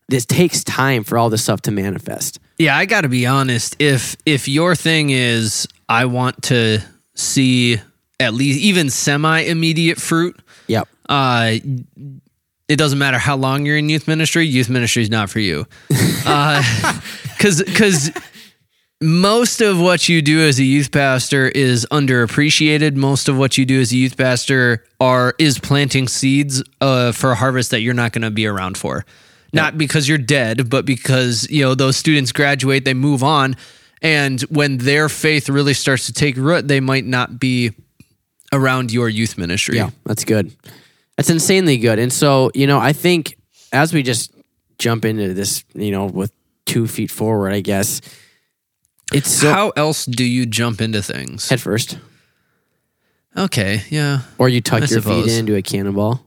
this 0.08 0.26
takes 0.26 0.64
time 0.64 1.04
for 1.04 1.18
all 1.18 1.30
this 1.30 1.44
stuff 1.44 1.62
to 1.62 1.72
manifest. 1.72 2.40
Yeah, 2.58 2.76
I 2.76 2.86
got 2.86 3.02
to 3.02 3.10
be 3.10 3.26
honest. 3.26 3.76
If 3.80 4.18
if 4.26 4.48
your 4.48 4.76
thing 4.76 5.12
is 5.12 5.68
I 5.90 6.06
want 6.06 6.44
to 6.44 6.80
see 7.16 7.82
at 8.20 8.34
least 8.34 8.60
even 8.60 8.90
semi 8.90 9.40
immediate 9.40 10.00
fruit. 10.00 10.40
Yep. 10.68 10.88
Uh, 11.10 11.56
it 12.68 12.76
doesn't 12.76 13.00
matter 13.00 13.18
how 13.18 13.36
long 13.36 13.66
you're 13.66 13.78
in 13.78 13.90
youth 13.90 14.08
ministry. 14.08 14.46
Youth 14.46 14.70
ministry 14.70 15.02
is 15.02 15.10
not 15.10 15.30
for 15.30 15.40
you. 15.40 15.66
Because 15.88 16.24
uh, 17.62 17.64
because 17.66 18.12
most 19.02 19.62
of 19.62 19.80
what 19.80 20.10
you 20.10 20.22
do 20.22 20.42
as 20.42 20.60
a 20.60 20.64
youth 20.64 20.92
pastor 20.92 21.48
is 21.48 21.88
underappreciated. 21.90 22.96
Most 22.96 23.30
of 23.30 23.38
what 23.38 23.58
you 23.58 23.66
do 23.66 23.80
as 23.80 23.92
a 23.92 23.96
youth 23.96 24.18
pastor 24.18 24.86
are 25.00 25.34
is 25.40 25.58
planting 25.58 26.08
seeds 26.08 26.62
uh, 26.82 27.12
for 27.14 27.32
a 27.32 27.36
harvest 27.36 27.72
that 27.72 27.82
you're 27.82 27.94
not 27.94 28.12
going 28.12 28.22
to 28.24 28.32
be 28.32 28.46
around 28.46 28.78
for. 28.78 29.06
Not 29.52 29.78
because 29.78 30.08
you're 30.08 30.20
dead, 30.20 30.70
but 30.70 30.86
because 30.86 31.50
you 31.50 31.64
know 31.64 31.74
those 31.74 31.98
students 31.98 32.32
graduate, 32.32 32.86
they 32.86 32.94
move 32.94 33.24
on, 33.24 33.56
and 34.02 34.42
when 34.42 34.78
their 34.78 35.10
faith 35.10 35.50
really 35.50 35.74
starts 35.74 36.06
to 36.08 36.14
take 36.14 36.38
root, 36.38 36.68
they 36.68 36.80
might 36.80 37.06
not 37.06 37.40
be 37.40 37.72
around 38.52 38.92
your 38.92 39.10
youth 39.10 39.38
ministry. 39.38 39.78
Yeah, 39.78 39.90
that's 40.06 40.26
good. 40.26 40.56
That's 41.18 41.30
insanely 41.30 41.78
good. 41.78 42.00
And 42.00 42.12
so, 42.12 42.50
you 42.54 42.66
know, 42.66 42.80
I 42.80 42.94
think 42.94 43.38
as 43.74 43.94
we 43.94 44.04
just 44.04 44.32
jump 44.78 45.06
into 45.06 45.34
this, 45.34 45.64
you 45.74 45.92
know, 45.92 46.06
with 46.06 46.32
two 46.66 46.88
feet 46.88 47.12
forward, 47.12 47.52
I 47.52 47.60
guess 47.60 48.02
it's 49.14 49.30
so, 49.30 49.52
how 49.52 49.70
else 49.72 50.06
do 50.06 50.24
you 50.24 50.46
jump 50.46 50.82
into 50.82 51.02
things? 51.02 51.50
Head 51.50 51.62
first. 51.62 51.98
Okay, 53.36 53.84
yeah. 53.90 54.22
Or 54.38 54.50
you 54.50 54.62
tuck 54.62 54.78
I 54.78 54.86
your 54.86 55.02
suppose. 55.02 55.26
feet 55.26 55.38
into 55.38 55.56
a 55.56 55.62
cannonball. 55.62 56.26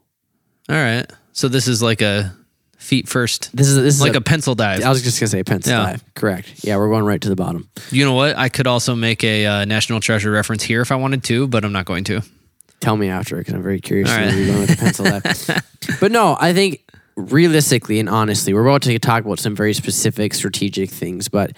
All 0.69 0.77
right. 0.77 1.11
So 1.33 1.49
this 1.49 1.67
is 1.67 1.83
like 1.83 2.03
a 2.03 2.35
feet 2.83 3.09
first. 3.09 3.55
This 3.57 3.69
is 3.69 3.77
this 3.77 3.95
is 3.95 4.01
like 4.01 4.15
a, 4.15 4.19
a 4.19 4.21
pencil 4.21 4.55
dive. 4.55 4.83
I 4.83 4.89
was 4.91 5.03
just 5.03 5.21
gonna 5.21 5.29
say 5.29 5.43
pencil 5.43 5.73
yeah. 5.73 5.85
dive. 5.85 6.15
Correct. 6.15 6.65
Yeah, 6.65 6.77
we're 6.77 6.89
going 6.89 7.05
right 7.05 7.21
to 7.21 7.29
the 7.29 7.37
bottom. 7.37 7.69
You 7.91 8.05
know 8.05 8.15
what? 8.15 8.37
I 8.37 8.49
could 8.49 8.67
also 8.67 8.95
make 8.95 9.25
a 9.25 9.47
uh, 9.47 9.65
national 9.65 10.01
treasure 10.01 10.31
reference 10.31 10.63
here 10.63 10.81
if 10.81 10.93
I 10.93 10.97
wanted 10.97 11.25
to, 11.25 11.47
but 11.47 11.65
I'm 11.65 11.73
not 11.73 11.87
going 11.87 12.05
to. 12.05 12.23
Tell 12.81 12.97
me 12.97 13.09
after 13.09 13.37
because 13.37 13.55
I'm 13.55 13.63
very 13.63 13.81
curious. 13.81 14.11
All 14.11 14.17
right. 14.17 14.35
You're 14.35 14.47
going 14.49 14.61
with 14.61 14.71
the 14.71 14.77
pencil 14.77 15.05
dive. 15.05 16.01
but 16.01 16.11
no, 16.11 16.37
I 16.41 16.53
think 16.53 16.83
realistically 17.17 18.01
and 18.01 18.09
honestly, 18.09 18.53
we're 18.53 18.67
about 18.67 18.83
to 18.83 18.99
talk 18.99 19.25
about 19.25 19.39
some 19.39 19.55
very 19.55 19.73
specific 19.73 20.35
strategic 20.35 20.91
things, 20.91 21.29
but 21.29 21.53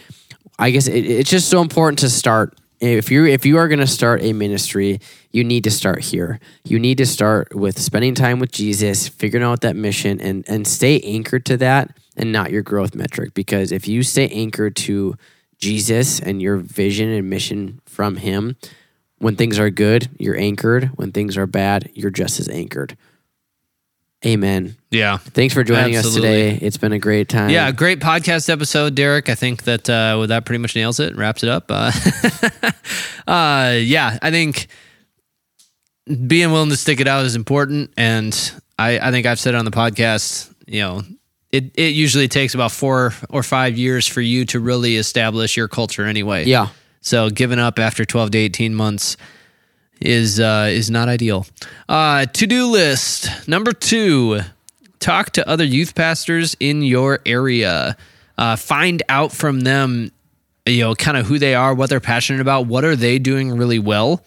I 0.58 0.70
guess 0.70 0.86
it, 0.86 1.06
it's 1.06 1.30
just 1.30 1.48
so 1.48 1.60
important 1.62 2.00
to 2.00 2.10
start. 2.10 2.56
If 2.84 3.10
you 3.10 3.24
if 3.24 3.46
you 3.46 3.56
are 3.56 3.66
going 3.66 3.78
to 3.78 3.86
start 3.86 4.22
a 4.22 4.34
ministry, 4.34 5.00
you 5.30 5.42
need 5.42 5.64
to 5.64 5.70
start 5.70 6.02
here. 6.02 6.38
You 6.64 6.78
need 6.78 6.98
to 6.98 7.06
start 7.06 7.54
with 7.54 7.78
spending 7.80 8.14
time 8.14 8.38
with 8.38 8.52
Jesus, 8.52 9.08
figuring 9.08 9.42
out 9.42 9.62
that 9.62 9.74
mission, 9.74 10.20
and 10.20 10.44
and 10.46 10.66
stay 10.66 11.00
anchored 11.00 11.46
to 11.46 11.56
that, 11.58 11.96
and 12.14 12.30
not 12.30 12.50
your 12.50 12.60
growth 12.60 12.94
metric. 12.94 13.32
Because 13.32 13.72
if 13.72 13.88
you 13.88 14.02
stay 14.02 14.28
anchored 14.28 14.76
to 14.76 15.16
Jesus 15.58 16.20
and 16.20 16.42
your 16.42 16.58
vision 16.58 17.08
and 17.08 17.30
mission 17.30 17.80
from 17.86 18.16
Him, 18.16 18.56
when 19.16 19.36
things 19.36 19.58
are 19.58 19.70
good, 19.70 20.10
you're 20.18 20.38
anchored. 20.38 20.90
When 20.96 21.10
things 21.10 21.38
are 21.38 21.46
bad, 21.46 21.90
you're 21.94 22.10
just 22.10 22.38
as 22.38 22.50
anchored. 22.50 22.98
Amen. 24.24 24.76
Yeah. 24.90 25.18
Thanks 25.18 25.52
for 25.52 25.64
joining 25.64 25.96
Absolutely. 25.96 26.28
us 26.28 26.52
today. 26.54 26.66
It's 26.66 26.76
been 26.78 26.92
a 26.92 26.98
great 26.98 27.28
time. 27.28 27.50
Yeah, 27.50 27.70
great 27.72 28.00
podcast 28.00 28.48
episode, 28.48 28.94
Derek. 28.94 29.28
I 29.28 29.34
think 29.34 29.64
that 29.64 29.88
uh, 29.90 30.16
well, 30.18 30.26
that 30.28 30.46
pretty 30.46 30.60
much 30.60 30.74
nails 30.74 30.98
it, 30.98 31.14
wraps 31.16 31.42
it 31.42 31.50
up. 31.50 31.66
Uh, 31.68 31.92
uh, 33.30 33.74
yeah, 33.80 34.18
I 34.22 34.30
think 34.30 34.68
being 36.26 36.52
willing 36.52 36.70
to 36.70 36.76
stick 36.76 37.00
it 37.00 37.08
out 37.08 37.26
is 37.26 37.36
important, 37.36 37.92
and 37.96 38.52
I, 38.78 38.98
I 38.98 39.10
think 39.10 39.26
I've 39.26 39.40
said 39.40 39.54
on 39.54 39.64
the 39.64 39.70
podcast, 39.70 40.52
you 40.66 40.80
know, 40.80 41.02
it 41.52 41.72
it 41.74 41.94
usually 41.94 42.28
takes 42.28 42.54
about 42.54 42.72
four 42.72 43.12
or 43.28 43.42
five 43.42 43.76
years 43.76 44.06
for 44.06 44.20
you 44.20 44.46
to 44.46 44.60
really 44.60 44.96
establish 44.96 45.56
your 45.56 45.68
culture 45.68 46.04
anyway. 46.06 46.44
Yeah. 46.46 46.68
So 47.00 47.28
giving 47.28 47.58
up 47.58 47.78
after 47.78 48.04
twelve 48.04 48.30
to 48.30 48.38
eighteen 48.38 48.74
months 48.74 49.18
is 50.00 50.40
uh, 50.40 50.68
is 50.70 50.90
not 50.90 51.08
ideal. 51.08 51.46
Uh, 51.88 52.26
to 52.26 52.46
do 52.46 52.66
list 52.66 53.48
number 53.48 53.72
two: 53.72 54.40
talk 55.00 55.30
to 55.30 55.48
other 55.48 55.64
youth 55.64 55.94
pastors 55.94 56.56
in 56.60 56.82
your 56.82 57.20
area. 57.26 57.96
Uh, 58.36 58.56
find 58.56 59.02
out 59.08 59.30
from 59.30 59.60
them, 59.60 60.10
you 60.66 60.82
know, 60.82 60.94
kind 60.94 61.16
of 61.16 61.24
who 61.26 61.38
they 61.38 61.54
are, 61.54 61.72
what 61.72 61.88
they're 61.88 62.00
passionate 62.00 62.40
about, 62.40 62.66
what 62.66 62.84
are 62.84 62.96
they 62.96 63.18
doing 63.18 63.52
really 63.52 63.78
well. 63.78 64.24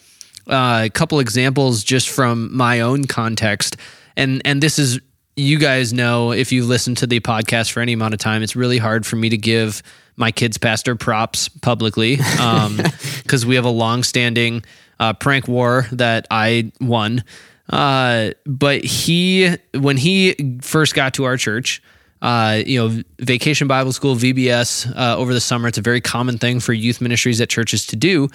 Uh, 0.47 0.83
a 0.85 0.89
couple 0.89 1.19
examples 1.19 1.83
just 1.83 2.07
from 2.07 2.55
my 2.55 2.79
own 2.79 3.05
context, 3.05 3.75
and 4.15 4.41
and 4.45 4.63
this 4.63 4.79
is 4.79 4.99
you 5.35 5.59
guys 5.59 5.93
know 5.93 6.31
if 6.31 6.51
you 6.51 6.65
listen 6.65 6.95
to 6.95 7.05
the 7.07 7.19
podcast 7.19 7.71
for 7.71 7.81
any 7.81 7.93
amount 7.93 8.13
of 8.13 8.19
time, 8.19 8.41
it's 8.41 8.55
really 8.55 8.77
hard 8.77 9.05
for 9.05 9.17
me 9.17 9.29
to 9.29 9.37
give 9.37 9.83
my 10.15 10.31
kids 10.31 10.57
pastor 10.57 10.95
props 10.95 11.47
publicly 11.47 12.15
because 12.15 13.43
um, 13.43 13.47
we 13.49 13.55
have 13.55 13.65
a 13.65 13.69
long 13.69 14.03
standing 14.03 14.63
uh, 14.99 15.13
prank 15.13 15.47
war 15.47 15.87
that 15.91 16.27
I 16.31 16.71
won. 16.79 17.23
Uh, 17.69 18.31
but 18.45 18.83
he, 18.83 19.55
when 19.73 19.97
he 19.97 20.59
first 20.61 20.95
got 20.95 21.15
to 21.15 21.25
our 21.25 21.37
church, 21.37 21.81
uh, 22.21 22.61
you 22.65 22.79
know, 22.79 23.03
Vacation 23.19 23.67
Bible 23.67 23.91
School, 23.91 24.15
VBS, 24.15 24.95
uh, 24.95 25.17
over 25.17 25.33
the 25.33 25.41
summer. 25.41 25.67
It's 25.67 25.77
a 25.77 25.81
very 25.81 26.01
common 26.01 26.37
thing 26.37 26.59
for 26.59 26.73
youth 26.73 26.99
ministries 27.01 27.39
at 27.41 27.49
churches 27.49 27.85
to 27.87 27.95
do. 27.95 28.29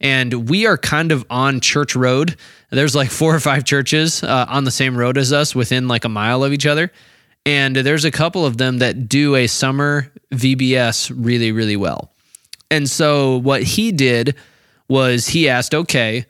And 0.00 0.48
we 0.48 0.66
are 0.66 0.78
kind 0.78 1.12
of 1.12 1.24
on 1.28 1.60
church 1.60 1.96
road. 1.96 2.36
There's 2.70 2.94
like 2.94 3.10
four 3.10 3.34
or 3.34 3.40
five 3.40 3.64
churches 3.64 4.22
uh, 4.22 4.46
on 4.48 4.64
the 4.64 4.70
same 4.70 4.96
road 4.96 5.18
as 5.18 5.32
us 5.32 5.54
within 5.54 5.88
like 5.88 6.04
a 6.04 6.08
mile 6.08 6.44
of 6.44 6.52
each 6.52 6.66
other. 6.66 6.92
And 7.44 7.76
there's 7.76 8.04
a 8.04 8.10
couple 8.10 8.44
of 8.44 8.58
them 8.58 8.78
that 8.78 9.08
do 9.08 9.34
a 9.34 9.46
summer 9.46 10.12
VBS 10.32 11.12
really, 11.16 11.50
really 11.52 11.76
well. 11.76 12.12
And 12.70 12.88
so 12.88 13.38
what 13.38 13.62
he 13.62 13.90
did 13.90 14.36
was 14.88 15.28
he 15.28 15.48
asked, 15.48 15.74
okay, 15.74 16.26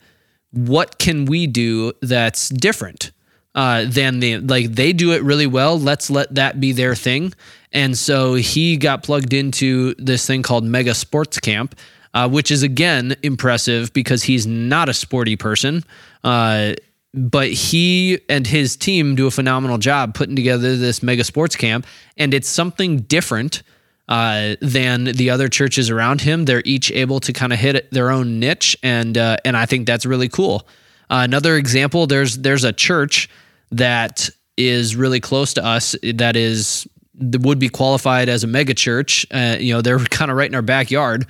what 0.51 0.97
can 0.99 1.25
we 1.25 1.47
do 1.47 1.93
that's 2.01 2.49
different 2.49 3.11
uh, 3.55 3.85
than 3.87 4.19
the 4.19 4.37
like 4.39 4.73
they 4.73 4.93
do 4.93 5.13
it 5.13 5.23
really 5.23 5.47
well? 5.47 5.79
Let's 5.79 6.09
let 6.09 6.35
that 6.35 6.59
be 6.59 6.71
their 6.71 6.95
thing. 6.95 7.33
And 7.71 7.97
so 7.97 8.33
he 8.33 8.77
got 8.77 9.03
plugged 9.03 9.33
into 9.33 9.93
this 9.95 10.25
thing 10.25 10.41
called 10.41 10.63
Mega 10.63 10.93
Sports 10.93 11.39
Camp, 11.39 11.75
uh, 12.13 12.27
which 12.27 12.51
is 12.51 12.63
again 12.63 13.15
impressive 13.21 13.93
because 13.93 14.23
he's 14.23 14.47
not 14.47 14.89
a 14.89 14.93
sporty 14.93 15.35
person. 15.35 15.83
Uh, 16.23 16.73
but 17.13 17.49
he 17.49 18.19
and 18.29 18.45
his 18.45 18.75
team 18.75 19.15
do 19.15 19.27
a 19.27 19.31
phenomenal 19.31 19.77
job 19.77 20.13
putting 20.13 20.35
together 20.35 20.75
this 20.75 21.01
mega 21.01 21.23
sports 21.23 21.55
camp, 21.55 21.87
and 22.17 22.33
it's 22.33 22.47
something 22.47 22.97
different 22.97 23.63
uh, 24.09 24.55
than 24.59 25.03
the 25.05 25.29
other 25.29 25.47
churches 25.47 25.89
around 25.91 26.21
him. 26.21 26.45
They're 26.45 26.63
each 26.65 26.91
able 26.91 27.19
to 27.21 27.31
kind 27.31 27.53
of 27.53 27.59
hit 27.59 27.89
their 27.91 28.09
own 28.09 28.39
niche, 28.39 28.75
and 28.83 29.17
uh, 29.17 29.37
and 29.45 29.55
I 29.55 29.65
think 29.65 29.85
that's 29.85 30.05
really 30.05 30.27
cool. 30.27 30.67
Uh, 31.09 31.21
another 31.23 31.55
example: 31.55 32.07
there's 32.07 32.39
there's 32.39 32.63
a 32.63 32.73
church 32.73 33.29
that 33.71 34.29
is 34.57 34.95
really 34.95 35.19
close 35.19 35.53
to 35.53 35.63
us 35.63 35.95
that 36.01 36.35
is 36.35 36.87
would 37.13 37.59
be 37.59 37.69
qualified 37.69 38.29
as 38.29 38.43
a 38.43 38.47
mega 38.47 38.73
church. 38.73 39.27
Uh, 39.31 39.57
you 39.59 39.73
know, 39.73 39.81
they're 39.81 39.99
kind 40.09 40.31
of 40.31 40.37
right 40.37 40.49
in 40.49 40.55
our 40.55 40.63
backyard, 40.63 41.27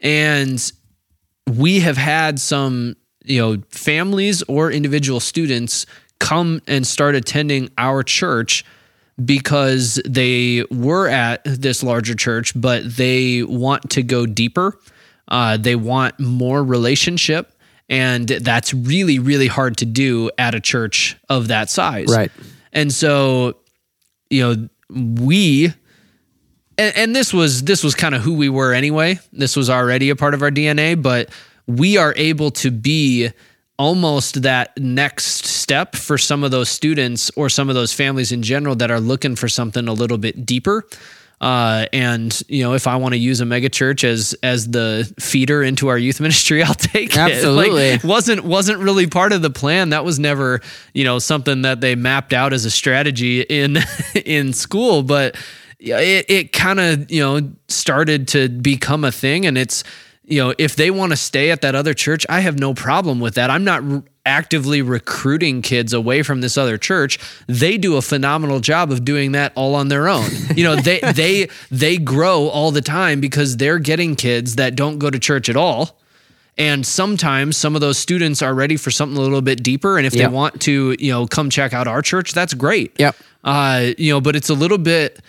and 0.00 0.72
we 1.46 1.80
have 1.80 1.98
had 1.98 2.40
some 2.40 2.96
you 3.24 3.38
know 3.38 3.62
families 3.68 4.42
or 4.44 4.72
individual 4.72 5.20
students 5.20 5.84
come 6.20 6.62
and 6.66 6.86
start 6.86 7.14
attending 7.14 7.68
our 7.76 8.02
church 8.02 8.64
because 9.24 10.00
they 10.04 10.64
were 10.70 11.08
at 11.08 11.42
this 11.44 11.82
larger 11.82 12.14
church, 12.14 12.52
but 12.54 12.96
they 12.96 13.42
want 13.42 13.90
to 13.90 14.02
go 14.02 14.26
deeper. 14.26 14.78
Uh, 15.26 15.56
they 15.56 15.76
want 15.76 16.18
more 16.18 16.62
relationship. 16.62 17.52
And 17.88 18.28
that's 18.28 18.74
really, 18.74 19.18
really 19.18 19.46
hard 19.46 19.78
to 19.78 19.86
do 19.86 20.30
at 20.36 20.54
a 20.54 20.60
church 20.60 21.16
of 21.28 21.48
that 21.48 21.70
size. 21.70 22.08
Right. 22.14 22.30
And 22.72 22.92
so, 22.92 23.56
you 24.30 24.42
know, 24.42 24.68
we 25.22 25.72
and, 26.78 26.96
and 26.96 27.16
this 27.16 27.34
was 27.34 27.64
this 27.64 27.82
was 27.82 27.94
kind 27.94 28.14
of 28.14 28.22
who 28.22 28.34
we 28.34 28.48
were 28.48 28.72
anyway. 28.72 29.18
This 29.32 29.56
was 29.56 29.68
already 29.68 30.10
a 30.10 30.16
part 30.16 30.34
of 30.34 30.42
our 30.42 30.50
DNA, 30.50 31.00
but 31.00 31.30
we 31.66 31.98
are 31.98 32.14
able 32.16 32.50
to 32.52 32.70
be 32.70 33.30
almost 33.78 34.42
that 34.42 34.76
next 34.76 35.46
step 35.46 35.94
for 35.94 36.18
some 36.18 36.42
of 36.42 36.50
those 36.50 36.68
students 36.68 37.30
or 37.36 37.48
some 37.48 37.68
of 37.68 37.74
those 37.74 37.92
families 37.92 38.32
in 38.32 38.42
general 38.42 38.74
that 38.76 38.90
are 38.90 39.00
looking 39.00 39.36
for 39.36 39.48
something 39.48 39.86
a 39.86 39.92
little 39.92 40.18
bit 40.18 40.44
deeper. 40.44 40.84
Uh, 41.40 41.86
and 41.92 42.42
you 42.48 42.64
know, 42.64 42.74
if 42.74 42.88
I 42.88 42.96
want 42.96 43.14
to 43.14 43.18
use 43.18 43.40
a 43.40 43.44
megachurch 43.44 44.02
as 44.02 44.34
as 44.42 44.68
the 44.68 45.10
feeder 45.20 45.62
into 45.62 45.86
our 45.86 45.96
youth 45.96 46.20
ministry, 46.20 46.62
I'll 46.62 46.74
take 46.74 47.16
Absolutely. 47.16 47.90
it. 47.90 47.92
Like, 47.92 48.04
wasn't 48.04 48.44
wasn't 48.44 48.80
really 48.80 49.06
part 49.06 49.32
of 49.32 49.42
the 49.42 49.50
plan. 49.50 49.90
That 49.90 50.04
was 50.04 50.18
never 50.18 50.60
you 50.94 51.04
know 51.04 51.20
something 51.20 51.62
that 51.62 51.80
they 51.80 51.94
mapped 51.94 52.32
out 52.32 52.52
as 52.52 52.64
a 52.64 52.70
strategy 52.70 53.42
in 53.42 53.78
in 54.24 54.52
school, 54.52 55.04
but 55.04 55.36
it 55.78 56.26
it 56.28 56.52
kind 56.52 56.80
of 56.80 57.08
you 57.08 57.20
know 57.20 57.52
started 57.68 58.26
to 58.28 58.48
become 58.48 59.04
a 59.04 59.12
thing, 59.12 59.46
and 59.46 59.56
it's 59.56 59.84
you 60.28 60.42
know, 60.42 60.54
if 60.58 60.76
they 60.76 60.90
want 60.90 61.12
to 61.12 61.16
stay 61.16 61.50
at 61.50 61.62
that 61.62 61.74
other 61.74 61.94
church, 61.94 62.26
I 62.28 62.40
have 62.40 62.58
no 62.58 62.74
problem 62.74 63.18
with 63.20 63.34
that. 63.34 63.50
I'm 63.50 63.64
not 63.64 63.82
r- 63.82 64.02
actively 64.26 64.82
recruiting 64.82 65.62
kids 65.62 65.92
away 65.94 66.22
from 66.22 66.42
this 66.42 66.58
other 66.58 66.76
church. 66.76 67.18
They 67.46 67.78
do 67.78 67.96
a 67.96 68.02
phenomenal 68.02 68.60
job 68.60 68.92
of 68.92 69.04
doing 69.04 69.32
that 69.32 69.52
all 69.54 69.74
on 69.74 69.88
their 69.88 70.06
own. 70.08 70.28
You 70.54 70.64
know, 70.64 70.76
they 70.76 71.00
they 71.14 71.48
they 71.70 71.96
grow 71.96 72.48
all 72.48 72.70
the 72.70 72.82
time 72.82 73.20
because 73.20 73.56
they're 73.56 73.78
getting 73.78 74.16
kids 74.16 74.56
that 74.56 74.76
don't 74.76 74.98
go 74.98 75.08
to 75.10 75.18
church 75.18 75.48
at 75.48 75.56
all. 75.56 75.98
And 76.58 76.84
sometimes 76.84 77.56
some 77.56 77.74
of 77.76 77.80
those 77.80 77.98
students 77.98 78.42
are 78.42 78.52
ready 78.52 78.76
for 78.76 78.90
something 78.90 79.16
a 79.16 79.20
little 79.20 79.40
bit 79.42 79.62
deeper. 79.62 79.96
And 79.96 80.06
if 80.06 80.14
Yep. 80.14 80.28
they 80.30 80.34
want 80.34 80.60
to, 80.62 80.96
you 80.98 81.12
know, 81.12 81.26
come 81.26 81.50
check 81.50 81.72
out 81.72 81.86
our 81.86 82.02
church, 82.02 82.32
that's 82.32 82.52
great. 82.52 82.92
Yep. 82.98 83.14
Uh, 83.44 83.90
you 83.96 84.12
know, 84.12 84.20
but 84.20 84.34
it's 84.34 84.50
a 84.50 84.54
little 84.54 84.76
bit. 84.78 85.20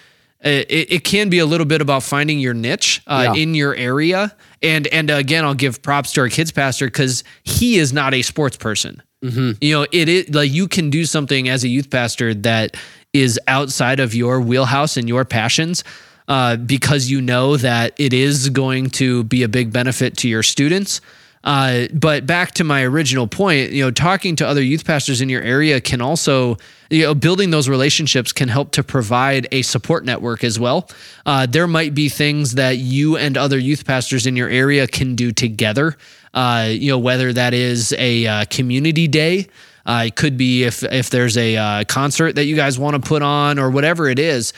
Uh, 0.46 0.50
It, 0.50 0.92
it 0.92 1.04
can 1.04 1.30
be 1.30 1.40
a 1.40 1.46
little 1.46 1.66
bit 1.66 1.82
about 1.82 2.04
finding 2.04 2.40
your 2.40 2.54
niche 2.54 3.02
uh, 3.08 3.32
Yeah. 3.34 3.42
in 3.42 3.56
your 3.56 3.76
area, 3.76 4.36
and 4.62 4.88
and 4.88 5.10
again, 5.10 5.46
I'll 5.46 5.54
give 5.54 5.82
props 5.82 6.14
to 6.14 6.22
our 6.22 6.30
kids 6.30 6.52
pastor 6.52 6.86
because 6.88 7.24
he 7.44 7.78
is 7.78 7.92
not 7.94 8.14
a 8.14 8.22
sports 8.22 8.58
person. 8.58 9.02
Mm-hmm. 9.24 9.52
You 9.62 9.74
know, 9.76 9.86
it 9.92 10.08
is 10.10 10.30
like 10.34 10.52
you 10.52 10.68
can 10.68 10.90
do 10.90 11.06
something 11.06 11.50
as 11.50 11.64
a 11.64 11.68
youth 11.68 11.90
pastor 11.90 12.34
that 12.34 12.78
is 13.12 13.40
outside 13.48 14.00
of 14.00 14.14
your 14.14 14.40
wheelhouse 14.40 14.96
and 14.98 15.08
your 15.10 15.26
passions. 15.26 15.84
Uh, 16.28 16.56
because 16.58 17.10
you 17.10 17.20
know 17.22 17.58
that 17.58 17.92
it 17.98 18.14
is 18.14 18.50
going 18.50 18.88
to 18.88 19.24
be 19.24 19.42
a 19.42 19.48
big 19.48 19.74
benefit 19.74 20.16
to 20.16 20.30
your 20.30 20.44
students. 20.44 21.02
Uh, 21.44 21.88
but 21.94 22.26
back 22.26 22.54
to 22.56 22.64
my 22.64 22.84
original 22.84 23.28
point, 23.28 23.72
you 23.72 23.84
know, 23.84 23.92
talking 23.92 24.36
to 24.36 24.48
other 24.48 24.62
youth 24.62 24.86
pastors 24.86 25.22
in 25.22 25.30
your 25.30 25.42
area 25.42 25.80
can 25.80 26.02
also, 26.02 26.58
you 26.90 27.04
know, 27.04 27.16
building 27.16 27.50
those 27.50 27.70
relationships 27.70 28.34
can 28.34 28.50
help 28.50 28.72
to 28.72 28.84
provide 28.84 29.48
a 29.52 29.62
support 29.62 30.04
network 30.04 30.44
as 30.44 30.60
well. 30.60 30.90
Uh, 31.26 31.46
there 31.46 31.68
might 31.68 31.94
be 31.94 32.10
things 32.10 32.56
that 32.56 32.78
you 32.78 33.16
and 33.16 33.38
other 33.38 33.58
youth 33.58 33.86
pastors 33.86 34.28
in 34.28 34.36
your 34.36 34.50
area 34.50 34.86
can 34.86 35.16
do 35.16 35.32
together. 35.32 35.96
Uh, 36.34 36.68
you 36.70 36.92
know, 36.92 37.00
whether 37.00 37.32
that 37.32 37.54
is 37.54 37.94
a 37.98 38.28
uh, 38.28 38.46
community 38.50 39.08
day, 39.08 39.48
uh, 39.86 40.04
it 40.06 40.16
could 40.16 40.38
be 40.38 40.64
if 40.64 40.84
if 40.84 41.10
there's 41.10 41.38
a 41.38 41.56
uh, 41.56 41.84
concert 41.86 42.36
that 42.36 42.46
you 42.46 42.56
guys 42.56 42.78
want 42.78 43.02
to 43.02 43.08
put 43.08 43.24
on 43.24 43.58
or 43.58 43.72
whatever 43.72 44.08
it 44.08 44.20
is. 44.20 44.54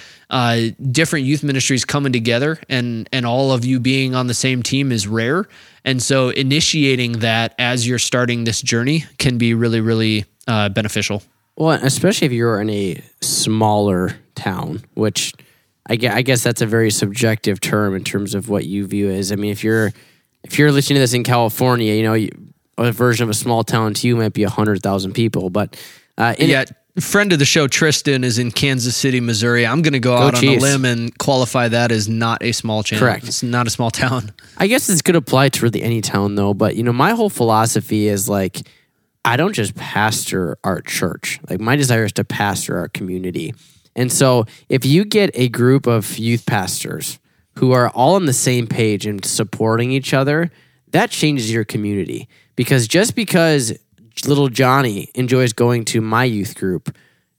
Different 0.92 1.26
youth 1.26 1.44
ministries 1.44 1.86
coming 1.86 2.12
together 2.12 2.60
and 2.68 3.08
and 3.14 3.26
all 3.26 3.52
of 3.54 3.64
you 3.64 3.80
being 3.80 4.16
on 4.16 4.28
the 4.28 4.34
same 4.34 4.64
team 4.64 4.92
is 4.92 5.08
rare. 5.08 5.48
And 5.84 6.02
so 6.02 6.30
initiating 6.30 7.20
that 7.20 7.56
as 7.58 7.88
you're 7.88 8.00
starting 8.00 8.44
this 8.44 8.62
journey 8.62 9.06
can 9.18 9.38
be 9.38 9.54
really 9.54 9.82
really 9.82 10.26
uh, 10.48 10.70
beneficial. 10.70 11.24
Well, 11.56 11.72
especially 11.84 12.28
if 12.28 12.32
you're 12.32 12.62
in 12.62 12.70
a 12.70 13.02
smaller 13.22 14.16
town, 14.36 14.84
which 14.94 15.34
I 15.88 15.96
guess, 15.96 16.16
I 16.16 16.22
guess 16.22 16.44
that's 16.44 16.62
a 16.62 16.66
very 16.66 16.92
subjective 16.92 17.60
term 17.60 17.96
in 17.96 18.04
terms 18.04 18.36
of 18.36 18.50
what 18.50 18.66
you 18.66 18.88
view 18.88 19.10
as. 19.10 19.32
I 19.32 19.36
mean, 19.36 19.52
if 19.52 19.64
you're 19.64 19.92
if 20.44 20.58
you're 20.58 20.72
listening 20.72 20.96
to 20.96 21.02
this 21.02 21.14
in 21.14 21.24
California, 21.24 21.94
you 21.94 22.04
know, 22.04 22.28
a 22.78 22.92
version 22.92 23.24
of 23.24 23.30
a 23.30 23.34
small 23.34 23.64
town 23.64 23.94
to 23.96 24.08
you 24.08 24.16
might 24.16 24.34
be 24.34 24.44
hundred 24.44 24.82
thousand 24.82 25.14
people, 25.14 25.50
but 25.50 25.80
uh, 26.18 26.36
in 26.38 26.50
yeah. 26.50 26.66
Friend 27.00 27.32
of 27.32 27.40
the 27.40 27.46
show, 27.46 27.68
Tristan, 27.68 28.24
is 28.26 28.38
in 28.38 28.52
Kansas 28.52 28.98
City, 28.98 29.22
Missouri. 29.22 29.66
I'm 29.66 29.82
going 29.82 29.94
to 29.94 30.00
go, 30.00 30.16
out 30.16 30.36
on 30.36 30.44
a 30.44 30.58
limb 30.58 30.84
and 30.84 31.18
qualify 31.18 31.70
that 31.70 31.92
as 31.92 32.10
not 32.10 32.44
a 32.44 32.52
small 32.52 32.84
town. 32.84 33.00
Correct. 33.00 33.28
It's 33.28 33.44
not 33.44 33.66
a 33.66 33.70
small 33.70 33.92
town. 33.92 34.34
I 34.58 34.68
guess 34.68 34.88
this 34.88 35.02
could 35.02 35.16
apply 35.16 35.50
to 35.50 35.64
really 35.64 35.82
any 35.82 36.02
town 36.02 36.36
though, 36.36 36.54
but 36.54 36.76
you 36.76 36.84
know, 36.84 36.92
my 36.92 37.12
whole 37.12 37.30
philosophy 37.30 38.08
is 38.08 38.28
like 38.28 38.68
I 39.24 39.38
don't 39.38 39.54
just 39.54 39.76
pastor 39.76 40.58
our 40.64 40.82
church. 40.82 41.40
Like 41.50 41.60
my 41.60 41.76
desire 41.76 42.06
is 42.06 42.12
to 42.14 42.24
pastor 42.24 42.78
our 42.78 42.90
community. 42.90 43.54
And 43.96 44.12
so 44.12 44.46
if 44.68 44.86
you 44.86 45.06
get 45.06 45.32
a 45.34 45.50
group 45.50 45.86
of 45.86 46.18
youth 46.18 46.46
pastors 46.46 47.20
who 47.56 47.72
are 47.72 47.90
all 47.90 48.16
on 48.16 48.26
the 48.26 48.34
same 48.34 48.68
page 48.68 49.06
and 49.06 49.24
supporting 49.24 49.92
each 49.92 50.14
other, 50.14 50.50
that 50.90 51.12
changes 51.12 51.52
your 51.52 51.66
community. 51.66 52.28
Because 52.56 52.88
just 52.88 53.16
because 53.16 53.74
little 54.26 54.50
Johnny 54.50 55.10
enjoys 55.16 55.54
going 55.54 55.86
to 55.86 56.02
my 56.02 56.24
youth 56.24 56.56
group 56.56 56.96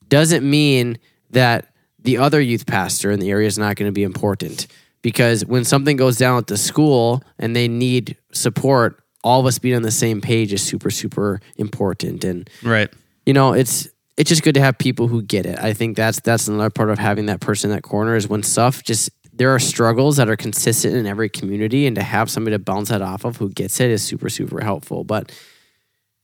doesn't 0.08 0.48
mean 0.48 0.98
that 1.30 1.72
the 2.00 2.18
other 2.18 2.40
youth 2.40 2.66
pastor 2.66 3.10
in 3.10 3.20
the 3.20 3.30
area 3.30 3.46
is 3.46 3.58
not 3.58 3.76
going 3.76 3.88
to 3.88 3.92
be 3.92 4.02
important. 4.02 4.66
Because 5.02 5.44
when 5.44 5.64
something 5.64 5.96
goes 5.96 6.16
down 6.16 6.38
at 6.38 6.46
the 6.46 6.56
school 6.56 7.22
and 7.38 7.56
they 7.56 7.66
need 7.66 8.16
support, 8.32 9.02
all 9.24 9.40
of 9.40 9.46
us 9.46 9.58
being 9.58 9.74
on 9.74 9.82
the 9.82 9.90
same 9.90 10.20
page 10.20 10.52
is 10.52 10.62
super, 10.62 10.90
super 10.90 11.40
important. 11.56 12.24
And 12.24 12.48
Right. 12.62 12.88
you 13.26 13.32
know, 13.32 13.52
it's 13.52 13.88
it's 14.16 14.28
just 14.28 14.42
good 14.42 14.54
to 14.54 14.60
have 14.60 14.76
people 14.78 15.08
who 15.08 15.22
get 15.22 15.46
it. 15.46 15.58
I 15.58 15.72
think 15.72 15.96
that's 15.96 16.20
that's 16.20 16.46
another 16.46 16.70
part 16.70 16.90
of 16.90 16.98
having 16.98 17.26
that 17.26 17.40
person 17.40 17.70
in 17.70 17.76
that 17.76 17.82
corner 17.82 18.14
is 18.14 18.28
when 18.28 18.42
stuff 18.42 18.82
just 18.82 19.10
there 19.32 19.50
are 19.54 19.58
struggles 19.58 20.18
that 20.18 20.28
are 20.28 20.36
consistent 20.36 20.94
in 20.94 21.06
every 21.06 21.30
community, 21.30 21.86
and 21.86 21.96
to 21.96 22.02
have 22.02 22.30
somebody 22.30 22.54
to 22.54 22.58
bounce 22.58 22.90
that 22.90 23.00
off 23.00 23.24
of 23.24 23.38
who 23.38 23.48
gets 23.48 23.80
it 23.80 23.90
is 23.90 24.02
super 24.02 24.28
super 24.28 24.62
helpful. 24.62 25.02
But 25.02 25.32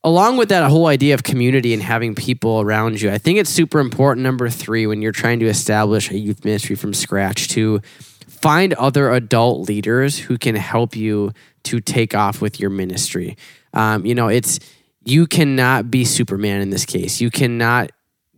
along 0.04 0.36
with 0.36 0.48
that 0.50 0.68
whole 0.70 0.86
idea 0.86 1.14
of 1.14 1.22
community 1.22 1.74
and 1.74 1.82
having 1.82 2.14
people 2.14 2.60
around 2.60 3.00
you, 3.00 3.10
I 3.10 3.18
think 3.18 3.38
it's 3.38 3.50
super 3.50 3.80
important. 3.80 4.24
Number 4.24 4.48
three, 4.48 4.86
when 4.86 5.02
you're 5.02 5.12
trying 5.12 5.40
to 5.40 5.46
establish 5.46 6.10
a 6.10 6.18
youth 6.18 6.44
ministry 6.44 6.76
from 6.76 6.94
scratch, 6.94 7.48
to 7.48 7.80
find 8.26 8.72
other 8.74 9.10
adult 9.10 9.68
leaders 9.68 10.18
who 10.18 10.38
can 10.38 10.54
help 10.54 10.94
you 10.94 11.32
to 11.64 11.80
take 11.80 12.14
off 12.14 12.40
with 12.40 12.60
your 12.60 12.70
ministry. 12.70 13.36
Um, 13.74 14.06
you 14.06 14.14
know, 14.14 14.28
it's 14.28 14.60
you 15.04 15.26
cannot 15.26 15.90
be 15.90 16.04
Superman 16.04 16.60
in 16.60 16.70
this 16.70 16.84
case. 16.84 17.20
You 17.20 17.30
cannot 17.30 17.90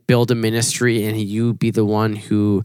build 0.07 0.31
a 0.31 0.35
ministry 0.35 1.05
and 1.05 1.21
you 1.21 1.55
be 1.55 1.71
the 1.71 1.85
one 1.85 2.17
who 2.17 2.63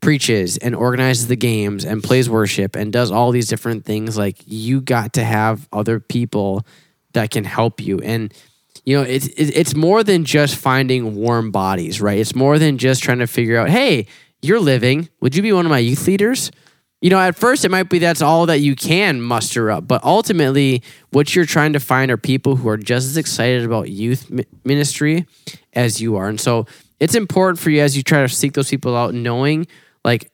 preaches 0.00 0.56
and 0.56 0.74
organizes 0.74 1.26
the 1.26 1.36
games 1.36 1.84
and 1.84 2.02
plays 2.02 2.30
worship 2.30 2.76
and 2.76 2.92
does 2.92 3.10
all 3.10 3.30
these 3.30 3.48
different 3.48 3.84
things, 3.84 4.16
like 4.16 4.36
you 4.46 4.80
got 4.80 5.12
to 5.12 5.24
have 5.24 5.68
other 5.72 6.00
people 6.00 6.64
that 7.18 7.32
can 7.32 7.44
help 7.44 7.80
you. 7.80 7.98
And 7.98 8.32
you 8.84 8.96
know, 8.96 9.02
it's 9.02 9.26
it's 9.36 9.74
more 9.74 10.02
than 10.02 10.24
just 10.24 10.56
finding 10.56 11.16
warm 11.16 11.50
bodies, 11.50 12.00
right? 12.00 12.18
It's 12.18 12.34
more 12.34 12.58
than 12.58 12.78
just 12.78 13.02
trying 13.02 13.18
to 13.18 13.26
figure 13.26 13.58
out, 13.58 13.68
hey, 13.68 14.06
you're 14.40 14.60
living. 14.60 15.08
Would 15.20 15.34
you 15.34 15.42
be 15.42 15.52
one 15.52 15.66
of 15.66 15.70
my 15.70 15.78
youth 15.78 16.06
leaders? 16.06 16.50
You 17.00 17.10
know, 17.10 17.18
at 17.18 17.36
first 17.36 17.64
it 17.64 17.70
might 17.70 17.90
be 17.90 17.98
that's 17.98 18.22
all 18.22 18.46
that 18.46 18.60
you 18.60 18.74
can 18.74 19.20
muster 19.20 19.70
up, 19.70 19.86
but 19.86 20.02
ultimately, 20.04 20.82
what 21.10 21.34
you're 21.34 21.44
trying 21.44 21.74
to 21.74 21.80
find 21.80 22.10
are 22.10 22.16
people 22.16 22.56
who 22.56 22.68
are 22.68 22.76
just 22.76 23.06
as 23.08 23.16
excited 23.16 23.64
about 23.64 23.90
youth 23.90 24.30
ministry 24.64 25.26
as 25.74 26.00
you 26.00 26.16
are. 26.16 26.28
And 26.28 26.40
so 26.40 26.66
it's 26.98 27.14
important 27.14 27.58
for 27.58 27.70
you 27.70 27.82
as 27.82 27.96
you 27.96 28.02
try 28.02 28.22
to 28.22 28.28
seek 28.28 28.54
those 28.54 28.70
people 28.70 28.96
out, 28.96 29.12
knowing 29.12 29.66
like 30.04 30.30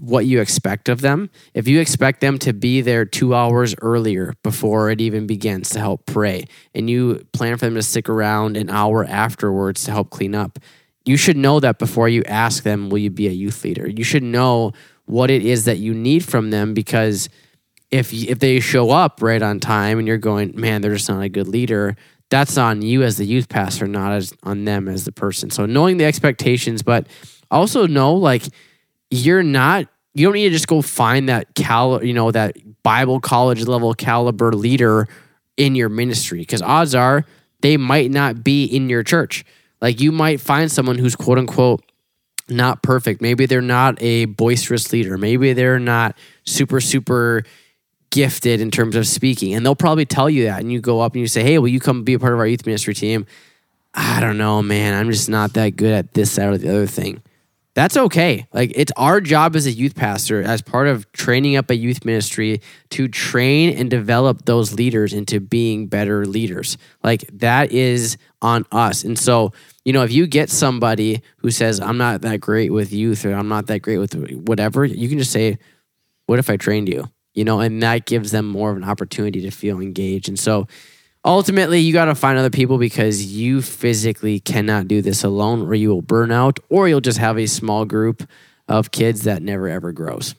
what 0.00 0.26
you 0.26 0.40
expect 0.40 0.88
of 0.88 1.00
them. 1.00 1.30
If 1.54 1.68
you 1.68 1.80
expect 1.80 2.20
them 2.20 2.38
to 2.40 2.52
be 2.52 2.80
there 2.80 3.04
two 3.04 3.34
hours 3.34 3.74
earlier 3.80 4.34
before 4.42 4.90
it 4.90 5.00
even 5.00 5.26
begins 5.26 5.70
to 5.70 5.80
help 5.80 6.06
pray, 6.06 6.44
and 6.74 6.88
you 6.88 7.26
plan 7.32 7.56
for 7.56 7.66
them 7.66 7.74
to 7.74 7.82
stick 7.82 8.08
around 8.08 8.56
an 8.56 8.70
hour 8.70 9.04
afterwards 9.04 9.84
to 9.84 9.90
help 9.90 10.10
clean 10.10 10.34
up, 10.34 10.58
you 11.04 11.16
should 11.16 11.36
know 11.36 11.60
that 11.60 11.78
before 11.78 12.08
you 12.08 12.22
ask 12.24 12.64
them, 12.64 12.90
Will 12.90 12.98
you 12.98 13.10
be 13.10 13.28
a 13.28 13.32
youth 13.32 13.64
leader? 13.64 13.88
You 13.88 14.04
should 14.04 14.22
know 14.22 14.72
what 15.06 15.30
it 15.30 15.42
is 15.42 15.64
that 15.64 15.78
you 15.78 15.94
need 15.94 16.24
from 16.24 16.50
them 16.50 16.74
because 16.74 17.28
if 17.90 18.12
if 18.12 18.38
they 18.38 18.60
show 18.60 18.90
up 18.90 19.22
right 19.22 19.40
on 19.40 19.60
time 19.60 19.98
and 19.98 20.06
you're 20.06 20.18
going, 20.18 20.52
man, 20.54 20.82
they're 20.82 20.94
just 20.94 21.08
not 21.08 21.22
a 21.22 21.28
good 21.28 21.48
leader, 21.48 21.96
that's 22.30 22.58
on 22.58 22.82
you 22.82 23.02
as 23.02 23.16
the 23.16 23.24
youth 23.24 23.48
pastor, 23.48 23.86
not 23.86 24.12
as 24.12 24.34
on 24.42 24.64
them 24.64 24.88
as 24.88 25.04
the 25.04 25.12
person. 25.12 25.50
So 25.50 25.64
knowing 25.64 25.96
the 25.96 26.04
expectations, 26.04 26.82
but 26.82 27.06
also 27.50 27.86
know 27.86 28.14
like 28.14 28.44
you're 29.10 29.42
not 29.42 29.86
you 30.14 30.26
don't 30.26 30.34
need 30.34 30.48
to 30.48 30.54
just 30.54 30.66
go 30.66 30.82
find 30.82 31.28
that 31.28 31.54
cal 31.54 32.02
you 32.04 32.12
know 32.12 32.30
that 32.30 32.56
Bible 32.82 33.20
college 33.20 33.66
level 33.66 33.94
caliber 33.94 34.52
leader 34.52 35.08
in 35.56 35.74
your 35.74 35.88
ministry 35.88 36.40
because 36.40 36.62
odds 36.62 36.94
are 36.94 37.24
they 37.60 37.76
might 37.76 38.10
not 38.10 38.44
be 38.44 38.64
in 38.64 38.88
your 38.88 39.02
church. 39.02 39.44
Like 39.80 40.00
you 40.00 40.12
might 40.12 40.40
find 40.40 40.70
someone 40.70 40.98
who's 40.98 41.16
quote 41.16 41.38
unquote 41.38 41.82
not 42.48 42.82
perfect. 42.82 43.20
Maybe 43.20 43.46
they're 43.46 43.60
not 43.60 44.00
a 44.02 44.24
boisterous 44.24 44.92
leader. 44.92 45.18
Maybe 45.18 45.52
they're 45.52 45.78
not 45.78 46.16
super, 46.44 46.80
super 46.80 47.44
gifted 48.10 48.60
in 48.60 48.70
terms 48.70 48.96
of 48.96 49.06
speaking. 49.06 49.52
And 49.52 49.64
they'll 49.64 49.76
probably 49.76 50.06
tell 50.06 50.30
you 50.30 50.44
that. 50.44 50.60
And 50.60 50.72
you 50.72 50.80
go 50.80 51.00
up 51.00 51.12
and 51.12 51.20
you 51.20 51.26
say, 51.26 51.42
Hey, 51.42 51.58
will 51.58 51.68
you 51.68 51.80
come 51.80 52.04
be 52.04 52.14
a 52.14 52.18
part 52.18 52.32
of 52.32 52.38
our 52.38 52.46
youth 52.46 52.64
ministry 52.64 52.94
team? 52.94 53.26
I 53.92 54.20
don't 54.20 54.38
know, 54.38 54.62
man. 54.62 54.94
I'm 54.94 55.10
just 55.10 55.28
not 55.28 55.54
that 55.54 55.76
good 55.76 55.92
at 55.92 56.14
this, 56.14 56.36
that, 56.36 56.48
or 56.48 56.58
the 56.58 56.68
other 56.68 56.86
thing. 56.86 57.22
That's 57.78 57.96
okay. 57.96 58.48
Like 58.52 58.72
it's 58.74 58.90
our 58.96 59.20
job 59.20 59.54
as 59.54 59.66
a 59.66 59.70
youth 59.70 59.94
pastor, 59.94 60.42
as 60.42 60.62
part 60.62 60.88
of 60.88 61.12
training 61.12 61.54
up 61.54 61.70
a 61.70 61.76
youth 61.76 62.04
ministry, 62.04 62.60
to 62.90 63.06
train 63.06 63.78
and 63.78 63.88
develop 63.88 64.46
those 64.46 64.72
leaders 64.72 65.12
into 65.12 65.38
being 65.38 65.86
better 65.86 66.26
leaders. 66.26 66.76
Like 67.04 67.24
that 67.34 67.70
is 67.70 68.16
on 68.42 68.66
us. 68.72 69.04
And 69.04 69.16
so 69.16 69.52
you 69.84 69.92
know, 69.92 70.02
if 70.02 70.10
you 70.10 70.26
get 70.26 70.50
somebody 70.50 71.22
who 71.36 71.52
says, 71.52 71.78
I'm 71.78 71.98
not 71.98 72.22
that 72.22 72.40
great 72.40 72.72
with 72.72 72.92
youth 72.92 73.24
or 73.24 73.32
I'm 73.32 73.46
not 73.46 73.68
that 73.68 73.78
great 73.78 73.98
with 73.98 74.12
whatever, 74.48 74.84
you 74.84 75.08
can 75.08 75.18
just 75.18 75.30
say, 75.30 75.56
What 76.26 76.40
if 76.40 76.50
I 76.50 76.56
trained 76.56 76.88
you? 76.88 77.08
You 77.32 77.44
know, 77.44 77.60
and 77.60 77.80
that 77.84 78.06
gives 78.06 78.32
them 78.32 78.46
more 78.46 78.72
of 78.72 78.76
an 78.76 78.82
opportunity 78.82 79.42
to 79.42 79.52
feel 79.52 79.78
engaged. 79.78 80.28
And 80.28 80.36
so 80.36 80.66
ultimately, 81.28 81.80
you 81.80 81.92
got 81.92 82.06
to 82.06 82.14
find 82.14 82.38
other 82.38 82.50
people 82.50 82.78
because 82.78 83.24
you 83.24 83.62
physically 83.62 84.40
cannot 84.40 84.88
do 84.88 85.02
this 85.02 85.22
alone 85.22 85.62
or 85.62 85.74
you 85.74 85.90
will 85.90 86.02
burn 86.02 86.32
out 86.32 86.58
or 86.68 86.88
you'll 86.88 87.00
just 87.00 87.18
have 87.18 87.38
a 87.38 87.46
small 87.46 87.84
group 87.84 88.28
of 88.66 88.90
kids 88.90 89.22
that 89.22 89.42
never 89.42 89.68
ever 89.68 89.92
grows. 89.92 90.34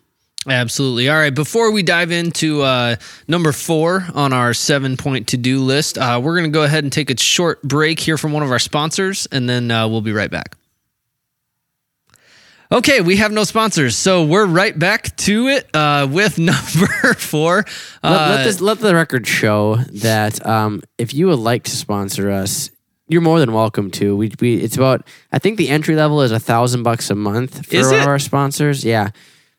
Absolutely. 0.47 1.09
All 1.09 1.17
right. 1.17 1.33
Before 1.33 1.71
we 1.71 1.83
dive 1.83 2.11
into 2.11 2.61
uh, 2.61 2.95
number 3.27 3.51
four 3.51 4.07
on 4.13 4.31
our 4.33 4.53
seven 4.53 4.97
point 4.97 5.27
to 5.29 5.37
do 5.37 5.59
list, 5.59 5.97
uh, 5.97 6.19
we're 6.23 6.37
going 6.37 6.49
to 6.49 6.53
go 6.53 6.63
ahead 6.63 6.83
and 6.83 6.93
take 6.93 7.09
a 7.09 7.19
short 7.19 7.61
break 7.61 7.99
here 7.99 8.17
from 8.17 8.31
one 8.31 8.41
of 8.41 8.51
our 8.51 8.59
sponsors, 8.59 9.27
and 9.31 9.49
then 9.49 9.69
uh, 9.69 9.87
we'll 9.87 10.01
be 10.01 10.13
right 10.13 10.31
back. 10.31 10.55
Okay, 12.71 13.01
we 13.01 13.15
have 13.15 13.31
no 13.31 13.45
sponsors, 13.45 13.97
so 13.97 14.23
we're 14.23 14.45
right 14.45 14.77
back 14.77 15.15
to 15.17 15.47
it 15.47 15.67
uh, 15.73 16.07
with 16.07 16.37
number 16.37 17.15
four. 17.15 17.65
let, 18.03 18.11
let, 18.11 18.41
uh, 18.41 18.43
this, 18.43 18.61
let 18.61 18.77
the 18.77 18.93
record 18.93 19.25
show 19.25 19.77
that 20.03 20.45
um, 20.45 20.83
if 20.99 21.11
you 21.11 21.25
would 21.29 21.39
like 21.39 21.63
to 21.63 21.71
sponsor 21.71 22.29
us, 22.29 22.69
you're 23.07 23.21
more 23.21 23.39
than 23.39 23.53
welcome 23.53 23.89
to. 23.91 24.15
We, 24.15 24.31
we 24.39 24.57
it's 24.57 24.77
about 24.77 25.07
I 25.31 25.39
think 25.39 25.57
the 25.57 25.69
entry 25.69 25.95
level 25.95 26.21
is 26.21 26.31
a 26.31 26.37
thousand 26.37 26.83
bucks 26.83 27.09
a 27.09 27.15
month 27.15 27.65
for 27.65 27.95
our 27.95 28.19
sponsors. 28.19 28.85
Yeah. 28.85 29.09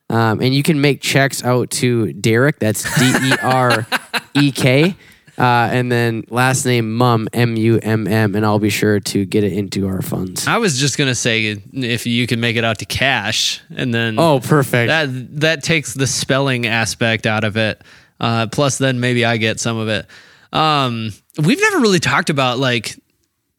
Um, 0.08 0.40
and 0.40 0.54
you 0.54 0.62
can 0.62 0.80
make 0.80 1.00
checks 1.00 1.42
out 1.44 1.70
to 1.70 2.12
Derek. 2.12 2.60
That's 2.60 2.84
D 2.96 3.06
E 3.06 3.32
R 3.42 3.88
E 4.34 4.52
K. 4.52 4.94
Uh, 5.40 5.70
and 5.72 5.90
then 5.90 6.22
last 6.28 6.66
name 6.66 6.94
Mum 6.94 7.26
M 7.32 7.56
U 7.56 7.78
M 7.78 8.06
M, 8.06 8.34
and 8.34 8.44
I'll 8.44 8.58
be 8.58 8.68
sure 8.68 9.00
to 9.00 9.24
get 9.24 9.42
it 9.42 9.54
into 9.54 9.88
our 9.88 10.02
funds. 10.02 10.46
I 10.46 10.58
was 10.58 10.78
just 10.78 10.98
gonna 10.98 11.14
say 11.14 11.62
if 11.72 12.04
you 12.04 12.26
can 12.26 12.40
make 12.40 12.56
it 12.56 12.64
out 12.64 12.80
to 12.80 12.84
cash, 12.84 13.62
and 13.74 13.94
then 13.94 14.18
oh, 14.18 14.40
perfect. 14.40 14.88
That 14.88 15.40
that 15.40 15.62
takes 15.62 15.94
the 15.94 16.06
spelling 16.06 16.66
aspect 16.66 17.26
out 17.26 17.44
of 17.44 17.56
it. 17.56 17.80
Uh, 18.20 18.48
plus, 18.48 18.76
then 18.76 19.00
maybe 19.00 19.24
I 19.24 19.38
get 19.38 19.58
some 19.58 19.78
of 19.78 19.88
it. 19.88 20.06
Um, 20.52 21.10
we've 21.42 21.60
never 21.60 21.78
really 21.78 22.00
talked 22.00 22.28
about 22.28 22.58
like 22.58 22.98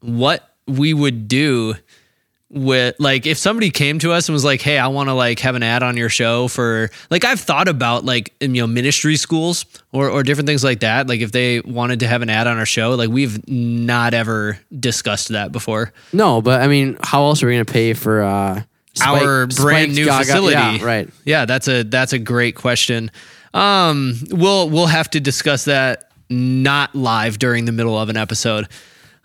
what 0.02 0.48
we 0.67 0.94
would 0.94 1.28
do 1.28 1.74
with 2.54 2.96
like 3.00 3.26
if 3.26 3.38
somebody 3.38 3.70
came 3.70 3.98
to 3.98 4.12
us 4.12 4.28
and 4.28 4.34
was 4.34 4.44
like 4.44 4.62
hey 4.62 4.78
i 4.78 4.88
want 4.88 5.08
to 5.08 5.14
like 5.14 5.40
have 5.40 5.56
an 5.56 5.64
ad 5.64 5.84
on 5.84 5.96
your 5.96 6.10
show 6.10 6.50
for 6.50 6.90
like 7.10 7.24
i've 7.24 7.40
thought 7.40 7.70
about 7.70 8.04
like 8.04 8.34
you 8.42 8.48
know 8.50 8.68
ministry 8.68 9.16
schools 9.16 9.66
or, 9.94 10.10
or 10.10 10.22
different 10.22 10.48
things 10.48 10.62
like 10.62 10.82
that 10.82 11.08
like 11.08 11.22
if 11.22 11.32
they 11.32 11.62
wanted 11.62 12.02
to 12.02 12.08
have 12.08 12.22
an 12.22 12.30
ad 12.30 12.48
on 12.48 12.58
our 12.58 12.66
show 12.66 12.92
like 12.96 13.10
we've 13.10 13.48
not 13.48 14.14
ever 14.14 14.60
discussed 14.78 15.30
that 15.30 15.52
before. 15.54 15.94
No 16.12 16.42
but 16.42 16.62
i 16.62 16.68
mean 16.68 16.98
how 17.02 17.24
else 17.24 17.42
are 17.42 17.48
we 17.48 17.54
going 17.54 17.66
to 17.66 17.72
pay 17.72 17.94
for 17.94 18.22
uh 18.22 18.62
Spike, 18.94 19.22
our 19.22 19.48
brand 19.48 19.96
new 19.96 20.06
Gaga, 20.06 20.26
facility. 20.26 20.54
Yeah, 20.80 20.86
right. 20.86 21.10
Yeah 21.24 21.46
that's 21.46 21.70
a 21.70 21.84
that's 21.84 22.12
a 22.12 22.20
great 22.20 22.56
question. 22.56 23.12
Um 23.54 24.16
we'll 24.30 24.70
we'll 24.70 24.88
have 24.88 25.10
to 25.12 25.22
discuss 25.22 25.66
that 25.66 26.12
not 26.30 26.94
live 26.94 27.40
during 27.40 27.64
the 27.64 27.72
middle 27.72 27.98
of 27.98 28.10
an 28.10 28.18
episode 28.18 28.68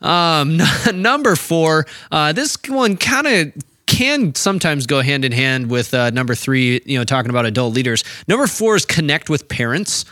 um, 0.00 0.60
number 0.94 1.36
four, 1.36 1.86
uh, 2.10 2.32
this 2.32 2.56
one 2.68 2.96
kind 2.96 3.26
of 3.26 3.52
can 3.86 4.34
sometimes 4.34 4.86
go 4.86 5.00
hand 5.00 5.24
in 5.24 5.32
hand 5.32 5.70
with 5.70 5.94
uh, 5.94 6.10
number 6.10 6.34
three, 6.34 6.80
you 6.84 6.98
know, 6.98 7.04
talking 7.04 7.30
about 7.30 7.46
adult 7.46 7.74
leaders. 7.74 8.04
Number 8.28 8.46
four 8.46 8.76
is 8.76 8.84
connect 8.84 9.30
with 9.30 9.48
parents. 9.48 10.04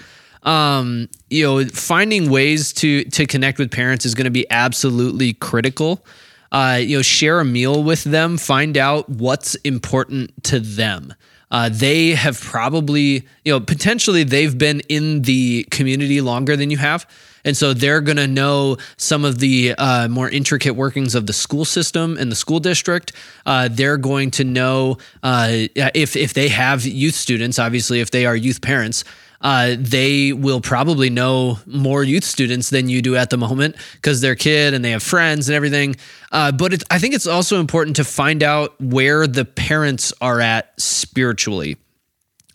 Um, 0.44 1.08
you 1.30 1.44
know, 1.44 1.64
finding 1.66 2.30
ways 2.30 2.72
to 2.74 3.04
to 3.04 3.26
connect 3.26 3.58
with 3.58 3.70
parents 3.70 4.04
is 4.04 4.14
going 4.14 4.26
to 4.26 4.30
be 4.30 4.46
absolutely 4.50 5.32
critical. 5.32 6.04
Uh, 6.52 6.78
you 6.80 6.96
know, 6.96 7.02
share 7.02 7.40
a 7.40 7.44
meal 7.44 7.82
with 7.82 8.04
them, 8.04 8.36
find 8.36 8.76
out 8.76 9.08
what's 9.08 9.56
important 9.56 10.44
to 10.44 10.60
them. 10.60 11.12
Uh, 11.50 11.68
they 11.68 12.10
have 12.10 12.40
probably, 12.40 13.26
you 13.44 13.52
know, 13.52 13.58
potentially 13.60 14.22
they've 14.22 14.56
been 14.56 14.80
in 14.88 15.22
the 15.22 15.64
community 15.70 16.20
longer 16.20 16.56
than 16.56 16.70
you 16.70 16.76
have. 16.76 17.06
And 17.44 17.56
so 17.56 17.74
they're 17.74 18.00
going 18.00 18.16
to 18.16 18.26
know 18.26 18.78
some 18.96 19.24
of 19.24 19.38
the 19.38 19.74
uh, 19.76 20.08
more 20.08 20.28
intricate 20.28 20.74
workings 20.74 21.14
of 21.14 21.26
the 21.26 21.32
school 21.32 21.64
system 21.64 22.16
and 22.18 22.30
the 22.30 22.36
school 22.36 22.60
district. 22.60 23.12
Uh, 23.44 23.68
they're 23.70 23.98
going 23.98 24.30
to 24.32 24.44
know 24.44 24.98
uh, 25.22 25.48
if, 25.74 26.16
if 26.16 26.34
they 26.34 26.48
have 26.48 26.84
youth 26.84 27.14
students, 27.14 27.58
obviously, 27.58 28.00
if 28.00 28.10
they 28.10 28.26
are 28.26 28.36
youth 28.36 28.60
parents. 28.60 29.04
Uh, 29.40 29.76
they 29.78 30.32
will 30.32 30.62
probably 30.62 31.10
know 31.10 31.58
more 31.66 32.02
youth 32.02 32.24
students 32.24 32.70
than 32.70 32.88
you 32.88 33.02
do 33.02 33.14
at 33.14 33.28
the 33.28 33.36
moment 33.36 33.76
because 33.92 34.22
they're 34.22 34.34
kid 34.34 34.72
and 34.72 34.82
they 34.82 34.92
have 34.92 35.02
friends 35.02 35.50
and 35.50 35.54
everything. 35.54 35.94
Uh, 36.32 36.50
but 36.50 36.82
I 36.90 36.98
think 36.98 37.14
it's 37.14 37.26
also 37.26 37.60
important 37.60 37.96
to 37.96 38.04
find 38.04 38.42
out 38.42 38.80
where 38.80 39.26
the 39.26 39.44
parents 39.44 40.14
are 40.22 40.40
at 40.40 40.72
spiritually. 40.80 41.76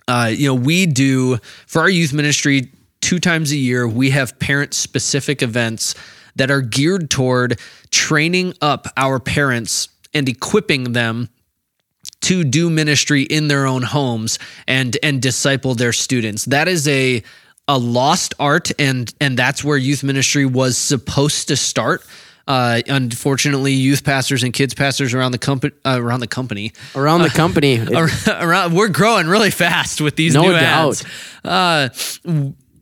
Uh, 0.07 0.31
you 0.33 0.47
know, 0.47 0.55
we 0.55 0.87
do 0.87 1.37
for 1.67 1.83
our 1.83 1.89
youth 1.89 2.11
ministry 2.11 2.71
two 3.01 3.19
times 3.19 3.51
a 3.51 3.57
year, 3.57 3.87
we 3.87 4.11
have 4.11 4.37
parent 4.39 4.73
specific 4.73 5.41
events 5.41 5.95
that 6.35 6.51
are 6.51 6.61
geared 6.61 7.09
toward 7.09 7.59
training 7.91 8.53
up 8.61 8.87
our 8.97 9.19
parents 9.19 9.89
and 10.13 10.27
equipping 10.27 10.93
them 10.93 11.29
to 12.21 12.43
do 12.43 12.69
ministry 12.69 13.23
in 13.23 13.47
their 13.47 13.65
own 13.65 13.81
homes 13.81 14.39
and 14.67 14.97
and 15.03 15.21
disciple 15.21 15.75
their 15.75 15.93
students. 15.93 16.45
That 16.45 16.67
is 16.67 16.87
a 16.87 17.23
a 17.67 17.77
lost 17.77 18.33
art 18.39 18.71
and 18.79 19.13
and 19.21 19.37
that's 19.37 19.63
where 19.63 19.77
youth 19.77 20.03
ministry 20.03 20.45
was 20.45 20.77
supposed 20.77 21.47
to 21.49 21.55
start. 21.55 22.05
Uh, 22.47 22.81
unfortunately, 22.87 23.73
youth 23.73 24.03
pastors 24.03 24.41
and 24.41 24.53
kids 24.53 24.73
pastors 24.73 25.13
around 25.13 25.33
the 25.33 25.37
company, 25.37 25.71
uh, 25.85 25.99
around 26.01 26.19
the 26.19 26.27
company, 26.27 26.73
around 26.95 27.21
the 27.21 27.29
company, 27.29 27.79
uh, 27.95 28.07
around, 28.41 28.73
we're 28.73 28.87
growing 28.87 29.27
really 29.27 29.51
fast 29.51 30.01
with 30.01 30.15
these 30.15 30.33
no 30.33 30.41
new 30.41 30.51
doubt. 30.53 31.03
ads. 31.45 32.19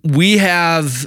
We 0.08 0.38
have 0.38 1.06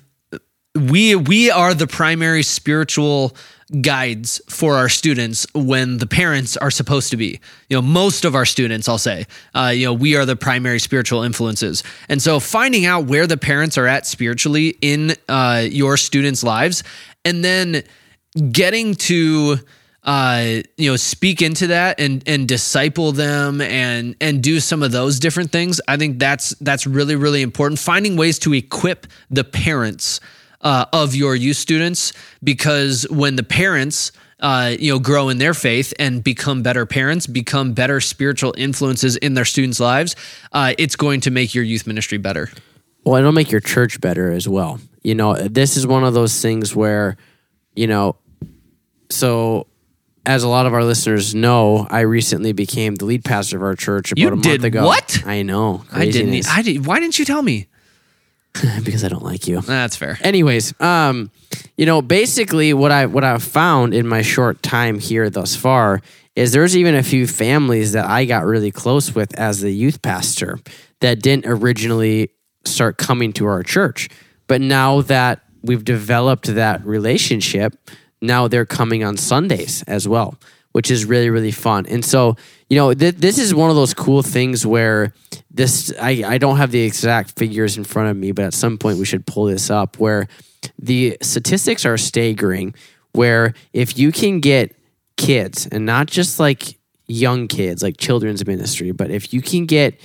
we 0.74 1.14
we 1.14 1.50
are 1.50 1.74
the 1.74 1.86
primary 1.86 2.42
spiritual 2.42 3.34
guides 3.80 4.40
for 4.48 4.74
our 4.76 4.88
students 4.88 5.46
when 5.54 5.98
the 5.98 6.06
parents 6.06 6.56
are 6.56 6.70
supposed 6.70 7.10
to 7.10 7.16
be. 7.16 7.40
You 7.68 7.76
know, 7.76 7.82
most 7.82 8.24
of 8.24 8.34
our 8.34 8.44
students, 8.44 8.88
I'll 8.88 8.98
say, 8.98 9.26
uh, 9.54 9.72
you 9.74 9.86
know, 9.86 9.94
we 9.94 10.16
are 10.16 10.26
the 10.26 10.36
primary 10.36 10.80
spiritual 10.80 11.22
influences. 11.22 11.82
And 12.08 12.20
so 12.20 12.40
finding 12.40 12.84
out 12.84 13.04
where 13.04 13.26
the 13.26 13.36
parents 13.36 13.78
are 13.78 13.86
at 13.86 14.06
spiritually 14.06 14.76
in 14.80 15.14
uh, 15.28 15.66
your 15.70 15.96
students' 15.96 16.42
lives 16.42 16.82
and 17.24 17.44
then 17.44 17.84
getting 18.50 18.94
to 18.94 19.58
uh, 20.04 20.62
you 20.76 20.90
know, 20.90 20.96
speak 20.96 21.42
into 21.42 21.68
that 21.68 22.00
and 22.00 22.22
and 22.26 22.48
disciple 22.48 23.12
them 23.12 23.60
and 23.60 24.16
and 24.20 24.42
do 24.42 24.60
some 24.60 24.82
of 24.82 24.92
those 24.92 25.18
different 25.18 25.52
things. 25.52 25.80
I 25.86 25.96
think 25.96 26.18
that's 26.18 26.50
that's 26.60 26.86
really 26.86 27.16
really 27.16 27.42
important. 27.42 27.78
Finding 27.78 28.16
ways 28.16 28.38
to 28.40 28.54
equip 28.54 29.06
the 29.30 29.44
parents 29.44 30.20
uh, 30.62 30.86
of 30.92 31.14
your 31.14 31.34
youth 31.34 31.56
students 31.56 32.12
because 32.42 33.06
when 33.10 33.36
the 33.36 33.42
parents 33.42 34.12
uh, 34.40 34.74
you 34.78 34.92
know 34.92 34.98
grow 34.98 35.28
in 35.28 35.38
their 35.38 35.54
faith 35.54 35.92
and 35.98 36.24
become 36.24 36.62
better 36.62 36.86
parents 36.86 37.26
become 37.26 37.72
better 37.72 38.00
spiritual 38.00 38.54
influences 38.56 39.16
in 39.16 39.34
their 39.34 39.44
students 39.44 39.80
lives 39.80 40.16
uh, 40.52 40.72
it's 40.78 40.96
going 40.96 41.20
to 41.20 41.30
make 41.30 41.54
your 41.54 41.64
youth 41.64 41.86
ministry 41.86 42.18
better 42.18 42.48
well 43.04 43.16
it'll 43.16 43.32
make 43.32 43.50
your 43.50 43.60
church 43.60 44.00
better 44.00 44.30
as 44.32 44.48
well 44.48 44.80
you 45.02 45.14
know 45.14 45.34
this 45.34 45.76
is 45.76 45.86
one 45.86 46.04
of 46.04 46.14
those 46.14 46.40
things 46.40 46.74
where 46.74 47.16
you 47.74 47.86
know 47.86 48.16
so 49.10 49.66
as 50.26 50.42
a 50.42 50.48
lot 50.48 50.66
of 50.66 50.74
our 50.74 50.84
listeners 50.84 51.34
know, 51.34 51.86
I 51.90 52.00
recently 52.00 52.52
became 52.52 52.94
the 52.94 53.04
lead 53.06 53.24
pastor 53.24 53.56
of 53.56 53.62
our 53.62 53.74
church 53.74 54.12
about 54.12 54.20
You 54.20 54.28
a 54.28 54.30
month 54.32 54.42
did 54.42 54.64
ago. 54.64 54.84
what? 54.86 55.22
I 55.26 55.42
know. 55.42 55.84
i 55.92 56.08
didn't 56.10 56.46
i 56.48 56.62
did 56.62 56.86
why 56.86 57.00
didn't 57.00 57.18
you 57.18 57.24
tell 57.24 57.42
me 57.42 57.66
because 58.84 59.04
I 59.04 59.08
don't 59.08 59.22
like 59.22 59.46
you. 59.46 59.60
that's 59.60 59.94
fair 59.96 60.18
Anyways, 60.22 60.78
um, 60.80 61.30
you 61.76 61.86
know, 61.86 62.02
basically 62.02 62.74
what 62.74 62.90
I 62.90 63.06
what 63.06 63.22
I've 63.24 63.44
found 63.44 63.94
in 63.94 64.06
my 64.08 64.22
short 64.22 64.60
time 64.62 64.98
here 64.98 65.30
thus 65.30 65.54
far 65.54 66.02
is 66.34 66.50
there's 66.52 66.76
even 66.76 66.94
a 66.96 67.02
few 67.02 67.26
families 67.28 67.92
that 67.92 68.06
I 68.08 68.24
got 68.24 68.44
really 68.44 68.70
close 68.72 69.14
with 69.14 69.38
as 69.38 69.60
the 69.60 69.70
youth 69.70 70.02
pastor 70.02 70.58
that 71.00 71.22
didn't 71.22 71.46
originally 71.46 72.30
start 72.64 72.98
coming 72.98 73.32
to 73.34 73.46
our 73.46 73.62
church. 73.62 74.08
But 74.48 74.60
now 74.60 75.02
that 75.02 75.42
we've 75.62 75.84
developed 75.84 76.46
that 76.54 76.84
relationship, 76.84 77.76
now 78.20 78.48
they're 78.48 78.66
coming 78.66 79.04
on 79.04 79.16
Sundays 79.16 79.82
as 79.84 80.06
well, 80.06 80.34
which 80.72 80.90
is 80.90 81.04
really, 81.04 81.30
really 81.30 81.50
fun. 81.50 81.86
And 81.86 82.04
so, 82.04 82.36
you 82.68 82.76
know, 82.76 82.92
th- 82.92 83.16
this 83.16 83.38
is 83.38 83.54
one 83.54 83.70
of 83.70 83.76
those 83.76 83.94
cool 83.94 84.22
things 84.22 84.66
where 84.66 85.12
this, 85.50 85.92
I, 86.00 86.22
I 86.26 86.38
don't 86.38 86.56
have 86.56 86.70
the 86.70 86.82
exact 86.82 87.38
figures 87.38 87.76
in 87.76 87.84
front 87.84 88.10
of 88.10 88.16
me, 88.16 88.32
but 88.32 88.44
at 88.44 88.54
some 88.54 88.78
point 88.78 88.98
we 88.98 89.04
should 89.04 89.26
pull 89.26 89.44
this 89.46 89.70
up 89.70 89.98
where 89.98 90.28
the 90.78 91.16
statistics 91.22 91.84
are 91.84 91.96
staggering. 91.96 92.74
Where 93.12 93.54
if 93.72 93.98
you 93.98 94.12
can 94.12 94.38
get 94.38 94.76
kids 95.16 95.66
and 95.66 95.84
not 95.84 96.06
just 96.06 96.38
like 96.38 96.78
young 97.08 97.48
kids, 97.48 97.82
like 97.82 97.96
children's 97.96 98.46
ministry, 98.46 98.92
but 98.92 99.10
if 99.10 99.34
you 99.34 99.42
can 99.42 99.66
get 99.66 99.98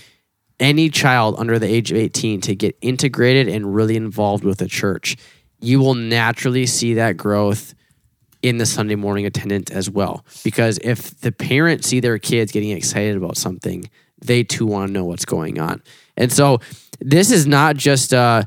any 0.59 0.89
child 0.89 1.35
under 1.37 1.59
the 1.59 1.67
age 1.67 1.91
of 1.91 1.97
18 1.97 2.41
to 2.41 2.55
get 2.55 2.75
integrated 2.81 3.47
and 3.47 3.75
really 3.75 3.95
involved 3.95 4.43
with 4.43 4.57
the 4.57 4.67
church, 4.67 5.17
you 5.59 5.79
will 5.79 5.93
naturally 5.93 6.65
see 6.65 6.95
that 6.95 7.17
growth 7.17 7.75
in 8.45 8.59
the 8.59 8.65
Sunday 8.65 8.93
morning 8.93 9.25
attendance 9.25 9.71
as 9.71 9.89
well. 9.89 10.23
Because 10.43 10.77
if 10.83 11.19
the 11.21 11.31
parents 11.31 11.87
see 11.87 11.99
their 11.99 12.19
kids 12.19 12.51
getting 12.51 12.69
excited 12.69 13.17
about 13.17 13.37
something, 13.37 13.89
they 14.23 14.43
too 14.43 14.67
want 14.67 14.89
to 14.89 14.93
know 14.93 15.03
what's 15.03 15.25
going 15.25 15.59
on. 15.59 15.81
And 16.15 16.31
so 16.31 16.59
this 16.99 17.31
is 17.31 17.47
not 17.47 17.75
just 17.75 18.13
uh 18.13 18.43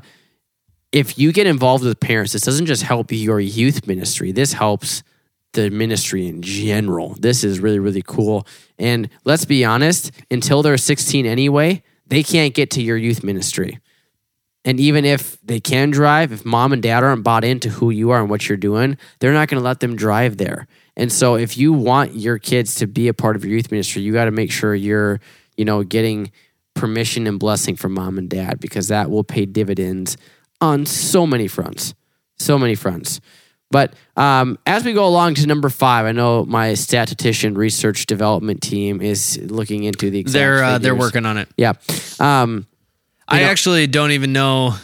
if 0.93 1.19
you 1.19 1.33
get 1.33 1.45
involved 1.45 1.83
with 1.83 1.99
parents, 1.99 2.31
this 2.31 2.43
doesn't 2.43 2.65
just 2.65 2.81
help 2.81 3.11
your 3.11 3.41
youth 3.41 3.85
ministry. 3.87 4.31
This 4.31 4.53
helps 4.53 5.03
the 5.51 5.69
ministry 5.69 6.27
in 6.27 6.41
general. 6.41 7.15
This 7.19 7.43
is 7.43 7.59
really, 7.59 7.77
really 7.77 8.01
cool. 8.01 8.47
And 8.79 9.09
let's 9.25 9.45
be 9.45 9.65
honest, 9.65 10.11
until 10.31 10.63
they're 10.63 10.77
16 10.77 11.25
anyway, 11.25 11.83
they 12.07 12.23
can't 12.23 12.55
get 12.55 12.71
to 12.71 12.81
your 12.81 12.97
youth 12.97 13.23
ministry. 13.23 13.79
And 14.65 14.79
even 14.79 15.05
if 15.05 15.39
they 15.41 15.59
can 15.59 15.89
drive, 15.89 16.31
if 16.31 16.43
mom 16.43 16.73
and 16.73 16.81
dad 16.81 17.03
aren't 17.03 17.23
bought 17.23 17.43
into 17.43 17.69
who 17.69 17.89
you 17.91 18.11
are 18.11 18.19
and 18.19 18.29
what 18.29 18.49
you're 18.49 18.57
doing, 18.57 18.97
they're 19.19 19.33
not 19.33 19.47
going 19.47 19.61
to 19.61 19.65
let 19.65 19.79
them 19.79 19.95
drive 19.95 20.37
there. 20.37 20.67
And 20.97 21.11
so 21.11 21.35
if 21.35 21.57
you 21.57 21.71
want 21.71 22.15
your 22.15 22.37
kids 22.37 22.75
to 22.75 22.87
be 22.87 23.07
a 23.07 23.13
part 23.13 23.37
of 23.37 23.45
your 23.45 23.55
youth 23.55 23.71
ministry, 23.71 24.01
you 24.01 24.11
got 24.11 24.25
to 24.25 24.31
make 24.31 24.51
sure 24.51 24.75
you're, 24.75 25.21
you 25.55 25.63
know, 25.63 25.83
getting 25.83 26.31
permission 26.73 27.25
and 27.25 27.39
blessing 27.39 27.75
from 27.77 27.93
mom 27.93 28.17
and 28.17 28.29
dad 28.29 28.59
because 28.59 28.89
that 28.89 29.09
will 29.09 29.23
pay 29.23 29.45
dividends 29.45 30.17
on 30.59 30.85
so 30.85 31.25
many 31.25 31.47
fronts. 31.47 31.93
So 32.37 32.57
many 32.57 32.75
fronts. 32.75 33.21
But 33.71 33.93
um, 34.15 34.57
as 34.65 34.83
we 34.83 34.93
go 34.93 35.05
along 35.05 35.35
to 35.35 35.47
number 35.47 35.69
five, 35.69 36.05
I 36.05 36.11
know 36.11 36.43
my 36.43 36.73
statistician 36.73 37.55
research 37.55 38.07
development 38.07 38.61
team 38.61 39.01
is 39.01 39.37
looking 39.43 39.83
into 39.83 40.09
the 40.09 40.19
exact 40.19 40.33
they're 40.33 40.63
uh, 40.63 40.77
they're 40.79 40.95
working 40.95 41.25
on 41.25 41.37
it 41.37 41.49
Yeah. 41.55 41.73
Um, 42.19 42.65
I 43.29 43.41
know- 43.41 43.47
actually 43.47 43.87
don't 43.87 44.11
even 44.11 44.33
know. 44.33 44.75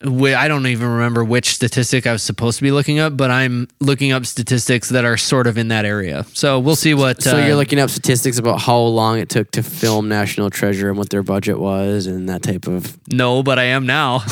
I 0.00 0.46
don't 0.46 0.64
even 0.68 0.86
remember 0.86 1.24
which 1.24 1.54
statistic 1.56 2.06
I 2.06 2.12
was 2.12 2.22
supposed 2.22 2.58
to 2.58 2.62
be 2.62 2.70
looking 2.70 3.00
up, 3.00 3.16
but 3.16 3.32
I'm 3.32 3.66
looking 3.80 4.12
up 4.12 4.26
statistics 4.26 4.90
that 4.90 5.04
are 5.04 5.16
sort 5.16 5.48
of 5.48 5.58
in 5.58 5.68
that 5.68 5.84
area. 5.84 6.24
So 6.34 6.60
we'll 6.60 6.76
see 6.76 6.94
what. 6.94 7.20
so 7.20 7.36
uh, 7.36 7.44
you're 7.44 7.56
looking 7.56 7.80
up 7.80 7.90
statistics 7.90 8.38
about 8.38 8.60
how 8.60 8.78
long 8.78 9.18
it 9.18 9.28
took 9.28 9.50
to 9.52 9.62
film 9.64 10.08
National 10.08 10.50
Treasure 10.50 10.88
and 10.88 10.96
what 10.96 11.10
their 11.10 11.24
budget 11.24 11.58
was 11.58 12.06
and 12.06 12.28
that 12.28 12.44
type 12.44 12.68
of. 12.68 12.96
No, 13.12 13.42
but 13.42 13.58
I 13.58 13.64
am 13.64 13.86
now. 13.86 14.22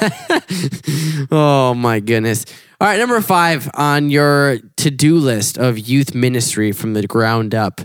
Oh 1.30 1.74
my 1.74 2.00
goodness. 2.00 2.44
All 2.80 2.86
right, 2.86 2.98
number 2.98 3.20
five 3.20 3.70
on 3.74 4.10
your 4.10 4.58
to 4.76 4.90
do 4.90 5.16
list 5.16 5.58
of 5.58 5.78
youth 5.78 6.14
ministry 6.14 6.72
from 6.72 6.92
the 6.94 7.06
ground 7.06 7.54
up. 7.54 7.80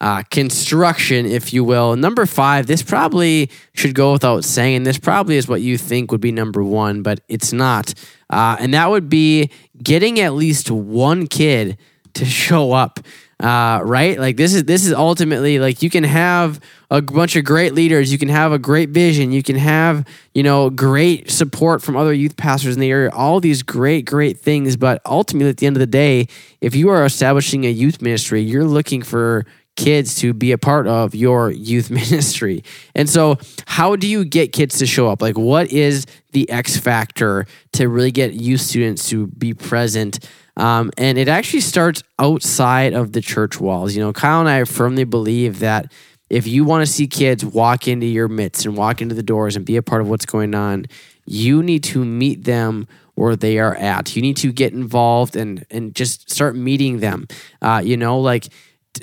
Uh, 0.00 0.22
construction, 0.30 1.24
if 1.24 1.52
you 1.52 1.64
will. 1.64 1.96
Number 1.96 2.26
five, 2.26 2.66
this 2.66 2.82
probably 2.82 3.48
should 3.74 3.94
go 3.94 4.12
without 4.12 4.44
saying. 4.44 4.82
This 4.82 4.98
probably 4.98 5.36
is 5.36 5.48
what 5.48 5.62
you 5.62 5.78
think 5.78 6.10
would 6.10 6.20
be 6.20 6.32
number 6.32 6.62
one, 6.62 7.02
but 7.02 7.20
it's 7.28 7.52
not. 7.52 7.94
Uh, 8.28 8.56
and 8.58 8.74
that 8.74 8.90
would 8.90 9.08
be 9.08 9.50
getting 9.82 10.20
at 10.20 10.34
least 10.34 10.70
one 10.70 11.26
kid 11.26 11.78
to 12.14 12.24
show 12.24 12.72
up. 12.72 13.00
Uh, 13.40 13.80
right? 13.84 14.18
Like 14.18 14.36
this 14.36 14.54
is 14.54 14.64
this 14.64 14.86
is 14.86 14.92
ultimately 14.92 15.58
like 15.58 15.82
you 15.82 15.90
can 15.90 16.04
have 16.04 16.60
a 16.90 17.02
bunch 17.02 17.34
of 17.34 17.44
great 17.44 17.74
leaders, 17.74 18.12
you 18.12 18.16
can 18.16 18.28
have 18.28 18.52
a 18.52 18.58
great 18.58 18.90
vision, 18.90 19.32
you 19.32 19.42
can 19.42 19.56
have 19.56 20.06
you 20.34 20.42
know 20.42 20.70
great 20.70 21.30
support 21.30 21.82
from 21.82 21.96
other 21.96 22.12
youth 22.12 22.36
pastors 22.36 22.74
in 22.74 22.80
the 22.80 22.90
area, 22.90 23.10
all 23.12 23.40
these 23.40 23.62
great 23.62 24.04
great 24.04 24.38
things. 24.38 24.76
But 24.76 25.02
ultimately, 25.04 25.50
at 25.50 25.56
the 25.56 25.66
end 25.66 25.76
of 25.76 25.80
the 25.80 25.86
day, 25.86 26.28
if 26.60 26.76
you 26.76 26.88
are 26.90 27.04
establishing 27.04 27.66
a 27.66 27.70
youth 27.70 28.00
ministry, 28.00 28.40
you're 28.40 28.64
looking 28.64 29.02
for 29.02 29.44
kids 29.76 30.14
to 30.16 30.32
be 30.32 30.52
a 30.52 30.58
part 30.58 30.86
of 30.86 31.14
your 31.14 31.50
youth 31.50 31.90
ministry. 31.90 32.64
And 32.94 33.08
so, 33.08 33.38
how 33.66 33.96
do 33.96 34.06
you 34.06 34.24
get 34.24 34.52
kids 34.52 34.78
to 34.78 34.86
show 34.86 35.08
up? 35.08 35.22
Like, 35.22 35.38
what 35.38 35.72
is 35.72 36.06
the 36.32 36.48
X 36.50 36.76
factor 36.76 37.46
to 37.72 37.88
really 37.88 38.12
get 38.12 38.34
youth 38.34 38.60
students 38.60 39.08
to 39.10 39.26
be 39.28 39.54
present? 39.54 40.28
Um, 40.56 40.90
and 40.96 41.18
it 41.18 41.28
actually 41.28 41.60
starts 41.60 42.02
outside 42.18 42.92
of 42.92 43.12
the 43.12 43.20
church 43.20 43.60
walls. 43.60 43.96
You 43.96 44.02
know, 44.02 44.12
Kyle 44.12 44.40
and 44.40 44.48
I 44.48 44.64
firmly 44.64 45.04
believe 45.04 45.58
that 45.60 45.92
if 46.30 46.46
you 46.46 46.64
want 46.64 46.86
to 46.86 46.92
see 46.92 47.06
kids 47.06 47.44
walk 47.44 47.86
into 47.86 48.06
your 48.06 48.28
midst 48.28 48.64
and 48.64 48.76
walk 48.76 49.02
into 49.02 49.14
the 49.14 49.22
doors 49.22 49.56
and 49.56 49.64
be 49.64 49.76
a 49.76 49.82
part 49.82 50.00
of 50.00 50.08
what's 50.08 50.26
going 50.26 50.54
on, 50.54 50.86
you 51.26 51.62
need 51.62 51.84
to 51.84 52.04
meet 52.04 52.44
them 52.44 52.86
where 53.14 53.36
they 53.36 53.58
are 53.58 53.74
at. 53.76 54.16
You 54.16 54.22
need 54.22 54.36
to 54.38 54.52
get 54.52 54.72
involved 54.72 55.36
and 55.36 55.64
and 55.70 55.94
just 55.94 56.30
start 56.30 56.56
meeting 56.56 56.98
them. 56.98 57.26
Uh, 57.62 57.82
you 57.84 57.96
know, 57.96 58.18
like 58.18 58.48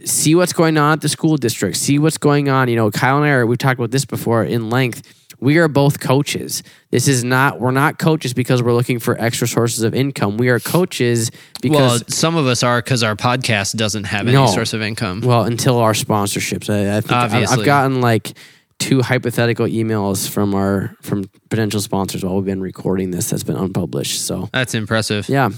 see 0.06 0.36
what's 0.36 0.54
going 0.54 0.78
on 0.78 0.94
at 0.94 1.02
the 1.02 1.10
school 1.10 1.38
district. 1.38 1.78
See 1.78 2.00
what's 2.00 2.18
going 2.18 2.50
on. 2.50 2.68
You 2.70 2.76
know, 2.76 2.92
Kyle 2.92 3.18
and 3.18 3.26
I 3.26 3.30
are, 3.30 3.46
we've 3.46 3.58
talked 3.58 3.80
about 3.80 3.92
this 3.92 4.06
before 4.06 4.44
in 4.44 4.70
length. 4.70 5.18
We 5.40 5.58
are 5.58 5.68
both 5.68 6.00
coaches. 6.00 6.62
This 6.92 7.08
is 7.08 7.24
not 7.24 7.60
we're 7.60 7.72
not 7.72 7.98
coaches 7.98 8.34
because 8.34 8.62
we're 8.62 8.74
looking 8.74 9.00
for 9.00 9.20
extra 9.20 9.48
sources 9.48 9.84
of 9.84 9.96
income. 9.96 10.38
We 10.38 10.50
are 10.50 10.60
coaches 10.60 11.32
well, 11.64 11.72
because 12.00 12.16
some 12.16 12.36
of 12.36 12.46
us 12.46 12.62
are 12.62 12.80
because 12.80 13.02
our 13.02 13.16
podcast 13.16 13.76
doesn't 13.76 14.04
have 14.04 14.28
any 14.28 14.34
No. 14.34 14.46
source 14.48 14.74
of 14.74 14.84
income. 14.84 15.22
well, 15.22 15.44
until 15.44 15.80
our 15.80 15.94
sponsorships. 15.94 16.70
I, 16.70 16.98
I 16.98 17.02
think 17.02 17.12
I- 17.14 17.52
I've 17.54 17.66
gotten 17.66 18.02
like 18.02 18.34
two 18.78 19.02
hypothetical 19.02 19.66
emails 19.66 20.30
from 20.30 20.54
our 20.54 20.96
from 21.02 21.26
potential 21.50 21.82
sponsors 21.82 22.24
while 22.24 22.36
we've 22.36 22.46
been 22.46 22.62
recording 22.62 23.10
this 23.10 23.30
that's 23.32 23.44
been 23.44 23.56
unpublished. 23.58 24.22
So 24.22 24.48
That's 24.54 24.76
impressive. 24.76 25.28
yeah, 25.28 25.50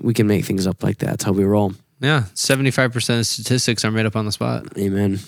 we 0.00 0.14
can 0.14 0.26
make 0.26 0.44
things 0.44 0.66
up 0.66 0.82
like 0.82 0.98
that. 0.98 1.06
That's 1.10 1.24
how 1.24 1.32
we 1.32 1.44
roll. 1.44 1.74
Yeah, 2.00 2.24
seventy-five 2.34 2.92
percent 2.92 3.20
of 3.20 3.26
statistics 3.26 3.84
are 3.84 3.90
made 3.90 4.06
up 4.06 4.16
on 4.16 4.26
the 4.26 4.32
spot. 4.32 4.66
Amen. 4.78 5.20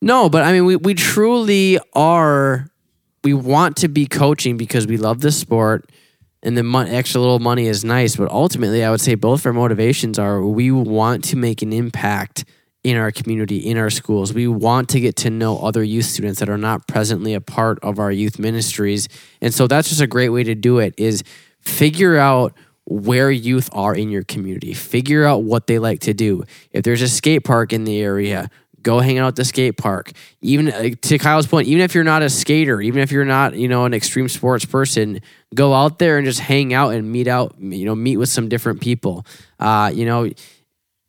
No, 0.00 0.28
but 0.28 0.42
I 0.42 0.52
mean, 0.52 0.64
we, 0.64 0.76
we 0.76 0.94
truly 0.94 1.78
are, 1.94 2.70
we 3.24 3.34
want 3.34 3.78
to 3.78 3.88
be 3.88 4.06
coaching 4.06 4.56
because 4.56 4.86
we 4.86 4.96
love 4.96 5.20
the 5.20 5.32
sport 5.32 5.90
and 6.42 6.56
the 6.56 6.62
mon- 6.62 6.88
extra 6.88 7.20
little 7.20 7.40
money 7.40 7.66
is 7.66 7.84
nice. 7.84 8.14
But 8.16 8.30
ultimately, 8.30 8.84
I 8.84 8.90
would 8.90 9.00
say 9.00 9.16
both 9.16 9.40
of 9.40 9.46
our 9.46 9.52
motivations 9.52 10.18
are 10.18 10.40
we 10.44 10.70
want 10.70 11.24
to 11.24 11.36
make 11.36 11.62
an 11.62 11.72
impact 11.72 12.44
in 12.84 12.96
our 12.96 13.10
community, 13.10 13.56
in 13.56 13.76
our 13.76 13.90
schools. 13.90 14.32
We 14.32 14.46
want 14.46 14.88
to 14.90 15.00
get 15.00 15.16
to 15.16 15.30
know 15.30 15.58
other 15.58 15.82
youth 15.82 16.04
students 16.04 16.38
that 16.38 16.48
are 16.48 16.56
not 16.56 16.86
presently 16.86 17.34
a 17.34 17.40
part 17.40 17.78
of 17.82 17.98
our 17.98 18.12
youth 18.12 18.38
ministries. 18.38 19.08
And 19.40 19.52
so 19.52 19.66
that's 19.66 19.88
just 19.88 20.00
a 20.00 20.06
great 20.06 20.28
way 20.28 20.44
to 20.44 20.54
do 20.54 20.78
it 20.78 20.94
is 20.96 21.24
figure 21.60 22.16
out 22.16 22.54
where 22.90 23.30
youth 23.30 23.68
are 23.72 23.94
in 23.94 24.08
your 24.08 24.24
community. 24.24 24.72
Figure 24.72 25.26
out 25.26 25.42
what 25.42 25.66
they 25.66 25.78
like 25.78 26.00
to 26.00 26.14
do. 26.14 26.44
If 26.72 26.84
there's 26.84 27.02
a 27.02 27.08
skate 27.08 27.44
park 27.44 27.74
in 27.74 27.84
the 27.84 28.00
area, 28.00 28.50
go 28.80 29.00
hang 29.00 29.18
out 29.18 29.28
at 29.28 29.36
the 29.36 29.44
skate 29.44 29.76
park. 29.76 30.12
Even 30.40 30.72
uh, 30.72 30.90
to 31.02 31.18
Kyle's 31.18 31.46
point, 31.46 31.68
even 31.68 31.82
if 31.82 31.94
you're 31.94 32.04
not 32.04 32.22
a 32.22 32.30
skater, 32.30 32.80
even 32.80 33.02
if 33.02 33.12
you're 33.12 33.26
not, 33.26 33.54
you 33.54 33.68
know, 33.68 33.84
an 33.84 33.92
extreme 33.92 34.26
sports 34.26 34.64
person, 34.64 35.20
go 35.54 35.74
out 35.74 35.98
there 35.98 36.16
and 36.16 36.26
just 36.26 36.40
hang 36.40 36.72
out 36.72 36.94
and 36.94 37.12
meet 37.12 37.28
out, 37.28 37.54
you 37.60 37.84
know, 37.84 37.94
meet 37.94 38.16
with 38.16 38.30
some 38.30 38.48
different 38.48 38.80
people. 38.80 39.26
Uh, 39.60 39.92
you 39.92 40.06
know, 40.06 40.30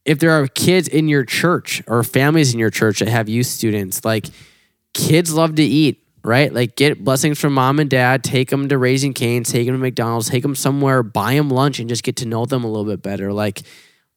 if 0.03 0.19
there 0.19 0.32
are 0.32 0.47
kids 0.47 0.89
in 0.89 1.07
your 1.07 1.23
church 1.23 1.82
or 1.88 2.03
families 2.03 2.53
in 2.53 2.59
your 2.59 2.71
church 2.71 2.99
that 2.99 3.07
have 3.07 3.30
youth 3.30 3.47
students, 3.47 4.03
like 4.03 4.27
kids 4.93 5.34
love 5.34 5.55
to 5.55 5.63
eat 5.63 6.03
right? 6.30 6.53
Like 6.53 6.75
get 6.75 7.03
blessings 7.03 7.39
from 7.39 7.53
mom 7.55 7.80
and 7.80 7.89
dad, 7.89 8.23
take 8.23 8.51
them 8.51 8.69
to 8.69 8.77
Raising 8.77 9.13
Cane's, 9.13 9.51
take 9.51 9.65
them 9.65 9.75
to 9.75 9.82
McDonald's, 9.82 10.30
take 10.30 10.43
them 10.43 10.53
somewhere, 10.53 11.01
buy 11.01 11.34
them 11.34 11.49
lunch, 11.49 11.80
and 11.80 11.89
just 11.89 12.03
get 12.03 12.17
to 12.17 12.27
know 12.27 12.45
them 12.45 12.63
a 12.63 12.67
little 12.67 12.86
bit 12.86 13.01
better. 13.01 13.34
Like 13.34 13.63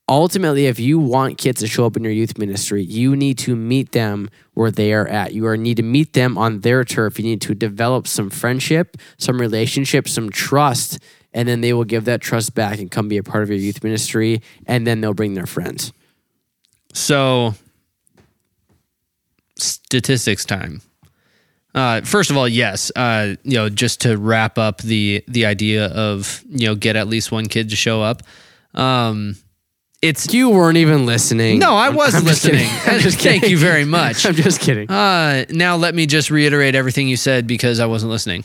ultimately, 0.06 0.66
if 0.66 0.78
you 0.78 0.98
want 0.98 1.38
kids 1.38 1.60
to 1.60 1.66
show 1.66 1.86
up 1.86 1.96
in 1.96 2.04
your 2.04 2.12
youth 2.12 2.36
ministry, 2.36 2.82
you 2.82 3.16
need 3.16 3.38
to 3.38 3.56
meet 3.56 3.92
them 3.92 4.28
where 4.52 4.70
they 4.70 4.92
are 4.92 5.08
at. 5.08 5.32
You 5.32 5.46
are 5.46 5.56
need 5.56 5.78
to 5.78 5.82
meet 5.82 6.12
them 6.12 6.36
on 6.36 6.60
their 6.60 6.84
turf. 6.84 7.18
You 7.18 7.24
need 7.24 7.40
to 7.40 7.54
develop 7.54 8.06
some 8.06 8.28
friendship, 8.28 8.98
some 9.16 9.40
relationship, 9.40 10.06
some 10.06 10.28
trust. 10.28 10.98
And 11.32 11.48
then 11.48 11.62
they 11.62 11.72
will 11.72 11.84
give 11.84 12.04
that 12.04 12.20
trust 12.20 12.54
back 12.54 12.78
and 12.78 12.90
come 12.90 13.08
be 13.08 13.16
a 13.16 13.22
part 13.22 13.42
of 13.42 13.48
your 13.48 13.58
youth 13.58 13.82
ministry. 13.82 14.42
And 14.66 14.86
then 14.86 15.00
they'll 15.00 15.14
bring 15.14 15.32
their 15.32 15.46
friends. 15.46 15.94
So, 16.92 17.54
statistics 19.56 20.44
time. 20.44 20.82
Uh, 21.74 22.00
first 22.02 22.30
of 22.30 22.36
all, 22.36 22.46
yes. 22.48 22.92
Uh, 22.94 23.36
you 23.44 23.54
know, 23.56 23.68
just 23.68 24.00
to 24.02 24.16
wrap 24.16 24.58
up 24.58 24.82
the 24.82 25.24
the 25.28 25.46
idea 25.46 25.86
of 25.86 26.42
you 26.48 26.66
know 26.68 26.74
get 26.74 26.96
at 26.96 27.08
least 27.08 27.32
one 27.32 27.46
kid 27.46 27.70
to 27.70 27.76
show 27.76 28.02
up. 28.02 28.22
Um, 28.74 29.36
it's 30.02 30.32
You 30.34 30.50
weren't 30.50 30.78
even 30.78 31.06
listening. 31.06 31.60
no, 31.60 31.74
I 31.76 31.90
was 31.90 32.14
I'm 32.14 32.24
just 32.24 32.44
listening. 32.44 32.66
just 33.00 33.18
Thank 33.28 33.48
you 33.48 33.56
very 33.56 33.84
much. 33.84 34.26
I'm 34.26 34.34
just 34.34 34.60
kidding. 34.60 34.90
Uh, 34.90 35.44
now 35.50 35.76
let 35.76 35.94
me 35.94 36.06
just 36.06 36.30
reiterate 36.30 36.74
everything 36.74 37.08
you 37.08 37.16
said 37.16 37.46
because 37.46 37.78
I 37.78 37.86
wasn't 37.86 38.10
listening. 38.10 38.44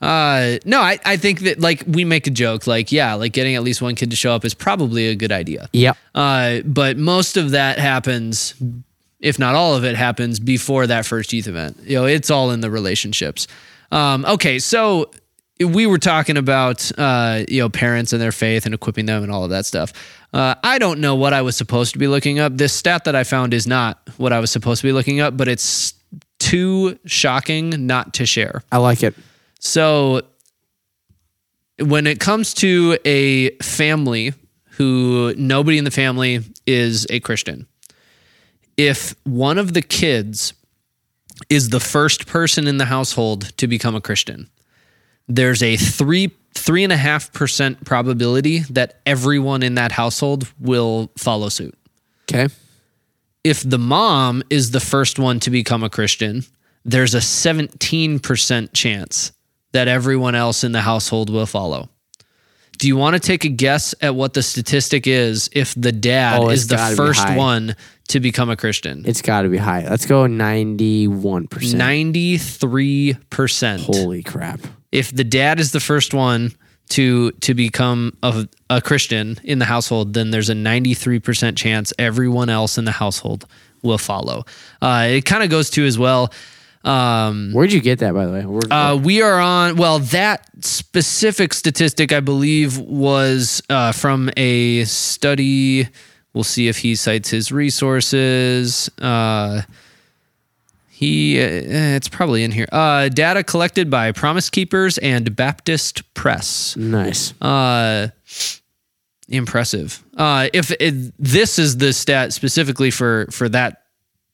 Uh, 0.00 0.58
no, 0.64 0.80
I, 0.80 0.98
I 1.04 1.16
think 1.16 1.40
that 1.40 1.60
like 1.60 1.84
we 1.86 2.04
make 2.04 2.26
a 2.26 2.30
joke, 2.30 2.66
like, 2.66 2.90
yeah, 2.92 3.14
like 3.14 3.32
getting 3.32 3.54
at 3.54 3.62
least 3.62 3.80
one 3.82 3.94
kid 3.94 4.10
to 4.10 4.16
show 4.16 4.32
up 4.32 4.44
is 4.44 4.54
probably 4.54 5.08
a 5.08 5.14
good 5.14 5.30
idea. 5.32 5.68
Yep. 5.72 5.96
Uh, 6.14 6.60
but 6.64 6.96
most 6.96 7.36
of 7.36 7.50
that 7.52 7.78
happens, 7.78 8.54
if 9.22 9.38
not 9.38 9.54
all 9.54 9.74
of 9.74 9.84
it 9.84 9.96
happens 9.96 10.38
before 10.38 10.86
that 10.88 11.06
first 11.06 11.32
youth 11.32 11.46
event. 11.46 11.78
You 11.84 12.00
know, 12.00 12.04
it's 12.04 12.30
all 12.30 12.50
in 12.50 12.60
the 12.60 12.70
relationships. 12.70 13.46
Um, 13.90 14.24
okay, 14.24 14.58
so 14.58 15.10
we 15.60 15.86
were 15.86 15.98
talking 15.98 16.36
about 16.36 16.90
uh, 16.98 17.44
you 17.48 17.60
know 17.60 17.68
parents 17.68 18.12
and 18.12 18.20
their 18.20 18.32
faith 18.32 18.66
and 18.66 18.74
equipping 18.74 19.06
them 19.06 19.22
and 19.22 19.32
all 19.32 19.44
of 19.44 19.50
that 19.50 19.64
stuff. 19.64 19.92
Uh, 20.34 20.54
I 20.62 20.78
don't 20.78 21.00
know 21.00 21.14
what 21.14 21.32
I 21.32 21.42
was 21.42 21.56
supposed 21.56 21.92
to 21.92 21.98
be 21.98 22.08
looking 22.08 22.38
up. 22.38 22.56
This 22.56 22.72
stat 22.72 23.04
that 23.04 23.14
I 23.14 23.24
found 23.24 23.54
is 23.54 23.66
not 23.66 24.00
what 24.16 24.32
I 24.32 24.40
was 24.40 24.50
supposed 24.50 24.80
to 24.80 24.88
be 24.88 24.92
looking 24.92 25.20
up, 25.20 25.36
but 25.36 25.46
it's 25.46 25.94
too 26.38 26.98
shocking 27.04 27.86
not 27.86 28.14
to 28.14 28.26
share. 28.26 28.62
I 28.72 28.78
like 28.78 29.02
it. 29.02 29.14
So 29.60 30.22
when 31.78 32.06
it 32.06 32.18
comes 32.18 32.54
to 32.54 32.98
a 33.04 33.50
family 33.58 34.34
who 34.70 35.34
nobody 35.36 35.78
in 35.78 35.84
the 35.84 35.90
family 35.90 36.40
is 36.66 37.06
a 37.10 37.20
Christian, 37.20 37.66
if 38.76 39.14
one 39.24 39.58
of 39.58 39.74
the 39.74 39.82
kids 39.82 40.54
is 41.48 41.68
the 41.70 41.80
first 41.80 42.26
person 42.26 42.66
in 42.66 42.78
the 42.78 42.84
household 42.86 43.56
to 43.58 43.66
become 43.66 43.94
a 43.94 44.00
Christian, 44.00 44.48
there's 45.28 45.62
a 45.62 45.76
three 45.76 46.30
three 46.54 46.84
and 46.84 46.92
a 46.92 46.96
half 46.98 47.32
percent 47.32 47.82
probability 47.84 48.58
that 48.70 49.00
everyone 49.06 49.62
in 49.62 49.74
that 49.76 49.90
household 49.92 50.46
will 50.60 51.10
follow 51.16 51.48
suit 51.48 51.74
Okay. 52.30 52.52
if 53.42 53.62
the 53.62 53.78
mom 53.78 54.42
is 54.50 54.70
the 54.70 54.78
first 54.80 55.18
one 55.18 55.40
to 55.40 55.50
become 55.50 55.82
a 55.82 55.88
Christian, 55.88 56.44
there's 56.84 57.14
a 57.14 57.18
17% 57.20 58.68
chance 58.74 59.32
that 59.72 59.88
everyone 59.88 60.34
else 60.34 60.62
in 60.62 60.72
the 60.72 60.82
household 60.82 61.30
will 61.30 61.46
follow. 61.46 61.88
Do 62.82 62.88
you 62.88 62.96
want 62.96 63.14
to 63.14 63.20
take 63.20 63.44
a 63.44 63.48
guess 63.48 63.94
at 64.00 64.16
what 64.16 64.34
the 64.34 64.42
statistic 64.42 65.06
is 65.06 65.48
if 65.52 65.72
the 65.76 65.92
dad 65.92 66.40
Oh, 66.40 66.48
is 66.48 66.66
the 66.66 66.78
first 66.96 67.24
one 67.36 67.76
to 68.08 68.18
become 68.18 68.50
a 68.50 68.56
Christian? 68.56 69.04
It's 69.06 69.22
got 69.22 69.42
to 69.42 69.48
be 69.48 69.56
high. 69.56 69.86
Let's 69.88 70.04
go 70.04 70.24
91%. 70.24 71.46
93%. 71.76 73.80
Holy 73.84 74.24
crap. 74.24 74.58
if 74.90 75.14
the 75.14 75.22
dad 75.22 75.60
is 75.60 75.70
the 75.70 75.78
first 75.78 76.12
one 76.12 76.50
to 76.88 77.30
to 77.42 77.54
become 77.54 78.16
a, 78.20 78.48
a 78.68 78.80
Christian 78.80 79.38
in 79.44 79.60
the 79.60 79.64
household, 79.64 80.14
then 80.14 80.32
there's 80.32 80.50
a 80.50 80.54
93% 80.54 81.56
chance 81.56 81.92
everyone 82.00 82.48
else 82.48 82.78
in 82.78 82.84
the 82.84 82.90
household 82.90 83.46
will 83.82 83.96
follow. 83.96 84.44
Uh, 84.80 85.06
it 85.08 85.24
kind 85.24 85.44
of 85.44 85.50
goes 85.50 85.70
to 85.70 85.86
as 85.86 86.00
well. 86.00 86.32
Um, 86.84 87.52
Where'd 87.52 87.72
you 87.72 87.80
get 87.80 88.00
that, 88.00 88.12
by 88.14 88.26
the 88.26 88.32
way? 88.32 88.44
Where- 88.44 88.60
uh, 88.72 88.96
we 88.96 89.22
are 89.22 89.38
on, 89.40 89.76
well, 89.76 89.98
that 90.00 90.46
specific 90.64 91.54
statistic, 91.54 92.12
I 92.12 92.20
believe, 92.20 92.78
was 92.78 93.62
uh, 93.70 93.92
from 93.92 94.30
a 94.36 94.84
study. 94.84 95.88
We'll 96.34 96.44
see 96.44 96.66
if 96.68 96.78
he 96.78 96.94
cites 96.96 97.28
his 97.30 97.52
resources. 97.52 98.90
Uh, 98.98 99.62
he, 100.88 101.40
uh, 101.40 101.46
it's 101.96 102.08
probably 102.08 102.42
in 102.44 102.50
here. 102.52 102.66
Uh, 102.72 103.08
data 103.08 103.42
collected 103.44 103.90
by 103.90 104.12
Promise 104.12 104.50
Keepers 104.50 104.98
and 104.98 105.34
Baptist 105.36 106.02
Press. 106.14 106.76
nice. 106.76 107.34
Uh, 107.40 108.08
impressive. 109.28 110.02
Uh, 110.16 110.48
if 110.52 110.70
it, 110.80 111.12
this 111.18 111.58
is 111.58 111.76
the 111.78 111.92
stat 111.92 112.32
specifically 112.32 112.90
for 112.90 113.26
for 113.30 113.48
that, 113.48 113.81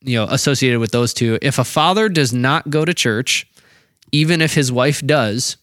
you 0.01 0.17
know, 0.17 0.27
associated 0.31 0.79
with 0.79 0.91
those 0.91 1.13
two. 1.13 1.39
If 1.43 1.59
a 1.59 1.65
father 1.65 2.09
does 2.09 2.33
not 2.33 2.71
go 2.71 2.85
to 2.85 2.95
church, 2.95 3.47
even 4.13 4.41
if 4.41 4.55
his 4.55 4.71
wife 4.73 5.05
does, 5.05 5.57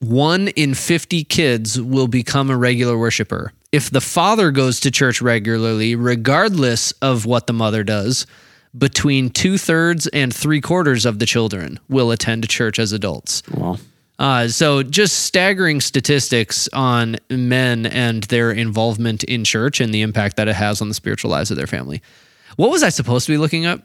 one 0.00 0.48
in 0.48 0.74
50 0.74 1.24
kids 1.24 1.80
will 1.80 2.08
become 2.08 2.50
a 2.50 2.56
regular 2.56 2.98
worshiper. 2.98 3.52
If 3.72 3.90
the 3.90 4.00
father 4.00 4.50
goes 4.50 4.80
to 4.80 4.90
church 4.90 5.20
regularly, 5.22 5.94
regardless 5.96 6.92
of 7.02 7.26
what 7.26 7.46
the 7.46 7.52
mother 7.52 7.82
does, 7.82 8.26
between 8.76 9.30
two 9.30 9.56
thirds 9.56 10.06
and 10.08 10.34
three 10.34 10.60
quarters 10.60 11.06
of 11.06 11.18
the 11.20 11.26
children 11.26 11.78
will 11.88 12.10
attend 12.10 12.48
church 12.48 12.78
as 12.78 12.92
adults. 12.92 13.42
Well, 13.50 13.78
Uh, 14.16 14.46
so 14.46 14.84
just 14.84 15.24
staggering 15.24 15.80
statistics 15.80 16.68
on 16.72 17.16
men 17.30 17.84
and 17.84 18.22
their 18.24 18.52
involvement 18.52 19.24
in 19.24 19.42
church 19.42 19.80
and 19.80 19.92
the 19.92 20.02
impact 20.02 20.36
that 20.36 20.46
it 20.46 20.54
has 20.54 20.80
on 20.80 20.88
the 20.88 20.94
spiritual 20.94 21.32
lives 21.32 21.50
of 21.50 21.56
their 21.56 21.66
family. 21.66 22.00
What 22.56 22.70
was 22.70 22.82
I 22.82 22.88
supposed 22.88 23.26
to 23.26 23.32
be 23.32 23.38
looking 23.38 23.66
up? 23.66 23.80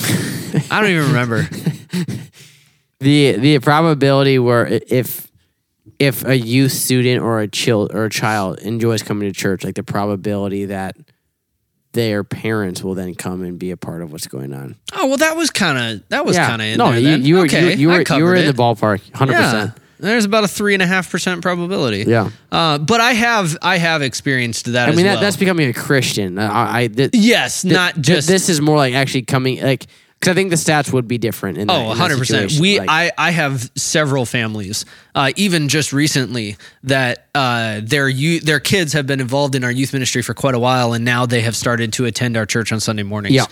I 0.00 0.80
don't 0.80 0.90
even 0.90 1.06
remember. 1.08 1.42
the 3.00 3.32
the 3.32 3.58
probability 3.60 4.38
where 4.38 4.66
if 4.66 5.30
if 5.98 6.24
a 6.24 6.36
youth 6.38 6.72
student 6.72 7.22
or 7.22 7.40
a 7.40 7.48
child 7.48 7.92
or 7.94 8.04
a 8.04 8.10
child 8.10 8.58
enjoys 8.60 9.02
coming 9.02 9.28
to 9.28 9.38
church, 9.38 9.64
like 9.64 9.74
the 9.74 9.82
probability 9.82 10.66
that 10.66 10.96
their 11.92 12.22
parents 12.22 12.82
will 12.82 12.94
then 12.94 13.14
come 13.14 13.42
and 13.42 13.58
be 13.58 13.70
a 13.70 13.76
part 13.76 14.02
of 14.02 14.12
what's 14.12 14.26
going 14.26 14.52
on. 14.52 14.76
Oh 14.92 15.06
well, 15.06 15.16
that 15.16 15.36
was 15.36 15.50
kind 15.50 15.78
of 15.78 16.08
that 16.08 16.24
was 16.24 16.36
kind 16.36 16.62
of 16.62 16.76
no, 16.76 16.92
there. 16.92 17.00
you, 17.00 17.16
you 17.16 17.34
were 17.36 17.44
okay, 17.44 17.72
you, 17.72 17.78
you 17.78 17.88
were 17.88 18.02
you 18.16 18.24
were 18.24 18.34
in 18.36 18.44
it. 18.44 18.56
the 18.56 18.62
ballpark, 18.62 19.14
hundred 19.14 19.32
Yeah, 19.32 19.42
percent. 19.50 19.78
There's 19.98 20.24
about 20.24 20.44
a 20.44 20.48
three 20.48 20.74
and 20.74 20.82
a 20.82 20.86
half 20.86 21.10
percent 21.10 21.42
probability. 21.42 22.04
Yeah, 22.06 22.30
uh, 22.52 22.78
but 22.78 23.00
I 23.00 23.12
have 23.12 23.56
I 23.62 23.78
have 23.78 24.02
experienced 24.02 24.72
that. 24.72 24.88
I 24.88 24.90
as 24.90 24.96
mean 24.96 25.06
that, 25.06 25.14
well. 25.14 25.20
that's 25.22 25.36
becoming 25.36 25.68
a 25.68 25.74
Christian. 25.74 26.38
I, 26.38 26.82
I 26.82 26.86
th- 26.88 27.10
yes, 27.14 27.62
th- 27.62 27.72
not 27.74 27.94
th- 27.94 28.06
just 28.06 28.28
this 28.28 28.48
is 28.48 28.60
more 28.60 28.76
like 28.76 28.94
actually 28.94 29.22
coming 29.22 29.62
like 29.62 29.86
because 30.20 30.32
I 30.32 30.34
think 30.34 30.50
the 30.50 30.56
stats 30.56 30.92
would 30.92 31.06
be 31.06 31.16
different. 31.18 31.58
In 31.58 31.70
Oh, 31.70 31.92
in 31.92 31.98
100%. 31.98 32.58
We 32.60 32.80
Like, 32.80 32.88
I 32.90 33.12
I 33.16 33.30
have 33.30 33.70
several 33.76 34.24
families 34.26 34.84
uh, 35.14 35.32
even 35.36 35.68
just 35.68 35.92
recently 35.92 36.56
that 36.84 37.26
uh, 37.34 37.80
their 37.84 38.08
you 38.08 38.40
their 38.40 38.60
kids 38.60 38.92
have 38.94 39.06
been 39.06 39.20
involved 39.20 39.54
in 39.54 39.62
our 39.62 39.70
youth 39.70 39.92
ministry 39.92 40.22
for 40.22 40.34
quite 40.34 40.54
a 40.54 40.58
while 40.58 40.92
and 40.92 41.04
now 41.04 41.24
they 41.26 41.42
have 41.42 41.54
started 41.54 41.92
to 41.94 42.04
attend 42.06 42.36
our 42.36 42.46
church 42.46 42.72
on 42.72 42.80
Sunday 42.80 43.04
mornings. 43.04 43.34
Yeah. 43.34 43.46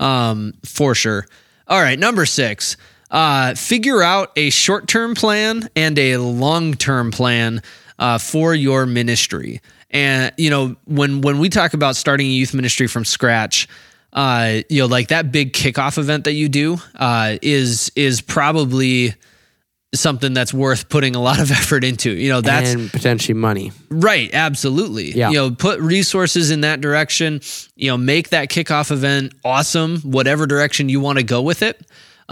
Um 0.00 0.52
for 0.64 0.94
sure. 0.94 1.26
All 1.68 1.80
right, 1.80 1.98
number 1.98 2.26
6. 2.26 2.76
Uh, 3.12 3.54
figure 3.54 4.02
out 4.02 4.32
a 4.36 4.48
short-term 4.50 5.14
plan 5.14 5.68
and 5.76 5.98
a 5.98 6.16
long-term 6.16 7.12
plan 7.12 7.62
uh, 7.98 8.18
for 8.18 8.54
your 8.54 8.86
ministry. 8.86 9.60
And 9.90 10.32
you 10.38 10.50
know, 10.50 10.76
when 10.86 11.20
when 11.20 11.38
we 11.38 11.50
talk 11.50 11.74
about 11.74 11.94
starting 11.96 12.26
a 12.26 12.30
youth 12.30 12.54
ministry 12.54 12.86
from 12.86 13.04
scratch, 13.04 13.68
uh, 14.12 14.62
you 14.68 14.80
know, 14.80 14.86
like 14.86 15.08
that 15.08 15.30
big 15.30 15.52
kickoff 15.52 15.98
event 15.98 16.24
that 16.24 16.32
you 16.32 16.48
do 16.48 16.78
uh, 16.96 17.36
is 17.42 17.92
is 17.94 18.22
probably 18.22 19.14
something 19.94 20.32
that's 20.32 20.54
worth 20.54 20.88
putting 20.88 21.14
a 21.14 21.20
lot 21.20 21.38
of 21.38 21.50
effort 21.50 21.84
into. 21.84 22.10
You 22.10 22.30
know, 22.30 22.40
that's 22.40 22.72
and 22.72 22.90
potentially 22.90 23.34
money. 23.34 23.72
right, 23.90 24.30
absolutely. 24.32 25.12
Yeah. 25.12 25.28
You 25.28 25.36
know, 25.36 25.50
put 25.50 25.80
resources 25.80 26.50
in 26.50 26.62
that 26.62 26.80
direction. 26.80 27.40
You 27.76 27.90
know, 27.90 27.98
make 27.98 28.30
that 28.30 28.48
kickoff 28.48 28.90
event 28.90 29.34
awesome, 29.44 29.98
whatever 29.98 30.46
direction 30.46 30.88
you 30.88 31.00
want 31.00 31.18
to 31.18 31.24
go 31.24 31.42
with 31.42 31.62
it. 31.62 31.80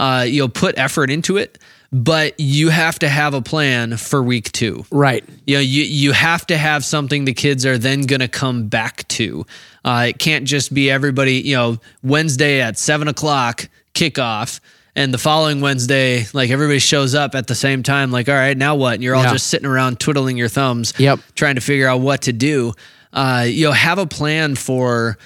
Uh, 0.01 0.25
you'll 0.27 0.49
put 0.49 0.77
effort 0.77 1.09
into 1.11 1.37
it, 1.37 1.57
but 1.93 2.33
you 2.39 2.69
have 2.69 2.97
to 2.99 3.07
have 3.07 3.33
a 3.33 3.41
plan 3.41 3.95
for 3.97 4.23
week 4.23 4.51
two. 4.51 4.83
Right. 4.91 5.23
You 5.45 5.55
know, 5.57 5.61
you 5.61 5.83
you 5.83 6.11
have 6.11 6.45
to 6.47 6.57
have 6.57 6.83
something 6.83 7.25
the 7.25 7.33
kids 7.33 7.65
are 7.65 7.77
then 7.77 8.01
going 8.01 8.21
to 8.21 8.27
come 8.27 8.67
back 8.67 9.07
to. 9.09 9.45
Uh, 9.85 10.07
it 10.09 10.17
can't 10.19 10.45
just 10.45 10.73
be 10.73 10.89
everybody. 10.89 11.35
You 11.41 11.55
know, 11.55 11.77
Wednesday 12.03 12.61
at 12.61 12.77
seven 12.77 13.07
o'clock 13.07 13.67
kickoff, 13.93 14.59
and 14.95 15.13
the 15.13 15.17
following 15.17 15.61
Wednesday, 15.61 16.25
like 16.33 16.49
everybody 16.49 16.79
shows 16.79 17.13
up 17.13 17.35
at 17.35 17.47
the 17.47 17.55
same 17.55 17.83
time. 17.83 18.11
Like, 18.11 18.27
all 18.27 18.35
right, 18.35 18.57
now 18.57 18.75
what? 18.75 18.95
And 18.95 19.03
you're 19.03 19.15
all 19.15 19.23
Yeah. 19.23 19.33
just 19.33 19.47
sitting 19.47 19.67
around 19.67 19.99
twiddling 19.99 20.37
your 20.37 20.49
thumbs. 20.49 20.93
Yep. 20.97 21.19
Trying 21.35 21.55
to 21.55 21.61
figure 21.61 21.87
out 21.87 22.01
what 22.01 22.23
to 22.23 22.33
do. 22.33 22.73
Uh, 23.13 23.45
you 23.47 23.65
know, 23.65 23.71
have 23.73 23.97
a 23.99 24.05
plan 24.07 24.55
for 24.55 25.17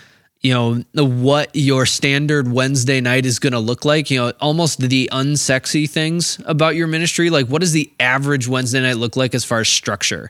you 0.46 0.54
know 0.54 0.84
what 0.94 1.50
your 1.56 1.88
standard 1.88 2.52
Wednesday 2.52 3.02
night 3.02 3.26
is 3.26 3.40
going 3.40 3.54
to 3.54 3.60
look 3.60 3.84
like. 3.84 4.12
You 4.12 4.20
know, 4.20 4.34
almost 4.40 4.80
the 4.80 5.10
unsexy 5.12 5.90
things 5.90 6.40
about 6.46 6.76
your 6.76 6.86
ministry. 6.86 7.32
Like, 7.32 7.48
what 7.48 7.62
does 7.62 7.72
the 7.72 7.92
average 8.00 8.48
Wednesday 8.48 8.80
night 8.80 8.98
look 8.98 9.16
like 9.16 9.34
as 9.34 9.44
far 9.44 9.62
as 9.62 9.68
structure? 9.68 10.30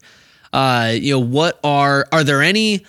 Uh, 0.54 0.94
you 0.96 1.12
know, 1.12 1.20
what 1.20 1.60
are 1.66 2.08
are 2.14 2.24
there 2.24 2.42
any 2.42 2.86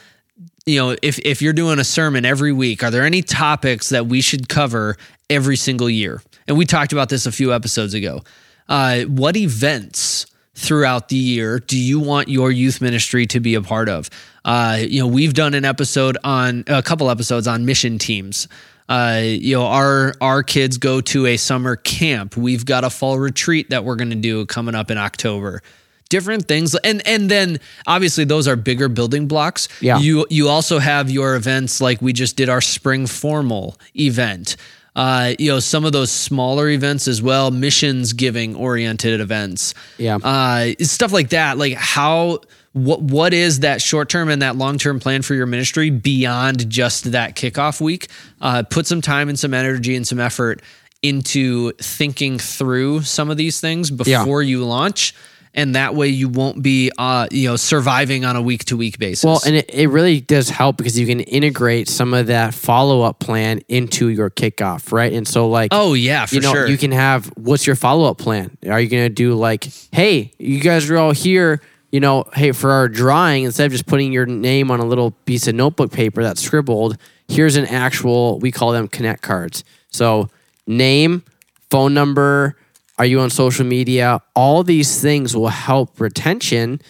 you 0.66 0.78
know, 0.78 0.96
if 1.02 1.18
if 1.18 1.42
you're 1.42 1.52
doing 1.52 1.80
a 1.80 1.84
sermon 1.84 2.24
every 2.24 2.52
week, 2.52 2.84
are 2.84 2.92
there 2.92 3.04
any 3.04 3.22
topics 3.22 3.88
that 3.88 4.06
we 4.06 4.20
should 4.20 4.48
cover 4.48 4.96
every 5.28 5.56
single 5.56 5.90
year? 5.90 6.22
And 6.46 6.56
we 6.56 6.64
talked 6.64 6.92
about 6.92 7.08
this 7.08 7.26
a 7.26 7.32
few 7.32 7.52
episodes 7.52 7.92
ago. 7.92 8.22
Uh, 8.68 9.00
what 9.02 9.36
events 9.36 10.26
throughout 10.54 11.08
the 11.08 11.16
year 11.16 11.58
do 11.58 11.76
you 11.76 11.98
want 11.98 12.28
your 12.28 12.52
youth 12.52 12.80
ministry 12.80 13.26
to 13.26 13.40
be 13.40 13.56
a 13.56 13.62
part 13.62 13.88
of? 13.88 14.10
Uh, 14.46 14.78
you 14.80 15.00
know, 15.00 15.06
we've 15.08 15.34
done 15.34 15.52
an 15.52 15.64
episode 15.66 16.16
on 16.24 16.64
a 16.68 16.82
couple 16.82 17.10
episodes 17.10 17.46
on 17.46 17.66
mission 17.66 17.98
teams. 17.98 18.48
Uh, 18.88 19.20
you 19.22 19.56
know, 19.56 19.66
our 19.66 20.14
our 20.20 20.42
kids 20.44 20.78
go 20.78 21.00
to 21.02 21.26
a 21.26 21.36
summer 21.36 21.74
camp. 21.76 22.36
We've 22.36 22.64
got 22.64 22.84
a 22.84 22.90
fall 22.90 23.18
retreat 23.18 23.70
that 23.70 23.84
we're 23.84 23.96
going 23.96 24.10
to 24.10 24.16
do 24.16 24.46
coming 24.46 24.74
up 24.76 24.90
in 24.90 24.96
October 24.98 25.62
different 26.08 26.46
things 26.46 26.76
and 26.84 27.04
and 27.04 27.28
then 27.28 27.58
obviously 27.88 28.22
those 28.22 28.46
are 28.46 28.54
bigger 28.54 28.88
building 28.88 29.26
blocks 29.26 29.66
Yeah. 29.80 29.98
you 29.98 30.24
you 30.30 30.48
also 30.48 30.78
have 30.78 31.10
your 31.10 31.34
events 31.34 31.80
like 31.80 32.00
we 32.00 32.12
just 32.12 32.36
did 32.36 32.48
our 32.48 32.60
spring 32.60 33.08
formal 33.08 33.76
event 33.98 34.54
uh, 34.94 35.34
you 35.36 35.50
know 35.50 35.58
some 35.58 35.84
of 35.84 35.90
those 35.90 36.12
smaller 36.12 36.68
events 36.68 37.08
as 37.08 37.20
well 37.20 37.50
missions 37.50 38.12
giving 38.12 38.54
oriented 38.54 39.20
events 39.20 39.74
Yeah. 39.98 40.18
uh, 40.22 40.74
stuff 40.80 41.10
like 41.12 41.30
that 41.30 41.58
like 41.58 41.72
how 41.74 42.38
what 42.76 43.00
what 43.00 43.32
is 43.32 43.60
that 43.60 43.80
short 43.80 44.10
term 44.10 44.28
and 44.28 44.42
that 44.42 44.54
long 44.56 44.76
term 44.76 45.00
plan 45.00 45.22
for 45.22 45.34
your 45.34 45.46
ministry 45.46 45.88
beyond 45.88 46.68
just 46.68 47.10
that 47.12 47.34
kickoff 47.34 47.80
week 47.80 48.08
uh, 48.42 48.62
put 48.68 48.86
some 48.86 49.00
time 49.00 49.30
and 49.30 49.38
some 49.38 49.54
energy 49.54 49.96
and 49.96 50.06
some 50.06 50.20
effort 50.20 50.60
into 51.02 51.72
thinking 51.80 52.38
through 52.38 53.00
some 53.02 53.30
of 53.30 53.38
these 53.38 53.60
things 53.60 53.90
Yeah. 54.04 54.18
before 54.20 54.42
you 54.42 54.64
launch 54.64 55.14
and 55.54 55.74
that 55.74 55.94
way 55.94 56.08
you 56.08 56.28
won't 56.28 56.62
be 56.62 56.90
uh, 56.98 57.28
you 57.30 57.48
know 57.48 57.56
surviving 57.56 58.26
on 58.26 58.36
a 58.36 58.42
week 58.42 58.66
to 58.66 58.76
week 58.76 58.98
basis 58.98 59.24
Well, 59.24 59.40
and 59.46 59.56
it, 59.56 59.70
it 59.72 59.88
really 59.88 60.20
does 60.20 60.50
help 60.50 60.76
because 60.76 60.98
you 60.98 61.06
can 61.06 61.20
integrate 61.20 61.88
some 61.88 62.12
of 62.12 62.26
that 62.26 62.52
follow 62.52 63.00
up 63.00 63.20
plan 63.20 63.60
into 63.68 64.08
your 64.08 64.28
kickoff, 64.28 64.92
right? 64.92 65.14
And 65.14 65.26
so, 65.26 65.48
like, 65.48 65.68
oh 65.72 65.94
yeah 65.94 66.26
for 66.26 66.34
you 66.34 66.40
know, 66.42 66.52
sure 66.52 66.66
you 66.66 66.76
can 66.76 66.92
have 66.92 67.26
what's 67.36 67.66
your 67.66 67.76
follow 67.76 68.10
up 68.10 68.18
plan? 68.18 68.54
Are 68.68 68.78
you 68.78 68.88
going 68.90 69.04
to 69.04 69.08
do 69.08 69.34
like, 69.34 69.66
hey, 69.92 70.34
you 70.38 70.60
guys 70.60 70.90
are 70.90 70.98
all 70.98 71.12
here, 71.12 71.62
you 71.96 72.00
know, 72.00 72.24
hey, 72.34 72.52
for 72.52 72.72
our 72.72 72.90
drawing, 72.90 73.44
instead 73.44 73.64
of 73.64 73.72
just 73.72 73.86
putting 73.86 74.12
your 74.12 74.26
name 74.26 74.70
on 74.70 74.80
a 74.80 74.84
little 74.84 75.12
piece 75.12 75.46
of 75.46 75.54
notebook 75.54 75.90
paper 75.90 76.22
that's 76.22 76.42
scribbled, 76.42 76.98
here's 77.26 77.56
an 77.56 77.64
actual, 77.64 78.38
we 78.38 78.52
call 78.52 78.72
them 78.72 78.86
connect 78.86 79.22
cards. 79.22 79.64
So, 79.88 80.28
name, 80.66 81.22
phone 81.70 81.94
number, 81.94 82.58
are 82.98 83.06
you 83.06 83.20
on 83.20 83.30
social 83.30 83.64
media? 83.64 84.20
All 84.34 84.62
these 84.62 85.00
things 85.00 85.34
will 85.34 85.48
help 85.48 85.98
retention. 85.98 86.82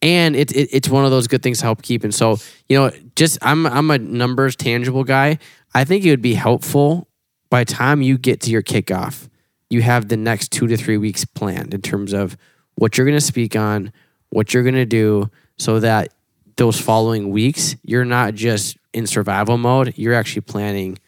And 0.00 0.34
it, 0.34 0.52
it, 0.52 0.70
it's 0.72 0.88
one 0.88 1.04
of 1.04 1.10
those 1.10 1.26
good 1.26 1.42
things 1.42 1.58
to 1.58 1.64
help 1.64 1.82
keep. 1.82 2.02
And 2.02 2.14
so, 2.14 2.38
you 2.66 2.78
know, 2.78 2.90
just 3.14 3.36
I'm 3.42 3.66
I'm 3.66 3.90
a 3.90 3.98
numbers 3.98 4.56
tangible 4.56 5.04
guy. 5.04 5.38
I 5.74 5.84
think 5.84 6.02
it 6.06 6.08
would 6.08 6.22
be 6.22 6.32
helpful 6.32 7.08
by 7.50 7.64
time 7.64 8.00
you 8.00 8.16
get 8.16 8.40
to 8.40 8.50
your 8.50 8.62
kickoff, 8.62 9.28
you 9.68 9.82
have 9.82 10.08
the 10.08 10.16
next 10.16 10.50
two 10.50 10.66
to 10.66 10.78
three 10.78 10.96
weeks 10.96 11.26
planned 11.26 11.74
in 11.74 11.82
terms 11.82 12.14
of 12.14 12.38
what 12.76 12.96
you're 12.96 13.06
going 13.06 13.18
to 13.18 13.20
speak 13.20 13.54
on, 13.54 13.92
what 14.30 14.52
you're 14.52 14.62
going 14.62 14.74
to 14.74 14.84
do, 14.84 15.30
so 15.58 15.80
that 15.80 16.12
those 16.56 16.80
following 16.80 17.30
weeks, 17.30 17.76
you're 17.82 18.04
not 18.04 18.34
just 18.34 18.76
in 18.92 19.06
survival 19.06 19.58
mode, 19.58 19.94
you're 19.96 20.14
actually 20.14 20.42
planning 20.42 20.98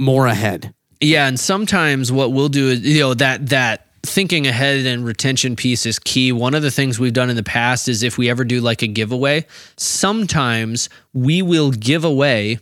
more 0.00 0.26
ahead. 0.26 0.74
Yeah, 1.00 1.26
and 1.26 1.38
sometimes 1.38 2.10
what 2.12 2.32
we'll 2.32 2.48
do 2.48 2.70
is 2.70 2.80
you 2.80 3.00
know 3.00 3.14
that 3.14 3.48
that 3.48 3.88
thinking 4.04 4.46
ahead 4.46 4.84
and 4.86 5.04
retention 5.04 5.54
piece 5.56 5.86
is 5.86 5.98
key. 5.98 6.32
One 6.32 6.54
of 6.54 6.62
the 6.62 6.70
things 6.70 6.98
we've 6.98 7.12
done 7.12 7.30
in 7.30 7.36
the 7.36 7.42
past 7.42 7.88
is 7.88 8.02
if 8.02 8.18
we 8.18 8.28
ever 8.28 8.44
do 8.44 8.60
like 8.60 8.82
a 8.82 8.86
giveaway, 8.86 9.46
sometimes 9.76 10.88
we 11.12 11.42
will 11.42 11.70
give 11.70 12.04
away 12.04 12.58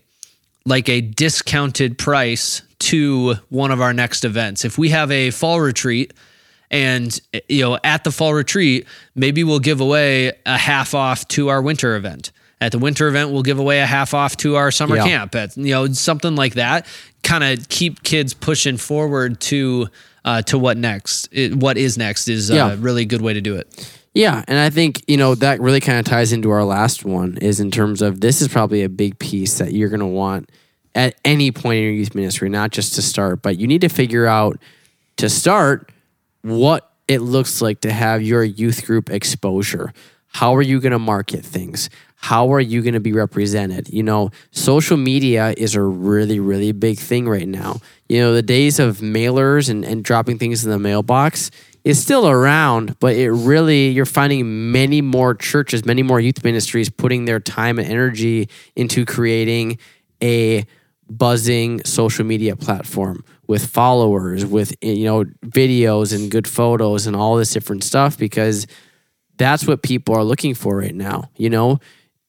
like 0.66 0.88
a 0.88 1.00
discounted 1.00 1.96
price 1.96 2.62
to 2.78 3.34
one 3.48 3.70
of 3.70 3.80
our 3.80 3.92
next 3.92 4.24
events. 4.24 4.64
If 4.64 4.76
we 4.76 4.90
have 4.90 5.10
a 5.10 5.30
fall 5.30 5.60
retreat 5.60 6.12
and 6.70 7.18
you 7.48 7.62
know 7.62 7.78
at 7.84 8.04
the 8.04 8.10
fall 8.12 8.34
retreat, 8.34 8.86
maybe 9.14 9.44
we'll 9.44 9.58
give 9.58 9.80
away 9.80 10.32
a 10.46 10.56
half 10.58 10.94
off 10.94 11.26
to 11.28 11.48
our 11.48 11.60
winter 11.62 11.96
event. 11.96 12.32
At 12.62 12.72
the 12.72 12.78
winter 12.78 13.08
event, 13.08 13.30
we'll 13.30 13.42
give 13.42 13.58
away 13.58 13.80
a 13.80 13.86
half 13.86 14.12
off 14.12 14.36
to 14.38 14.56
our 14.56 14.70
summer 14.70 14.96
Yeah. 14.96 15.04
camp. 15.06 15.34
At, 15.34 15.56
you 15.56 15.70
know, 15.72 15.86
something 15.92 16.36
like 16.36 16.54
that. 16.54 16.86
Kind 17.22 17.42
of 17.42 17.68
keep 17.70 18.02
kids 18.02 18.34
pushing 18.34 18.76
forward 18.76 19.40
to 19.42 19.88
uh, 20.26 20.42
to 20.42 20.58
what 20.58 20.76
next. 20.76 21.28
It, 21.32 21.54
what 21.56 21.78
is 21.78 21.96
next 21.96 22.28
is 22.28 22.50
Yeah. 22.50 22.72
a 22.72 22.76
really 22.76 23.06
good 23.06 23.22
way 23.22 23.32
to 23.32 23.40
do 23.40 23.56
it. 23.56 23.90
Yeah, 24.12 24.44
and 24.48 24.58
I 24.58 24.68
think 24.70 25.02
you 25.06 25.16
know 25.16 25.34
that 25.36 25.60
really 25.60 25.80
kind 25.80 25.98
of 25.98 26.04
ties 26.04 26.32
into 26.32 26.50
our 26.50 26.64
last 26.64 27.04
one 27.04 27.38
is 27.40 27.60
in 27.60 27.70
terms 27.70 28.02
of 28.02 28.20
this 28.20 28.42
is 28.42 28.48
probably 28.48 28.82
a 28.82 28.88
big 28.88 29.18
piece 29.18 29.58
that 29.58 29.72
you're 29.72 29.88
going 29.88 30.00
to 30.00 30.06
want 30.06 30.50
at 30.96 31.14
any 31.24 31.52
point 31.52 31.76
in 31.78 31.84
your 31.84 31.92
youth 31.92 32.14
ministry, 32.16 32.48
not 32.50 32.72
just 32.72 32.94
to 32.96 33.02
start, 33.02 33.40
but 33.40 33.56
you 33.58 33.66
need 33.68 33.80
to 33.82 33.88
figure 33.88 34.26
out 34.26 34.58
to 35.16 35.28
start 35.30 35.90
what 36.42 36.90
it 37.08 37.20
looks 37.20 37.60
like 37.60 37.80
to 37.80 37.92
have 37.92 38.22
your 38.22 38.44
youth 38.44 38.86
group 38.86 39.10
exposure. 39.10 39.92
How 40.28 40.54
are 40.54 40.62
you 40.62 40.80
going 40.80 40.92
to 40.92 40.98
market 40.98 41.44
things? 41.44 41.90
How 42.14 42.52
are 42.52 42.60
you 42.60 42.82
going 42.82 42.94
to 42.94 43.00
be 43.00 43.12
represented? 43.12 43.88
You 43.88 44.02
know, 44.02 44.30
social 44.52 44.96
media 44.96 45.54
is 45.56 45.74
a 45.74 45.82
really, 45.82 46.38
really 46.38 46.72
big 46.72 46.98
thing 46.98 47.28
right 47.28 47.48
now. 47.48 47.80
You 48.08 48.20
know, 48.20 48.34
the 48.34 48.42
days 48.42 48.78
of 48.78 48.98
mailers 48.98 49.68
and, 49.70 49.84
and 49.84 50.04
dropping 50.04 50.38
things 50.38 50.64
in 50.64 50.70
the 50.70 50.78
mailbox 50.78 51.50
is 51.82 52.00
still 52.00 52.28
around, 52.28 52.98
but 53.00 53.16
it 53.16 53.30
really, 53.32 53.88
you're 53.88 54.04
finding 54.04 54.70
many 54.70 55.00
more 55.00 55.34
churches, 55.34 55.84
many 55.86 56.02
more 56.02 56.20
youth 56.20 56.44
ministries 56.44 56.90
putting 56.90 57.24
their 57.24 57.40
time 57.40 57.78
and 57.78 57.88
energy 57.88 58.48
into 58.76 59.06
creating 59.06 59.78
a 60.22 60.64
buzzing 61.08 61.82
social 61.84 62.24
media 62.24 62.54
platform 62.54 63.24
with 63.50 63.66
followers, 63.66 64.46
with 64.46 64.72
eh, 64.80 64.92
you 64.92 65.04
know 65.06 65.24
videos 65.44 66.14
and 66.14 66.30
good 66.30 66.46
photos 66.46 67.08
and 67.08 67.16
all 67.16 67.34
this 67.34 67.52
different 67.52 67.82
stuff 67.82 68.16
because 68.16 68.64
that's 69.38 69.66
what 69.66 69.82
people 69.82 70.14
are 70.14 70.22
looking 70.22 70.54
for 70.54 70.76
right 70.76 70.94
now. 70.94 71.24
You 71.36 71.50
know, 71.50 71.80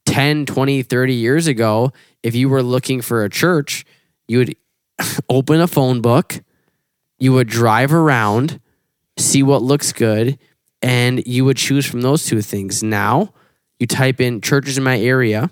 10, 0.08 0.48
20, 0.48 0.82
30 0.82 1.14
years 1.14 1.46
ago, 1.46 1.94
if 2.24 2.34
you 2.34 2.50
were 2.50 2.64
looking 2.64 3.02
for 3.02 3.24
a 3.24 3.30
church, 3.30 3.86
you 4.28 4.40
would 4.40 4.56
open 5.30 5.62
a 5.62 5.68
phone 5.68 6.02
book, 6.02 6.42
you 7.20 7.34
would 7.34 7.48
drive 7.48 7.94
around, 7.94 8.60
see 9.20 9.44
what 9.44 9.62
looks 9.62 9.94
good, 9.94 10.40
and 10.82 11.28
you 11.28 11.46
would 11.46 11.58
choose 11.58 11.86
from 11.86 12.02
those 12.02 12.26
two 12.26 12.42
things. 12.42 12.82
Now, 12.82 13.32
you 13.78 13.86
type 13.86 14.20
in 14.20 14.42
churches 14.42 14.76
in 14.76 14.84
my 14.84 15.00
area, 15.00 15.52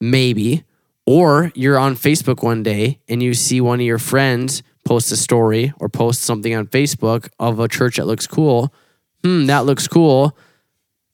maybe, 0.00 0.64
or 1.06 1.52
you're 1.54 1.78
on 1.78 1.94
Facebook 1.94 2.42
one 2.42 2.64
day 2.64 2.98
and 3.08 3.22
you 3.22 3.34
see 3.34 3.60
one 3.60 3.78
of 3.78 3.86
your 3.86 3.98
friends 3.98 4.64
post 4.90 5.12
a 5.12 5.16
story 5.16 5.72
or 5.78 5.88
post 5.88 6.22
something 6.22 6.52
on 6.52 6.66
Facebook 6.66 7.28
of 7.38 7.60
a 7.60 7.68
church 7.68 7.96
that 7.96 8.08
looks 8.08 8.26
cool. 8.26 8.74
Hmm, 9.22 9.46
that 9.46 9.64
looks 9.64 9.86
cool. 9.86 10.36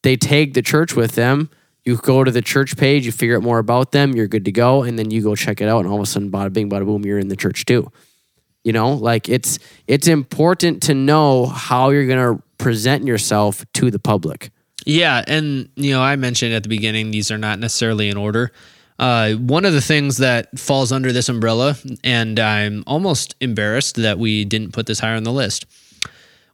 They 0.03 0.17
tag 0.17 0.55
the 0.55 0.63
church 0.63 0.97
with 0.97 1.15
them. 1.15 1.51
You 1.85 1.99
go 1.99 2.25
to 2.25 2.31
the 2.31 2.41
church 2.41 2.79
page, 2.79 3.05
you 3.05 3.13
figure 3.13 3.37
out 3.37 3.43
more 3.43 3.59
about 3.59 3.93
them, 3.93 4.15
you're 4.15 4.29
good 4.29 4.47
to 4.47 4.51
go, 4.51 4.83
and 4.83 4.99
then 4.99 5.11
you 5.11 5.21
go 5.21 5.37
check 5.37 5.61
it 5.61 5.69
out, 5.69 5.81
and 5.81 5.89
all 5.89 5.97
of 5.97 6.03
a 6.03 6.07
sudden, 6.07 6.31
bada 6.31 6.51
bing, 6.51 6.71
bada 6.71 6.87
boom, 6.87 7.05
you're 7.05 7.19
in 7.19 7.29
the 7.29 7.37
church 7.37 7.67
too. 7.67 7.93
You 8.65 8.73
know, 8.73 8.95
like 8.95 9.29
it's 9.29 9.59
it's 9.87 10.09
important 10.09 10.83
to 10.85 10.95
know 10.95 11.45
how 11.45 11.91
you're 11.91 12.07
gonna 12.07 12.43
present 12.57 13.07
yourself 13.07 13.63
to 13.75 13.91
the 13.91 13.99
public. 13.99 14.49
Yeah, 14.87 15.23
and 15.27 15.69
you 15.77 15.91
know, 15.91 16.01
I 16.01 16.17
mentioned 16.17 16.55
at 16.55 16.63
the 16.63 16.71
beginning 16.71 17.11
these 17.11 17.31
are 17.31 17.39
not 17.39 17.59
necessarily 17.59 18.09
in 18.09 18.17
order. 18.17 18.53
Uh, 18.99 19.33
one 19.35 19.65
of 19.65 19.73
the 19.75 19.81
things 19.81 20.17
that 20.19 20.59
falls 20.59 20.91
under 20.93 21.13
this 21.13 21.29
umbrella, 21.29 21.77
and 22.03 22.39
I'm 22.39 22.83
almost 22.87 23.35
embarrassed 23.41 23.97
that 23.97 24.19
we 24.19 24.45
didn't 24.45 24.73
put 24.73 24.87
this 24.87 25.01
higher 25.01 25.17
on 25.17 25.23
the 25.25 25.33
list. 25.33 25.67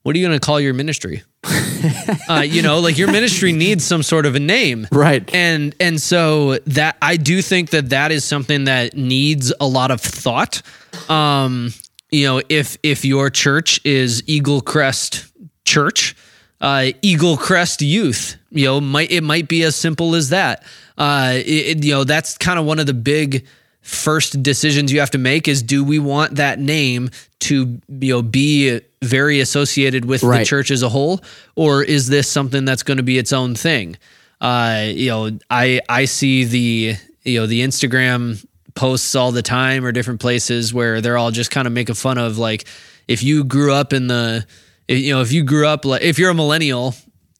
What 0.03 0.17
are 0.17 0.19
you 0.19 0.27
going 0.27 0.39
to 0.39 0.45
call 0.45 0.59
your 0.61 0.75
ministry? 0.75 1.23
uh, 2.29 2.41
you 2.41 2.63
know, 2.63 2.81
like 2.81 2.99
your 2.99 3.11
ministry 3.11 3.53
needs 3.53 3.85
some 3.85 4.03
sort 4.03 4.27
of 4.27 4.35
a 4.35 4.41
name, 4.41 4.89
Right. 4.91 5.29
and 5.35 5.75
and 5.81 6.01
so 6.01 6.59
that 6.67 6.97
I 7.03 7.17
do 7.17 7.43
think 7.43 7.71
that 7.71 7.91
that 7.91 8.11
is 8.13 8.25
something 8.25 8.65
that 8.65 8.97
needs 8.97 9.53
a 9.61 9.67
lot 9.67 9.91
of 9.91 10.01
thought. 10.01 10.63
Um, 11.09 11.73
you 12.11 12.27
know, 12.27 12.43
if 12.49 12.77
if 12.83 13.05
your 13.05 13.31
church 13.31 13.81
is 13.85 14.23
Eagle 14.27 14.61
Crest 14.61 15.27
Church, 15.65 16.17
uh, 16.61 16.91
Eagle 17.03 17.37
Crest 17.37 17.83
Youth, 17.83 18.37
you 18.51 18.67
know, 18.67 18.81
might 18.81 19.11
it 19.11 19.23
might 19.23 19.49
be 19.49 19.63
as 19.63 19.75
simple 19.77 20.15
as 20.17 20.29
that. 20.31 20.65
Uh, 21.03 21.33
it, 21.45 21.85
you 21.85 21.93
know, 21.93 22.05
that's 22.05 22.39
kind 22.39 22.61
of 22.61 22.65
one 22.65 22.79
of 22.79 22.87
the 22.87 22.95
big 22.95 23.45
first 23.81 24.41
decisions 24.41 24.93
you 24.93 25.01
have 25.01 25.11
to 25.11 25.19
make 25.19 25.49
is 25.49 25.61
do 25.61 25.83
we 25.83 25.99
want 25.99 26.37
that 26.37 26.61
name 26.61 27.11
to 27.41 27.81
you 27.89 28.15
know 28.15 28.23
be 28.23 28.81
very 29.03 29.41
associated 29.41 30.05
with 30.05 30.21
the 30.21 30.45
church 30.45 30.71
as 30.71 30.83
a 30.83 30.89
whole? 30.89 31.21
Or 31.57 31.83
is 31.83 32.07
this 32.07 32.31
something 32.31 32.65
that's 32.65 32.85
going 32.85 32.99
to 32.99 33.03
be 33.03 33.19
its 33.19 33.33
own 33.33 33.57
thing? 33.57 33.97
Uh 34.41 34.87
you 34.89 35.09
know 35.09 35.39
i 35.51 35.81
i 35.89 36.05
see 36.05 36.43
the 36.45 36.97
you 37.23 37.39
know 37.39 37.47
the 37.47 37.63
instagram 37.63 38.45
posts 38.75 39.15
all 39.15 39.31
the 39.31 39.43
time 39.43 39.85
or 39.85 39.93
different 39.93 40.21
places 40.21 40.75
where 40.75 41.01
they're 41.01 41.17
all 41.17 41.31
just 41.31 41.53
kind 41.53 41.69
of 41.69 41.73
making 41.73 41.95
fun 41.95 42.19
of 42.19 42.39
like 42.39 42.65
if 43.07 43.23
you 43.23 43.45
grew 43.45 43.73
up 43.73 43.93
in 43.93 44.09
the 44.09 44.45
you 44.89 45.15
know 45.15 45.21
if 45.21 45.31
you 45.31 45.45
grew 45.45 45.67
up 45.67 45.85
like 45.85 46.03
if 46.03 46.19
you're 46.19 46.31
a 46.31 46.35
millennial 46.35 46.93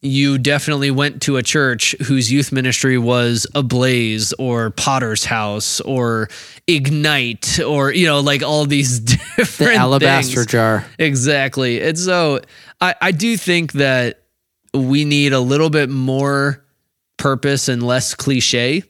you 0.05 0.37
definitely 0.37 0.91
went 0.91 1.23
to 1.23 1.37
a 1.37 1.43
church 1.45 1.95
whose 2.07 2.31
youth 2.33 2.51
ministry 2.51 2.99
was 2.99 3.47
ablaze 3.55 4.33
or 4.33 4.71
potter's 4.71 5.25
house 5.25 5.81
or 5.83 6.29
ignite 6.67 7.61
or 7.61 7.93
you 7.93 8.07
know 8.07 8.21
like 8.21 8.43
all 8.43 8.67
these 8.67 8.99
different 9.37 9.73
The 9.75 9.79
alabaster 9.79 10.41
things. 10.41 10.47
jar. 10.47 10.85
Exactly. 10.99 11.81
And 11.81 11.97
so 11.99 12.41
I, 12.81 12.95
I 13.01 13.13
do 13.13 13.37
think 13.37 13.73
that 13.75 14.23
we 14.75 15.05
need 15.05 15.33
a 15.33 15.41
little 15.41 15.71
bit 15.71 15.89
more 15.89 16.65
purpose 17.17 17.69
and 17.69 17.83
less 17.83 18.15
cliche 18.15 18.83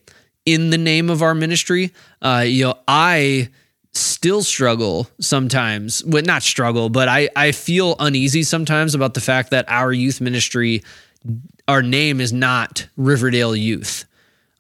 in 0.47 0.71
the 0.71 0.79
name 0.79 1.11
of 1.11 1.23
our 1.23 1.35
ministry. 1.35 1.93
Uh, 2.23 2.45
you 2.47 2.65
know, 2.65 2.79
I 2.89 3.51
still 3.95 4.43
struggle 4.43 5.09
sometimes, 5.21 6.05
well, 6.05 6.23
not 6.23 6.43
struggle, 6.43 6.89
but 6.89 7.09
I, 7.09 7.29
I 7.37 7.53
feel 7.53 7.97
uneasy 7.99 8.43
sometimes 8.43 8.95
about 8.95 9.15
the 9.15 9.21
fact 9.21 9.51
that 9.51 9.65
our 9.69 9.93
youth 9.93 10.21
ministry, 10.21 10.83
our 11.69 11.83
name 11.83 12.21
is 12.21 12.33
not 12.33 12.87
Riverdale 12.97 13.55
Youth. 13.55 14.07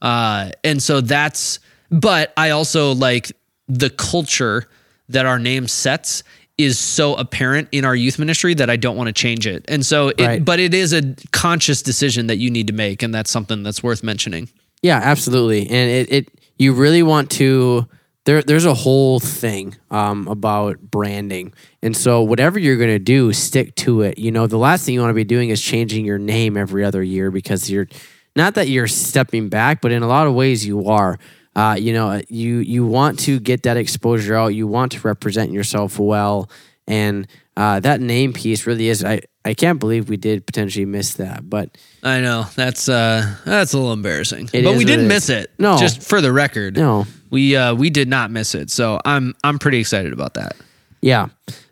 Uh, 0.03 0.51
and 0.65 0.83
so 0.83 1.01
that's, 1.01 1.61
but 1.91 2.33
I 2.37 2.51
also 2.51 2.93
like 2.93 3.33
the 3.69 3.91
culture 3.91 4.69
that 5.09 5.25
our 5.27 5.39
name 5.39 5.67
sets 5.69 6.25
is 6.59 6.79
so 6.79 7.15
apparent 7.15 7.69
in 7.73 7.85
our 7.85 7.97
youth 7.97 8.19
ministry 8.19 8.53
that 8.55 8.69
I 8.69 8.77
don't 8.77 8.97
want 8.97 9.09
to 9.09 9.13
change 9.13 9.47
it. 9.47 9.65
And 9.69 9.85
so, 9.85 10.09
it, 10.09 10.21
Right. 10.21 10.45
but 10.45 10.61
it 10.61 10.75
is 10.75 10.93
a 10.93 11.15
conscious 11.33 11.81
decision 11.83 12.27
that 12.27 12.37
you 12.37 12.51
need 12.51 12.67
to 12.67 12.73
make. 12.73 13.03
And 13.03 13.15
that's 13.15 13.31
something 13.31 13.63
that's 13.63 13.83
worth 13.83 14.03
mentioning. 14.03 14.49
Yeah, 14.83 15.01
absolutely. 15.03 15.63
And 15.63 15.91
it, 15.91 16.13
it 16.13 16.29
you 16.59 16.73
really 16.75 17.03
want 17.03 17.31
to 17.33 17.89
there 18.25 18.43
there's 18.43 18.65
a 18.65 18.75
whole 18.75 19.21
thing 19.21 19.77
um, 19.91 20.29
about 20.29 20.81
branding. 20.81 21.53
And 21.83 21.97
so 21.97 22.23
whatever 22.23 22.59
you're 22.59 22.77
going 22.77 22.91
to 22.91 22.99
do, 22.99 23.33
stick 23.33 23.75
to 23.77 24.03
it. 24.03 24.19
You 24.19 24.31
know, 24.31 24.47
the 24.47 24.59
last 24.59 24.85
thing 24.85 24.95
you 24.95 25.01
want 25.01 25.11
to 25.11 25.15
be 25.15 25.25
doing 25.25 25.51
is 25.51 25.61
changing 25.61 26.05
your 26.05 26.19
name 26.19 26.57
every 26.57 26.85
other 26.85 27.03
year 27.03 27.31
because 27.31 27.71
you're 27.71 27.89
not 28.37 28.55
that 28.55 28.69
you're 28.69 28.87
stepping 28.87 29.49
back, 29.49 29.81
but 29.81 29.93
in 29.93 30.03
a 30.03 30.09
lot 30.09 30.27
of 30.27 30.35
ways 30.35 30.67
you 30.67 30.87
are. 30.87 31.19
Uh, 31.55 31.77
you 31.79 31.93
know, 31.93 32.23
you 32.29 32.59
you 32.59 32.87
want 32.87 33.19
to 33.21 33.39
get 33.39 33.65
that 33.65 33.77
exposure 33.77 34.35
out. 34.35 34.49
You 34.49 34.67
want 34.67 34.93
to 34.93 35.01
represent 35.01 35.53
yourself 35.53 35.99
well, 35.99 36.49
and 36.87 37.27
uh, 37.59 37.81
that 37.81 38.01
name 38.01 38.33
piece 38.33 38.67
really 38.67 38.89
is. 38.89 39.05
I 39.05 39.21
I 39.45 39.55
can't 39.55 39.79
believe 39.79 40.09
we 40.09 40.17
did 40.17 40.47
potentially 40.47 40.87
miss 40.87 41.15
that, 41.15 41.49
but 41.51 41.77
I 42.03 42.21
know 42.21 42.47
that's, 42.55 42.89
uh, 42.89 43.37
that's 43.45 43.73
a 43.73 43.77
little 43.77 43.93
embarrassing, 43.93 44.49
but 44.53 44.77
we 44.77 44.85
didn't 44.85 45.09
miss 45.09 45.29
it. 45.29 45.51
No. 45.59 45.77
just 45.79 46.03
for 46.03 46.21
the 46.21 46.33
record, 46.33 46.77
no, 46.77 47.07
we, 47.33 47.57
uh, 47.57 47.75
we 47.75 47.91
did 47.91 48.07
not 48.07 48.31
miss 48.31 48.55
it. 48.55 48.71
So 48.71 49.01
I'm, 49.05 49.35
I'm 49.43 49.59
pretty 49.59 49.81
excited 49.81 50.13
about 50.13 50.35
that. 50.35 50.55
Yeah. 51.01 51.27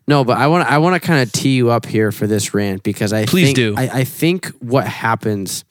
No, 0.09 0.25
but 0.25 0.39
I 0.39 0.49
want 0.49 0.69
I 0.69 0.79
want 0.79 1.01
to 1.01 1.07
kind 1.07 1.23
of 1.23 1.31
tee 1.31 1.55
you 1.55 1.71
up 1.71 1.87
here 1.87 2.11
for 2.11 2.27
this 2.27 2.53
rant 2.53 2.83
because 2.83 3.13
I 3.13 3.27
Please 3.27 3.47
think, 3.47 3.57
do. 3.57 3.75
I, 3.77 4.01
I 4.01 4.05
think 4.05 4.49
what 4.59 4.85
happens 4.85 5.65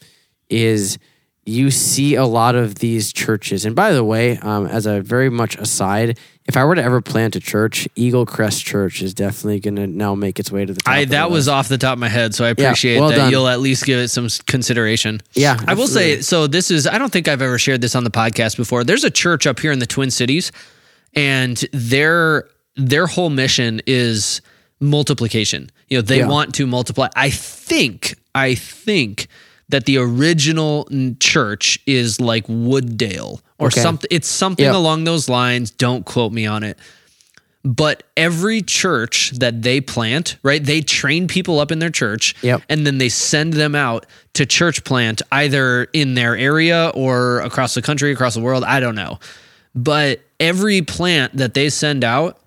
is 0.49 0.97
you 1.45 1.69
see 1.71 2.15
a 2.15 2.25
lot 2.25 2.55
of 2.55 2.75
these 2.75 3.11
churches. 3.11 3.65
And 3.65 3.75
by 3.75 3.91
the 3.91 4.03
way, 4.03 4.37
um, 4.37 4.65
as 4.67 4.85
a 4.85 5.01
very 5.01 5.29
much 5.29 5.57
aside, 5.57 6.17
if 6.49 6.57
I 6.57 6.65
were 6.65 6.73
to 6.73 6.81
ever 6.83 6.99
plant 6.99 7.35
a 7.35 7.39
church, 7.39 7.87
Eagle 7.95 8.25
Crest 8.25 8.65
Church 8.65 9.03
is 9.03 9.13
definitely 9.13 9.59
going 9.59 9.75
to 9.75 9.85
now 9.85 10.15
make 10.15 10.39
its 10.39 10.51
way 10.51 10.65
to 10.65 10.73
the 10.73 10.81
top. 10.81 10.91
I 10.91 11.01
of 11.01 11.09
the 11.09 11.15
that 11.15 11.29
was 11.29 11.47
off 11.47 11.67
the 11.69 11.77
top 11.77 11.93
of 11.93 11.99
my 11.99 12.09
head, 12.09 12.33
so 12.33 12.43
I 12.43 12.49
appreciate 12.49 12.99
well 12.99 13.09
that 13.09 13.17
done. 13.17 13.31
you'll 13.31 13.47
at 13.47 13.59
least 13.59 13.85
give 13.85 13.99
it 13.99 14.07
some 14.07 14.27
consideration. 14.47 15.21
Yeah, 15.35 15.59
I 15.67 15.75
will 15.75 15.85
say 15.85 16.21
so. 16.21 16.47
This 16.47 16.71
is 16.71 16.87
I 16.87 16.97
don't 16.97 17.13
think 17.13 17.27
I've 17.27 17.43
ever 17.43 17.59
shared 17.59 17.81
this 17.81 17.93
on 17.95 18.03
the 18.03 18.09
podcast 18.09 18.57
before. 18.57 18.83
There's 18.83 19.03
a 19.03 19.11
church 19.11 19.45
up 19.45 19.59
here 19.59 19.71
in 19.71 19.77
the 19.77 19.85
Twin 19.85 20.09
Cities, 20.09 20.51
and 21.13 21.55
their 21.71 22.45
their 22.75 23.05
whole 23.05 23.29
mission 23.29 23.79
is 23.85 24.41
multiplication. 24.79 25.69
You 25.87 25.99
know, 25.99 26.01
they 26.01 26.19
Yeah. 26.19 26.27
want 26.29 26.55
to 26.55 26.65
multiply. 26.65 27.09
I 27.15 27.29
think 27.29 28.15
I 28.33 28.55
think 28.55 29.27
that 29.69 29.85
the 29.85 29.99
original 29.99 30.87
church 31.19 31.77
is 31.85 32.19
like 32.19 32.47
Wooddale 32.47 33.39
or 33.60 33.68
Okay. 33.68 33.82
something. 33.82 34.07
It's 34.10 34.28
something 34.28 34.66
Yep. 34.66 34.76
along 34.76 35.03
those 35.03 35.30
lines. 35.30 35.70
Don't 35.72 36.05
quote 36.05 36.32
me 36.34 36.45
on 36.45 36.64
it 36.64 36.78
but 37.66 38.03
every 38.16 38.62
church 38.62 39.32
that 39.36 39.62
they 39.64 39.82
plant, 39.82 40.38
right? 40.43 40.64
They 40.64 40.80
train 40.80 41.28
people 41.28 41.60
up 41.60 41.74
in 41.74 41.80
their 41.80 41.89
church 41.89 42.34
Yep. 42.41 42.62
and 42.70 42.88
then 42.88 42.99
they 42.99 43.10
send 43.10 43.51
them 43.53 43.76
out 43.76 44.05
to 44.36 44.45
church 44.45 44.86
plant 44.86 45.22
either 45.30 45.84
in 45.91 46.14
their 46.14 46.38
area 46.38 46.89
or 46.95 47.41
across 47.41 47.74
the 47.74 47.82
country, 47.82 48.14
across 48.14 48.34
the 48.34 48.39
world, 48.39 48.64
I 48.64 48.80
don't 48.80 48.95
know. 48.95 49.20
But 49.76 50.22
every 50.39 50.82
plant 50.82 51.36
that 51.36 51.53
they 51.53 51.70
send 51.70 52.05
out 52.05 52.39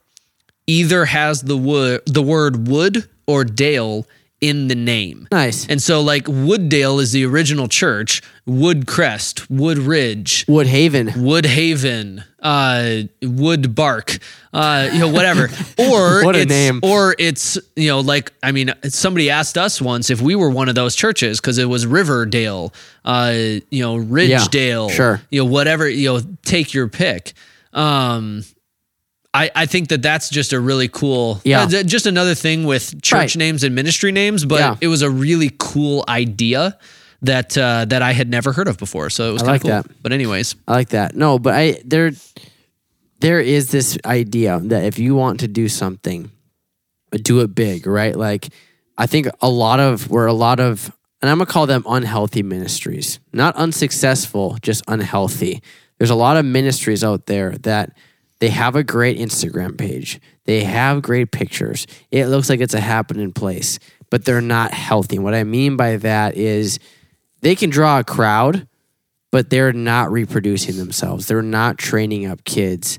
either 0.67 1.05
has 1.05 1.43
the 1.43 1.59
wood 1.59 2.01
the 2.07 2.23
word 2.23 2.67
wood 2.67 3.07
or 3.27 3.45
dale 3.45 4.07
in 4.43 4.67
the 4.69 4.75
name. 4.75 5.29
nice. 5.31 5.67
And 5.69 5.81
so 5.81 6.03
like 6.03 6.25
Wooddale 6.25 7.01
is 7.01 7.13
the 7.13 7.25
original 7.25 7.69
church, 7.69 8.21
Woodcrest, 8.47 9.49
Woodridge, 9.49 10.45
Woodhaven. 10.47 11.11
Woodhaven, 11.13 12.25
uh, 12.41 13.03
Wood 13.23 13.75
Bark, 13.77 14.19
uh, 14.53 14.91
you 14.93 14.99
know, 14.99 15.09
whatever. 15.09 15.49
Or 15.79 16.25
What 16.25 16.35
a 16.35 16.41
it's, 16.41 16.49
name. 16.51 16.81
Or 16.83 17.15
it's 17.19 17.57
you 17.77 17.89
know, 17.89 18.01
like 18.01 18.33
I 18.43 18.51
mean, 18.53 18.75
somebody 18.89 19.31
asked 19.31 19.57
us 19.57 19.81
once 19.81 20.11
if 20.11 20.21
we 20.21 20.35
were 20.35 20.51
one 20.51 20.69
of 20.69 20.75
those 20.75 20.97
churches 20.97 21.41
because 21.41 21.59
it 21.59 21.67
was 21.67 21.87
Riverdale, 21.87 22.75
uh, 23.05 23.33
you 23.71 23.83
know, 23.83 23.97
Ridgedale, 23.97 24.91
sure. 24.91 25.23
you 25.31 25.43
know, 25.45 25.51
whatever. 25.51 25.89
You 25.89 26.15
know, 26.15 26.21
take 26.45 26.75
your 26.75 26.89
pick. 26.89 27.33
Um, 27.73 28.43
I, 29.35 29.51
I 29.55 29.67
think 29.67 29.89
that 29.89 30.03
that's 30.03 30.29
just 30.29 30.53
a 30.53 30.61
really 30.61 30.89
cool, 30.89 31.41
Yeah. 31.45 31.63
uh, 31.63 31.83
just 31.85 32.07
another 32.07 32.35
thing 32.35 32.65
with 32.65 33.01
church 33.03 33.19
Right. 33.19 33.37
names 33.37 33.65
and 33.65 33.75
ministry 33.75 34.13
names, 34.13 34.45
but 34.45 34.61
Yeah. 34.61 34.77
it 34.81 34.89
was 34.89 35.01
a 35.03 35.09
really 35.11 35.51
cool 35.59 36.05
idea 36.09 36.77
that 37.23 37.57
uh, 37.57 37.85
that 37.87 38.03
I 38.03 38.13
had 38.13 38.29
never 38.29 38.53
heard 38.53 38.69
of 38.69 38.77
before. 38.79 39.09
So 39.09 39.31
it 39.31 39.33
was 39.33 39.43
kind 39.43 39.53
like 39.53 39.63
cool. 39.63 39.71
that. 39.71 39.87
But 40.03 40.13
anyways, 40.13 40.57
I 40.69 40.73
like 40.73 40.89
that. 40.91 41.17
No, 41.17 41.39
but 41.39 41.55
I 41.55 41.81
there 41.85 42.13
there 43.21 43.41
is 43.41 43.71
this 43.71 43.97
idea 44.05 44.61
that 44.65 44.85
if 44.85 44.99
you 44.99 45.15
want 45.15 45.41
to 45.41 45.49
do 45.49 45.69
something, 45.69 46.31
do 47.23 47.41
it 47.41 47.55
big, 47.55 47.87
right? 47.87 48.17
Like 48.17 48.49
I 48.99 49.07
think 49.07 49.29
a 49.41 49.49
lot 49.49 49.81
of 49.81 50.11
we're 50.11 50.27
a 50.27 50.33
lot 50.33 50.61
of 50.61 50.91
and 51.23 51.31
I'm 51.31 51.39
gonna 51.39 51.47
call 51.47 51.67
them 51.67 51.85
unhealthy 51.89 52.43
ministries. 52.43 53.19
Not 53.33 53.55
unsuccessful, 53.57 54.59
just 54.61 54.83
unhealthy. 54.89 55.63
There's 55.99 56.11
a 56.11 56.17
lot 56.17 56.37
of 56.37 56.45
ministries 56.45 57.05
out 57.05 57.27
there 57.27 57.53
that 57.63 57.93
they 58.43 58.49
have 58.49 58.75
a 58.75 58.83
great 58.83 59.19
Instagram 59.19 59.79
page. 59.79 60.21
They 60.47 60.65
have 60.65 61.01
great 61.01 61.31
pictures. 61.31 61.87
It 62.11 62.27
looks 62.27 62.51
like 62.51 62.59
it's 62.59 62.75
a 62.75 62.81
happening 62.81 63.31
place, 63.33 63.79
but 64.11 64.25
they're 64.25 64.41
not 64.41 64.75
healthy. 64.75 65.21
What 65.21 65.33
I 65.33 65.45
mean 65.45 65.77
by 65.77 65.99
that 65.99 66.37
is 66.37 66.81
they 67.41 67.55
can 67.55 67.71
draw 67.71 68.01
a 68.01 68.05
crowd, 68.05 68.67
but 69.31 69.49
they're 69.49 69.73
not 69.73 70.11
reproducing 70.11 70.77
themselves. 70.77 71.29
They're 71.29 71.41
not 71.41 71.79
training 71.79 72.27
up 72.27 72.43
kids 72.43 72.99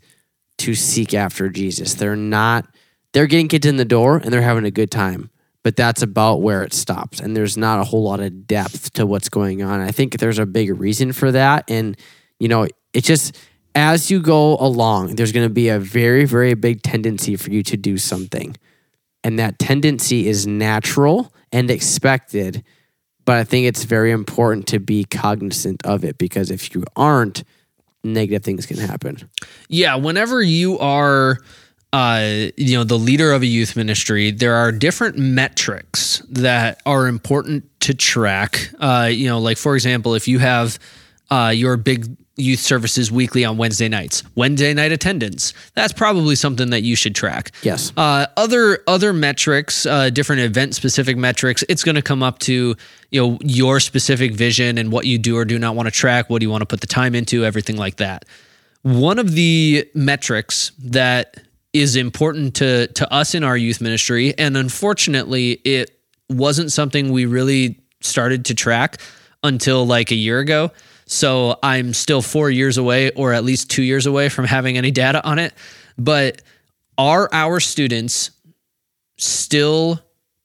to 0.60 0.76
seek 0.76 1.14
after 1.14 1.50
Jesus. 1.50 1.96
They're 1.96 2.16
not, 2.16 2.66
they're 3.12 3.28
getting 3.28 3.50
kids 3.50 3.68
in 3.68 3.76
the 3.76 3.84
door 3.84 4.16
and 4.16 4.32
they're 4.32 4.42
having 4.42 4.64
a 4.64 4.72
good 4.72 4.92
time, 4.92 5.30
but 5.62 5.76
that's 5.76 6.02
about 6.02 6.42
where 6.42 6.64
it 6.64 6.74
stops. 6.74 7.20
And 7.20 7.36
there's 7.36 7.58
not 7.58 7.82
a 7.82 7.84
whole 7.84 8.04
lot 8.04 8.22
of 8.22 8.48
depth 8.48 8.94
to 8.94 9.06
what's 9.06 9.28
going 9.28 9.62
on. 9.62 9.82
I 9.82 9.92
think 9.92 10.20
there's 10.20 10.40
a 10.40 10.46
big 10.46 10.80
reason 10.80 11.12
for 11.12 11.34
that. 11.34 11.70
And, 11.70 11.98
you 12.40 12.48
know, 12.48 12.66
it's 12.94 13.08
just, 13.08 13.36
as 13.76 14.12
you 14.12 14.22
go 14.22 14.58
along, 14.58 15.16
there's 15.16 15.32
going 15.32 15.48
to 15.48 15.54
be 15.54 15.70
a 15.70 15.80
very, 15.80 16.26
very 16.26 16.54
big 16.54 16.82
tendency 16.82 17.36
for 17.36 17.52
you 17.52 17.64
to 17.64 17.78
do 17.78 17.98
something. 17.98 18.56
And 19.24 19.40
that 19.40 19.58
tendency 19.58 20.28
is 20.28 20.46
natural 20.46 21.34
and 21.52 21.72
expected 21.72 22.64
but 23.26 23.38
I 23.38 23.44
think 23.44 23.68
it's 23.68 23.84
very 23.84 24.12
important 24.12 24.68
to 24.68 24.80
be 24.80 25.06
cognizant 25.06 25.86
of 25.86 26.04
it 26.04 26.18
because 26.18 26.52
if 26.52 26.74
you 26.76 26.84
aren't, 26.96 27.44
negative 28.04 28.44
things 28.44 28.66
can 28.66 28.78
happen. 28.78 29.30
yeah, 29.70 29.96
whenever 29.96 30.42
you 30.42 30.78
are, 30.80 31.38
uh, 31.94 32.48
you 32.58 32.78
know, 32.78 32.84
the 32.84 32.98
leader 32.98 33.32
of 33.32 33.44
a 33.44 33.46
youth 33.46 33.76
ministry, 33.78 34.32
there 34.32 34.56
are 34.56 34.72
different 34.72 35.18
metrics 35.18 36.22
that 36.30 36.82
are 36.86 37.08
important 37.08 37.64
to 37.82 37.94
track. 37.94 38.70
Uh, 38.80 39.10
you 39.12 39.28
know, 39.28 39.40
like 39.40 39.58
for 39.58 39.76
example, 39.76 40.16
if 40.16 40.28
you 40.28 40.40
have 40.40 40.80
uh, 41.30 41.54
your 41.56 41.78
big 41.78 42.18
youth 42.36 42.60
services 42.60 43.12
weekly 43.12 43.46
on 43.46 43.58
Wednesday 43.58 43.88
nights. 43.88 44.24
Wednesday 44.36 44.74
night 44.74 44.92
attendance. 44.92 45.54
That's 45.76 45.94
probably 45.94 46.36
something 46.36 46.72
that 46.72 46.82
you 46.82 46.96
should 46.96 47.16
track. 47.16 47.52
Yes. 47.62 47.92
Uh, 47.96 48.26
other 48.38 48.80
other 48.88 49.14
metrics, 49.14 49.86
uh, 49.86 50.10
different 50.10 50.42
event 50.42 50.76
specific 50.76 51.16
metrics. 51.16 51.64
It's 51.70 51.84
going 51.84 51.96
to 51.96 52.02
come 52.02 52.24
up 52.24 52.40
to 52.40 52.76
you 53.12 53.22
know 53.22 53.38
your 53.42 53.80
specific 53.80 54.34
vision 54.34 54.78
and 54.78 54.92
what 54.92 55.06
you 55.06 55.18
do 55.18 55.38
or 55.38 55.46
do 55.46 55.60
not 55.60 55.76
want 55.76 55.88
to 55.88 55.92
track. 55.92 56.30
What 56.30 56.40
do 56.40 56.46
you 56.46 56.50
want 56.50 56.62
to 56.62 56.66
put 56.66 56.82
the 56.82 56.88
time 56.88 57.14
into? 57.14 57.46
Everything 57.46 57.78
like 57.78 57.98
that. 57.98 58.26
One 58.82 59.20
of 59.20 59.32
the 59.34 59.88
metrics 59.94 60.72
that 60.80 61.38
is 61.72 61.96
important 61.96 62.56
to 62.56 62.88
to 62.88 63.12
us 63.14 63.36
in 63.36 63.44
our 63.44 63.58
youth 63.58 63.80
ministry, 63.80 64.34
and 64.38 64.58
unfortunately, 64.58 65.54
it 65.64 66.00
wasn't 66.30 66.72
something 66.72 67.12
we 67.12 67.26
really 67.26 67.80
started 68.02 68.46
to 68.46 68.56
track 68.56 68.98
until 69.44 69.86
like 69.86 70.12
a 70.12 70.16
year 70.16 70.40
ago. 70.40 70.72
So 71.06 71.58
I'm 71.62 71.94
still 71.94 72.22
four 72.22 72.50
years 72.50 72.78
away, 72.78 73.12
or 73.12 73.34
at 73.34 73.44
least 73.44 73.70
two 73.70 73.84
years 73.84 74.06
away 74.06 74.30
from 74.30 74.46
having 74.46 74.78
any 74.78 74.92
data 74.92 75.24
on 75.26 75.40
it. 75.40 75.54
But 75.98 76.42
are 76.98 77.30
our 77.32 77.60
students 77.60 78.32
still 79.18 80.00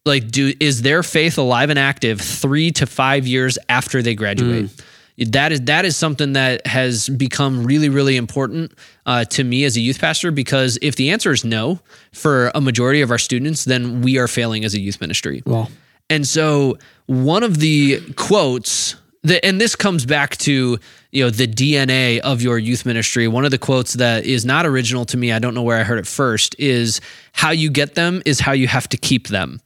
like 0.05 0.31
do 0.31 0.53
is 0.61 0.83
their 0.83 1.03
faith 1.03 1.39
alive 1.39 1.71
and 1.71 1.79
active 1.79 2.21
three 2.21 2.71
to 2.73 2.87
five 2.87 3.27
years 3.27 3.59
after 3.69 4.03
they 4.03 4.15
graduate? 4.15 4.71
That 5.19 5.51
is 5.53 5.61
that 5.63 5.85
is 5.85 5.97
something 5.97 6.35
that 6.35 6.65
has 6.67 7.09
become 7.09 7.65
really 7.65 7.89
really 7.89 8.17
important 8.17 8.73
uh, 9.05 9.25
to 9.25 9.43
me 9.43 9.65
as 9.65 9.77
a 9.77 9.81
youth 9.81 9.99
pastor 10.01 10.31
because 10.31 10.79
if 10.81 10.95
the 10.95 11.11
answer 11.11 11.33
is 11.33 11.45
no 11.45 11.81
for 12.13 12.53
a 12.55 12.61
majority 12.61 13.01
of 13.01 13.11
our 13.11 13.19
students, 13.19 13.65
then 13.65 14.01
we 14.03 14.17
are 14.19 14.29
failing 14.29 14.65
as 14.65 14.75
a 14.75 14.81
youth 14.81 15.01
ministry. 15.01 15.43
Well, 15.45 15.71
And 16.09 16.27
so 16.27 16.79
one 17.07 17.43
of 17.43 17.59
the 17.59 18.01
quotes 18.15 18.95
that 19.23 19.45
and 19.45 19.61
this 19.61 19.75
comes 19.77 20.07
back 20.07 20.37
to 20.39 20.79
you 21.11 21.25
know 21.25 21.31
the 21.31 21.47
DNA 21.47 22.19
of 22.21 22.43
your 22.43 22.59
youth 22.59 22.87
ministry. 22.87 23.29
One 23.29 23.45
of 23.45 23.51
the 23.51 23.59
quotes 23.59 23.95
that 23.95 24.25
is 24.25 24.45
not 24.45 24.67
original 24.67 25.05
to 25.07 25.17
me, 25.17 25.33
I 25.33 25.39
don't 25.39 25.55
know 25.55 25.63
where 25.63 25.79
I 25.79 25.83
heard 25.83 25.99
it 25.99 26.07
first, 26.07 26.55
is 26.59 27.01
how 27.33 27.51
you 27.51 27.71
get 27.71 27.95
them 27.95 28.23
is 28.25 28.41
how 28.41 28.53
you 28.53 28.69
have 28.69 28.89
to 28.91 28.97
keep 28.97 29.29
them. 29.29 29.61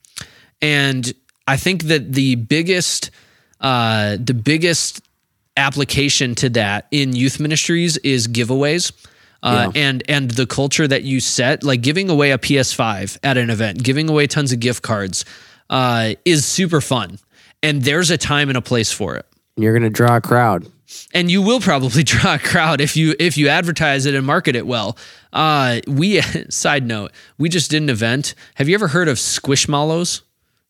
And 0.61 1.13
I 1.47 1.57
think 1.57 1.85
that 1.85 2.13
the 2.13 2.37
biggest 2.37 3.11
uh 3.61 4.17
the 4.21 4.35
biggest 4.35 5.03
application 5.57 6.35
to 6.37 6.49
that 6.51 6.87
in 6.91 7.15
youth 7.15 7.39
ministries 7.41 7.97
is 7.99 8.29
giveaways. 8.29 8.93
Uh, 9.45 9.73
and 9.75 10.05
and 10.09 10.31
the 10.31 10.47
culture 10.47 10.87
that 10.87 11.03
you 11.03 11.19
set, 11.19 11.65
like 11.65 11.81
giving 11.81 12.09
away 12.09 12.31
a 12.31 12.39
PS5 12.39 13.19
at 13.25 13.37
an 13.37 13.51
event, 13.51 13.83
giving 13.83 14.09
away 14.09 14.29
tons 14.29 14.53
of 14.53 14.61
gift 14.61 14.85
cards, 14.85 15.25
uh, 15.69 16.15
is 16.25 16.45
super 16.45 16.81
fun. 16.81 17.19
And 17.61 17.83
there's 17.83 18.11
a 18.11 18.17
time 18.17 18.51
and 18.51 18.57
a 18.57 18.61
place 18.61 18.93
for 18.93 19.17
it. 19.17 19.27
You're 19.57 19.73
going 19.73 19.83
to 19.83 19.91
draw 19.91 20.17
a 20.17 20.21
crowd. 20.21 20.67
And 21.15 21.31
you 21.31 21.41
will 21.43 21.61
probably 21.61 22.03
draw 22.05 22.35
a 22.35 22.39
crowd 22.39 22.81
if 22.81 22.97
you 22.97 23.15
if 23.19 23.39
you 23.39 23.49
advertise 23.49 24.05
it 24.07 24.15
and 24.15 24.27
market 24.27 24.57
it 24.57 24.67
well. 24.67 24.97
Uh, 25.33 25.81
we 25.87 26.21
side 26.51 26.87
note, 26.87 27.13
we 27.39 27.49
just 27.49 27.71
did 27.71 27.83
an 27.83 27.89
event. 27.91 28.35
Have 28.57 28.69
you 28.69 28.75
ever 28.75 28.89
heard 28.89 29.09
of 29.09 29.17
Squishmallows? 29.17 30.23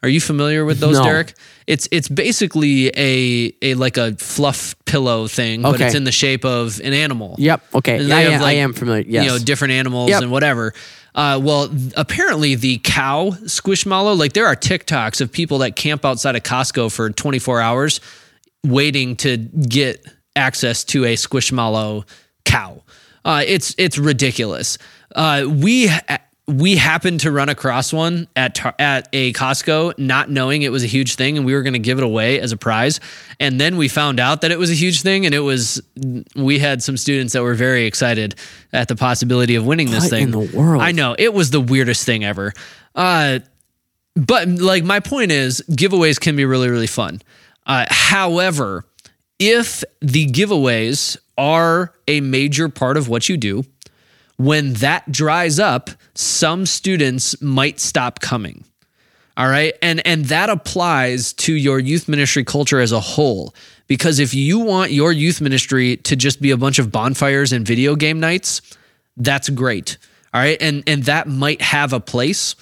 Are 0.04 0.08
you 0.08 0.20
familiar 0.20 0.64
with 0.64 0.80
those, 0.80 0.98
No. 0.98 1.04
Derek? 1.04 1.34
It's 1.68 1.88
it's 1.92 2.08
basically 2.08 2.88
a 2.96 3.52
a 3.62 3.74
like 3.74 3.96
a 3.96 4.16
fluff 4.16 4.74
pillow 4.84 5.28
thing, 5.28 5.62
but 5.62 5.80
it's 5.80 5.94
in 5.94 6.02
the 6.02 6.10
shape 6.12 6.44
of 6.44 6.80
an 6.80 6.92
animal. 6.92 7.36
Yep. 7.38 7.62
Okay. 7.76 8.12
I 8.12 8.20
am, 8.22 8.32
have, 8.32 8.42
I 8.42 8.52
am 8.52 8.72
familiar. 8.72 9.04
Yes. 9.06 9.24
You 9.24 9.30
know, 9.30 9.38
different 9.38 9.74
animals 9.74 10.10
Yep. 10.10 10.22
and 10.22 10.32
whatever. 10.32 10.74
Uh, 11.14 11.38
well, 11.42 11.68
apparently 11.96 12.56
the 12.56 12.78
cow 12.82 13.30
squishmallow, 13.44 14.18
like 14.18 14.32
there 14.32 14.46
are 14.46 14.56
TikToks 14.56 15.20
of 15.20 15.30
people 15.30 15.58
that 15.58 15.76
camp 15.76 16.04
outside 16.04 16.34
of 16.34 16.42
Costco 16.42 16.90
for 16.92 17.10
24 17.10 17.60
hours 17.60 18.00
waiting 18.64 19.16
to 19.16 19.36
get 19.36 20.04
access 20.36 20.84
to 20.84 21.04
a 21.04 21.14
squishmallow 21.14 22.04
cow. 22.44 22.82
Uh, 23.24 23.42
it's 23.46 23.74
it's 23.78 23.98
ridiculous. 23.98 24.78
Uh, 25.14 25.44
we 25.48 25.88
we 26.48 26.74
happened 26.76 27.20
to 27.20 27.30
run 27.30 27.48
across 27.48 27.92
one 27.92 28.26
at 28.34 28.56
Tar- 28.56 28.74
at 28.78 29.08
a 29.12 29.32
Costco, 29.32 29.96
not 29.98 30.28
knowing 30.28 30.62
it 30.62 30.72
was 30.72 30.82
a 30.82 30.88
huge 30.88 31.14
thing, 31.14 31.36
and 31.36 31.46
we 31.46 31.54
were 31.54 31.62
going 31.62 31.74
to 31.74 31.78
give 31.78 31.98
it 31.98 32.04
away 32.04 32.40
as 32.40 32.50
a 32.50 32.56
prize. 32.56 32.98
And 33.38 33.60
then 33.60 33.76
we 33.76 33.86
found 33.86 34.18
out 34.18 34.40
that 34.40 34.50
it 34.50 34.58
was 34.58 34.70
a 34.70 34.74
huge 34.74 35.02
thing, 35.02 35.24
and 35.24 35.34
it 35.34 35.40
was 35.40 35.80
we 36.34 36.58
had 36.58 36.82
some 36.82 36.96
students 36.96 37.32
that 37.34 37.42
were 37.42 37.54
very 37.54 37.86
excited 37.86 38.34
at 38.72 38.88
the 38.88 38.96
possibility 38.96 39.54
of 39.54 39.64
winning 39.64 39.90
this 39.90 40.04
What 40.04 40.10
thing. 40.10 40.22
in 40.24 40.30
the 40.32 40.38
world? 40.56 40.82
I 40.82 40.90
know 40.90 41.14
it 41.16 41.32
was 41.32 41.50
the 41.50 41.60
weirdest 41.60 42.04
thing 42.04 42.24
ever. 42.24 42.52
Uh, 42.94 43.38
but 44.16 44.48
like 44.48 44.82
my 44.82 44.98
point 45.00 45.30
is, 45.30 45.62
giveaways 45.70 46.18
can 46.18 46.34
be 46.34 46.44
really 46.44 46.68
really 46.70 46.88
fun. 46.88 47.22
Uh, 47.66 47.86
however, 47.88 48.84
if 49.38 49.84
the 50.00 50.26
giveaways 50.26 51.16
are 51.38 51.92
a 52.06 52.20
major 52.20 52.68
part 52.68 52.96
of 52.96 53.08
what 53.08 53.28
you 53.28 53.36
do, 53.36 53.64
when 54.36 54.74
that 54.74 55.10
dries 55.10 55.58
up, 55.58 55.90
some 56.14 56.66
students 56.66 57.40
might 57.40 57.80
stop 57.80 58.20
coming. 58.20 58.64
All 59.36 59.48
right? 59.48 59.74
And 59.80 60.06
and 60.06 60.26
that 60.26 60.50
applies 60.50 61.32
to 61.34 61.54
your 61.54 61.78
youth 61.78 62.08
ministry 62.08 62.44
culture 62.44 62.80
as 62.80 62.92
a 62.92 63.00
whole 63.00 63.54
because 63.86 64.18
if 64.18 64.34
you 64.34 64.58
want 64.58 64.92
your 64.92 65.12
youth 65.12 65.40
ministry 65.40 65.96
to 65.98 66.16
just 66.16 66.40
be 66.42 66.50
a 66.50 66.56
bunch 66.56 66.78
of 66.78 66.92
bonfires 66.92 67.52
and 67.52 67.66
video 67.66 67.96
game 67.96 68.20
nights, 68.20 68.60
that's 69.16 69.48
great. 69.48 69.96
All 70.34 70.40
right? 70.40 70.56
And 70.60 70.82
and 70.86 71.04
that 71.04 71.28
might 71.28 71.62
have 71.62 71.92
a 71.92 72.00
place, 72.00 72.54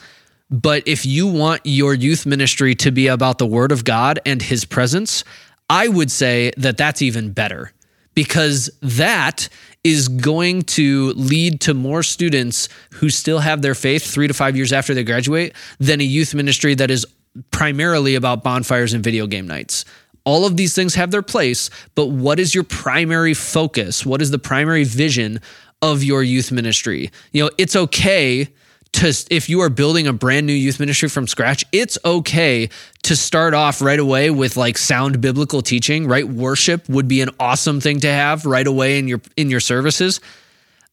but 0.50 0.82
if 0.86 1.06
you 1.06 1.26
want 1.26 1.62
your 1.64 1.94
youth 1.94 2.26
ministry 2.26 2.74
to 2.76 2.90
be 2.90 3.06
about 3.06 3.38
the 3.38 3.46
word 3.46 3.72
of 3.72 3.84
God 3.84 4.18
and 4.26 4.42
his 4.42 4.64
presence, 4.64 5.24
I 5.68 5.86
would 5.88 6.10
say 6.10 6.50
that 6.56 6.76
that's 6.76 7.02
even 7.02 7.32
better 7.32 7.72
because 8.14 8.70
that 8.82 9.48
is 9.84 10.08
going 10.08 10.62
to 10.62 11.10
lead 11.10 11.60
to 11.62 11.74
more 11.74 12.02
students 12.02 12.68
who 12.94 13.08
still 13.08 13.38
have 13.38 13.62
their 13.62 13.74
faith 13.74 14.04
three 14.04 14.26
to 14.26 14.34
five 14.34 14.56
years 14.56 14.72
after 14.72 14.92
they 14.92 15.04
graduate 15.04 15.54
than 15.78 16.00
a 16.00 16.04
youth 16.04 16.34
ministry 16.34 16.74
that 16.74 16.90
is 16.90 17.06
primarily 17.52 18.16
about 18.16 18.42
bonfires 18.42 18.92
and 18.92 19.04
video 19.04 19.26
game 19.26 19.46
nights. 19.46 19.84
All 20.24 20.44
of 20.44 20.56
these 20.56 20.74
things 20.74 20.96
have 20.96 21.12
their 21.12 21.22
place, 21.22 21.70
but 21.94 22.06
what 22.06 22.40
is 22.40 22.54
your 22.54 22.64
primary 22.64 23.32
focus? 23.32 24.04
What 24.04 24.20
is 24.20 24.32
the 24.32 24.38
primary 24.38 24.84
vision 24.84 25.40
of 25.80 26.02
your 26.02 26.22
youth 26.22 26.52
ministry? 26.52 27.10
You 27.32 27.44
know, 27.44 27.50
it's 27.56 27.76
okay 27.76 28.48
to 28.92 29.26
if 29.30 29.48
you 29.48 29.60
are 29.60 29.68
building 29.68 30.06
a 30.06 30.12
brand 30.12 30.46
new 30.46 30.52
youth 30.52 30.80
ministry 30.80 31.08
from 31.08 31.26
scratch, 31.26 31.64
it's 31.72 31.96
okay 32.04 32.68
to 33.02 33.16
start 33.16 33.54
off 33.54 33.80
right 33.80 33.98
away 33.98 34.30
with 34.30 34.56
like 34.56 34.76
sound 34.76 35.20
biblical 35.20 35.62
teaching, 35.62 36.06
right? 36.06 36.26
Worship 36.26 36.88
would 36.88 37.08
be 37.08 37.20
an 37.20 37.30
awesome 37.38 37.80
thing 37.80 38.00
to 38.00 38.08
have 38.08 38.46
right 38.46 38.66
away 38.66 38.98
in 38.98 39.08
your 39.08 39.20
in 39.36 39.50
your 39.50 39.60
services. 39.60 40.20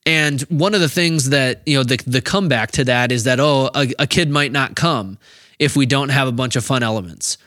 And 0.06 0.42
one 0.44 0.74
of 0.74 0.80
the 0.80 0.88
things 0.88 1.30
that, 1.30 1.62
you 1.66 1.78
know, 1.78 1.84
the 1.84 1.98
the 2.08 2.22
comeback 2.22 2.72
to 2.74 2.86
that 2.86 3.12
is 3.12 3.26
that 3.26 3.40
oh, 3.40 3.70
a, 3.74 3.92
a 4.00 4.08
kid 4.08 4.30
might 4.30 4.52
not 4.52 4.76
come 4.76 5.18
if 5.60 5.76
we 5.76 5.86
don't 5.86 6.10
have 6.10 6.28
a 6.28 6.32
bunch 6.32 6.56
of 6.56 6.64
fun 6.64 6.84
elements. 6.84 7.38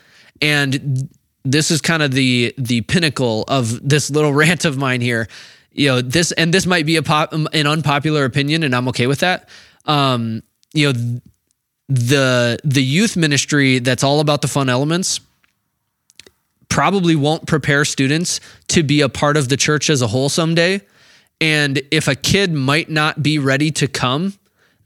And 0.42 1.08
this 1.44 1.70
is 1.70 1.80
kind 1.80 2.02
of 2.02 2.12
the 2.12 2.52
the 2.58 2.82
pinnacle 2.82 3.44
of 3.48 3.88
this 3.88 4.10
little 4.10 4.34
rant 4.34 4.64
of 4.64 4.76
mine 4.76 5.00
here. 5.00 5.28
You 5.72 5.88
know, 5.88 6.02
this 6.02 6.32
and 6.32 6.52
this 6.52 6.66
might 6.66 6.84
be 6.84 6.96
a 6.96 7.02
pop, 7.02 7.32
an 7.32 7.66
unpopular 7.66 8.24
opinion 8.24 8.64
and 8.64 8.74
I'm 8.74 8.88
okay 8.88 9.06
with 9.06 9.20
that. 9.20 9.48
Um, 9.86 10.42
you 10.72 10.92
know, 10.92 11.20
the 11.88 12.58
the 12.62 12.82
youth 12.82 13.16
ministry 13.16 13.80
that's 13.80 14.04
all 14.04 14.20
about 14.20 14.42
the 14.42 14.48
fun 14.48 14.68
elements 14.68 15.20
probably 16.68 17.16
won't 17.16 17.46
prepare 17.46 17.84
students 17.84 18.40
to 18.68 18.82
be 18.82 19.00
a 19.00 19.08
part 19.08 19.36
of 19.36 19.48
the 19.48 19.56
church 19.56 19.90
as 19.90 20.00
a 20.00 20.06
whole 20.06 20.28
someday. 20.28 20.80
And 21.40 21.82
if 21.90 22.06
a 22.06 22.14
kid 22.14 22.52
might 22.52 22.88
not 22.88 23.22
be 23.22 23.38
ready 23.38 23.70
to 23.72 23.88
come, 23.88 24.34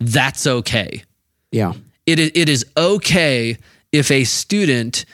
that's 0.01 0.47
okay. 0.47 1.05
Yeah. 1.53 1.75
It 2.07 2.19
is, 2.19 2.31
it 2.35 2.49
is 2.49 2.65
okay 2.77 3.59
if 3.93 4.11
a 4.11 4.25
student 4.25 5.05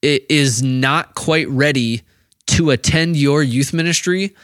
is 0.00 0.62
not 0.62 1.14
quite 1.14 1.48
ready 1.48 2.02
to 2.46 2.70
attend 2.70 3.16
your 3.16 3.42
youth 3.42 3.72
ministry. 3.72 4.34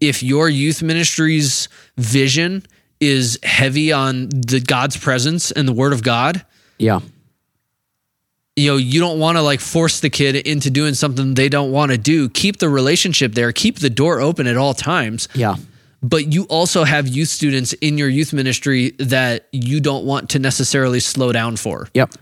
If 0.00 0.22
your 0.22 0.48
youth 0.48 0.82
ministry's 0.82 1.68
vision 1.96 2.64
is 3.00 3.38
heavy 3.42 3.92
on 3.92 4.28
the 4.30 4.60
God's 4.64 4.96
presence 4.96 5.50
and 5.50 5.66
the 5.68 5.72
word 5.72 5.92
of 5.92 6.02
God, 6.02 6.44
Yeah. 6.78 7.00
you 8.56 8.70
know 8.70 8.76
you 8.76 9.00
don't 9.00 9.18
want 9.18 9.36
to 9.36 9.42
like 9.42 9.60
force 9.60 10.00
the 10.00 10.10
kid 10.10 10.34
into 10.36 10.70
doing 10.70 10.94
something 10.94 11.34
they 11.34 11.48
don't 11.48 11.72
want 11.72 11.92
to 11.92 11.98
do 11.98 12.28
keep 12.30 12.58
the 12.58 12.68
relationship 12.68 13.34
there 13.34 13.52
keep 13.52 13.78
the 13.80 13.90
door 13.90 14.20
open 14.20 14.46
at 14.46 14.56
all 14.56 14.72
times 14.74 15.28
Yeah. 15.34 15.56
but 16.02 16.32
you 16.32 16.44
also 16.44 16.84
have 16.84 17.06
youth 17.06 17.28
students 17.28 17.74
in 17.74 17.98
your 17.98 18.08
youth 18.08 18.32
ministry 18.32 18.92
that 18.98 19.46
you 19.52 19.80
don't 19.80 20.04
want 20.06 20.30
to 20.30 20.38
necessarily 20.38 21.00
slow 21.00 21.32
down 21.32 21.56
for 21.56 21.88
Yep. 21.92 22.14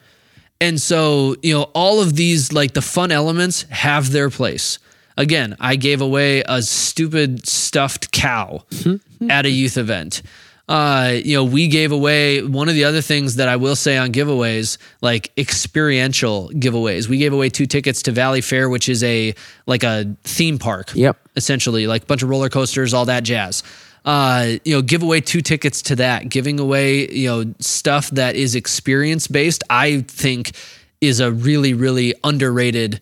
and 0.61 0.81
so 0.81 1.37
you 1.43 1.55
know 1.55 1.65
all 1.75 2.01
of 2.01 2.17
these 2.17 2.53
like 2.53 2.75
the 2.75 2.83
fun 2.83 3.13
elements 3.13 3.63
have 3.71 4.11
their 4.11 4.29
place 4.31 4.81
again 5.17 5.55
i 5.61 5.77
gave 5.77 6.01
away 6.01 6.43
a 6.49 6.63
stupid 6.63 7.47
stuffed 7.47 8.11
cow 8.11 8.65
at 9.31 9.47
a 9.47 9.51
youth 9.51 9.77
event 9.77 10.23
uh, 10.69 11.13
you 11.25 11.37
know, 11.37 11.45
we 11.45 11.69
gave 11.69 11.93
away 11.93 12.43
one 12.43 12.69
of 12.69 12.75
the 12.75 12.85
other 12.85 13.03
things 13.03 13.37
that 13.37 13.49
I 13.49 13.57
will 13.57 13.77
say 13.77 13.99
on 13.99 14.13
giveaways, 14.13 14.79
like 15.03 15.31
experiential 15.37 16.49
giveaways. 16.55 17.07
We 17.07 17.19
gave 17.19 17.33
away 17.35 17.51
two 17.51 17.67
tickets 17.67 18.03
to 18.03 18.13
Valleyfair, 18.13 18.71
which 18.71 18.89
is 18.89 19.03
a 19.05 19.35
like 19.67 19.83
a 19.83 20.17
theme 20.25 20.59
park. 20.59 20.93
Yep. 20.95 21.19
Essentially, 21.37 21.87
like 21.87 22.05
a 22.05 22.07
bunch 22.07 22.23
of 22.23 22.31
roller 22.31 22.49
coasters, 22.49 22.95
all 22.95 23.05
that 23.07 23.25
jazz. 23.25 23.63
Uh, 24.07 24.53
you 24.65 24.75
know, 24.75 24.83
give 24.83 25.03
away 25.03 25.21
two 25.21 25.43
tickets 25.43 25.83
to 25.83 25.97
that. 25.97 26.29
Giving 26.31 26.59
away, 26.59 27.11
you 27.11 27.29
know, 27.29 27.55
stuff 27.59 28.09
that 28.11 28.35
is 28.35 28.55
experience 28.55 29.27
based, 29.27 29.63
I 29.69 30.01
think 30.09 30.53
is 31.01 31.21
a 31.21 31.31
really, 31.31 31.75
really 31.75 32.15
underrated 32.25 33.01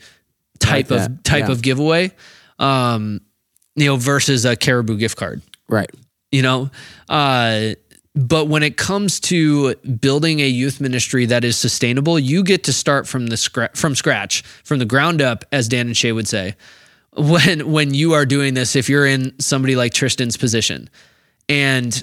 type 0.58 0.90
like 0.90 1.10
of 1.10 1.22
type 1.22 1.46
yeah. 1.46 1.52
of 1.52 1.62
giveaway. 1.62 2.12
Um, 2.58 3.20
you 3.76 3.86
know, 3.86 3.96
versus 3.96 4.44
a 4.44 4.54
Caribou 4.56 4.96
gift 4.96 5.16
card 5.16 5.42
Right. 5.68 5.90
You 6.33 6.43
know 6.43 6.70
uh 7.09 7.70
but 8.14 8.47
when 8.47 8.62
it 8.62 8.76
comes 8.76 9.20
to 9.20 9.74
building 9.76 10.41
a 10.41 10.47
youth 10.49 10.80
ministry 10.80 11.24
that 11.26 11.45
is 11.45 11.57
sustainable 11.57 12.18
you 12.18 12.43
get 12.43 12.64
to 12.64 12.72
start 12.72 13.07
from 13.07 13.28
the 13.28 13.37
scra- 13.37 13.74
from 13.76 13.95
scratch 13.95 14.43
from 14.64 14.80
the 14.80 14.85
ground 14.85 15.22
up 15.22 15.45
as 15.53 15.68
dan 15.68 15.87
and 15.87 15.97
shay 15.97 16.11
would 16.11 16.26
say 16.26 16.57
when 17.14 17.70
when 17.70 17.95
you 17.95 18.14
are 18.14 18.26
doing 18.26 18.55
this 18.55 18.74
if 18.76 18.89
you're 18.89 19.07
in 19.07 19.39
somebody 19.39 19.76
like 19.76 19.93
tristan's 19.93 20.37
position. 20.37 20.89
And 21.49 22.03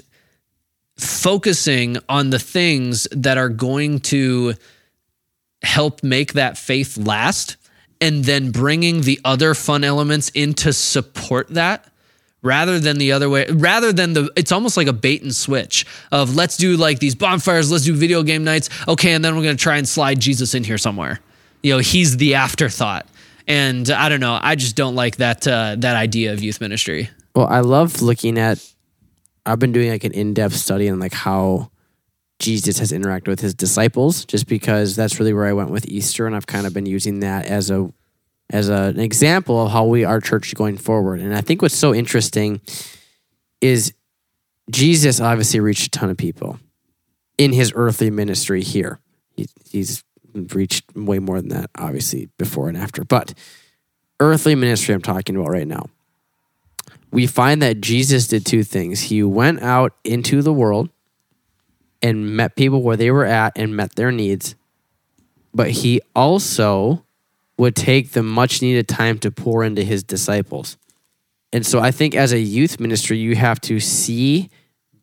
focusing 0.96 1.96
on 2.08 2.30
the 2.30 2.38
things 2.38 3.08
that 3.10 3.38
are 3.38 3.48
going 3.48 4.00
to 4.00 4.54
help 5.62 6.02
make 6.02 6.34
that 6.34 6.58
faith 6.58 6.96
last 6.96 7.56
and 8.00 8.24
then 8.24 8.50
bringing 8.50 9.02
the 9.02 9.18
other 9.24 9.54
fun 9.54 9.82
elements 9.82 10.30
in 10.34 10.54
to 10.54 10.72
support 10.72 11.48
that 11.48 11.89
rather 12.42 12.78
than 12.78 12.98
the 12.98 13.12
other 13.12 13.28
way 13.28 13.46
rather 13.50 13.92
than 13.92 14.12
the 14.12 14.30
it's 14.36 14.52
almost 14.52 14.76
like 14.76 14.86
a 14.86 14.92
bait 14.92 15.22
and 15.22 15.34
switch 15.34 15.86
of 16.10 16.34
let's 16.34 16.56
do 16.56 16.76
like 16.76 16.98
these 16.98 17.14
bonfires 17.14 17.70
let's 17.70 17.84
do 17.84 17.94
video 17.94 18.22
game 18.22 18.44
nights. 18.44 18.68
Okay 18.88 19.12
and 19.12 19.24
then 19.24 19.36
we're 19.36 19.42
going 19.42 19.56
to 19.56 19.62
try 19.62 19.76
and 19.76 19.88
slide 19.88 20.20
jesus 20.20 20.54
in 20.54 20.64
here 20.64 20.78
somewhere. 20.78 21.20
You 21.62 21.74
know 21.74 21.78
he's 21.78 22.16
the 22.16 22.34
afterthought. 22.34 23.06
And 23.46 23.90
i 23.90 24.08
don't 24.08 24.20
know 24.20 24.38
i 24.42 24.54
just 24.54 24.76
don't 24.76 24.94
like 24.94 25.16
that 25.16 25.46
uh, 25.46 25.76
that 25.78 25.96
idea 25.96 26.32
of 26.32 26.42
youth 26.42 26.60
ministry. 26.60 27.10
Well, 27.34 27.46
I 27.46 27.60
love 27.60 28.02
looking 28.02 28.38
at. 28.38 28.64
I've 29.46 29.58
been 29.58 29.72
doing 29.72 29.90
like 29.90 30.04
an 30.04 30.12
in-depth 30.12 30.54
study 30.54 30.88
on 30.88 30.98
like 30.98 31.14
how 31.14 31.70
Jesus 32.38 32.78
has 32.78 32.92
interacted 32.92 33.28
with 33.28 33.40
his 33.40 33.54
disciples, 33.54 34.24
just 34.24 34.46
because 34.46 34.96
that's 34.96 35.18
really 35.18 35.32
where 35.32 35.46
I 35.46 35.52
went 35.52 35.70
with 35.70 35.86
Easter, 35.86 36.26
and 36.26 36.34
I've 36.34 36.46
kind 36.46 36.66
of 36.66 36.74
been 36.74 36.86
using 36.86 37.20
that 37.20 37.46
as 37.46 37.70
a 37.70 37.90
as 38.50 38.68
a, 38.68 38.74
an 38.74 39.00
example 39.00 39.64
of 39.64 39.72
how 39.72 39.84
we 39.84 40.04
our 40.04 40.20
church 40.20 40.54
going 40.54 40.76
forward. 40.76 41.20
And 41.20 41.34
I 41.34 41.40
think 41.40 41.62
what's 41.62 41.76
so 41.76 41.94
interesting 41.94 42.60
is 43.60 43.94
Jesus 44.70 45.20
obviously 45.20 45.60
reached 45.60 45.86
a 45.86 45.90
ton 45.90 46.10
of 46.10 46.16
people 46.16 46.58
in 47.38 47.52
his 47.52 47.72
earthly 47.74 48.10
ministry 48.10 48.62
here. 48.62 48.98
He, 49.36 49.46
he's 49.70 50.04
reached 50.34 50.84
way 50.94 51.18
more 51.18 51.40
than 51.40 51.50
that, 51.50 51.70
obviously, 51.76 52.28
before 52.38 52.68
and 52.68 52.76
after. 52.76 53.04
But 53.04 53.34
earthly 54.20 54.54
ministry, 54.54 54.94
I'm 54.94 55.02
talking 55.02 55.36
about 55.36 55.50
right 55.50 55.66
now 55.66 55.86
we 57.10 57.26
find 57.26 57.60
that 57.62 57.80
Jesus 57.80 58.28
did 58.28 58.46
two 58.46 58.62
things. 58.62 59.02
He 59.02 59.22
went 59.22 59.62
out 59.62 59.94
into 60.04 60.42
the 60.42 60.52
world 60.52 60.90
and 62.02 62.36
met 62.36 62.56
people 62.56 62.82
where 62.82 62.96
they 62.96 63.10
were 63.10 63.24
at 63.24 63.52
and 63.56 63.76
met 63.76 63.96
their 63.96 64.12
needs, 64.12 64.54
but 65.52 65.70
he 65.70 66.00
also 66.14 67.04
would 67.60 67.76
take 67.76 68.12
the 68.12 68.22
much 68.22 68.62
needed 68.62 68.88
time 68.88 69.18
to 69.18 69.30
pour 69.30 69.62
into 69.62 69.82
his 69.82 70.02
disciples. 70.02 70.78
And 71.52 71.66
so 71.66 71.80
I 71.80 71.90
think 71.90 72.14
as 72.14 72.32
a 72.32 72.38
youth 72.38 72.80
ministry, 72.80 73.18
you 73.18 73.36
have 73.36 73.60
to 73.62 73.80
see 73.80 74.48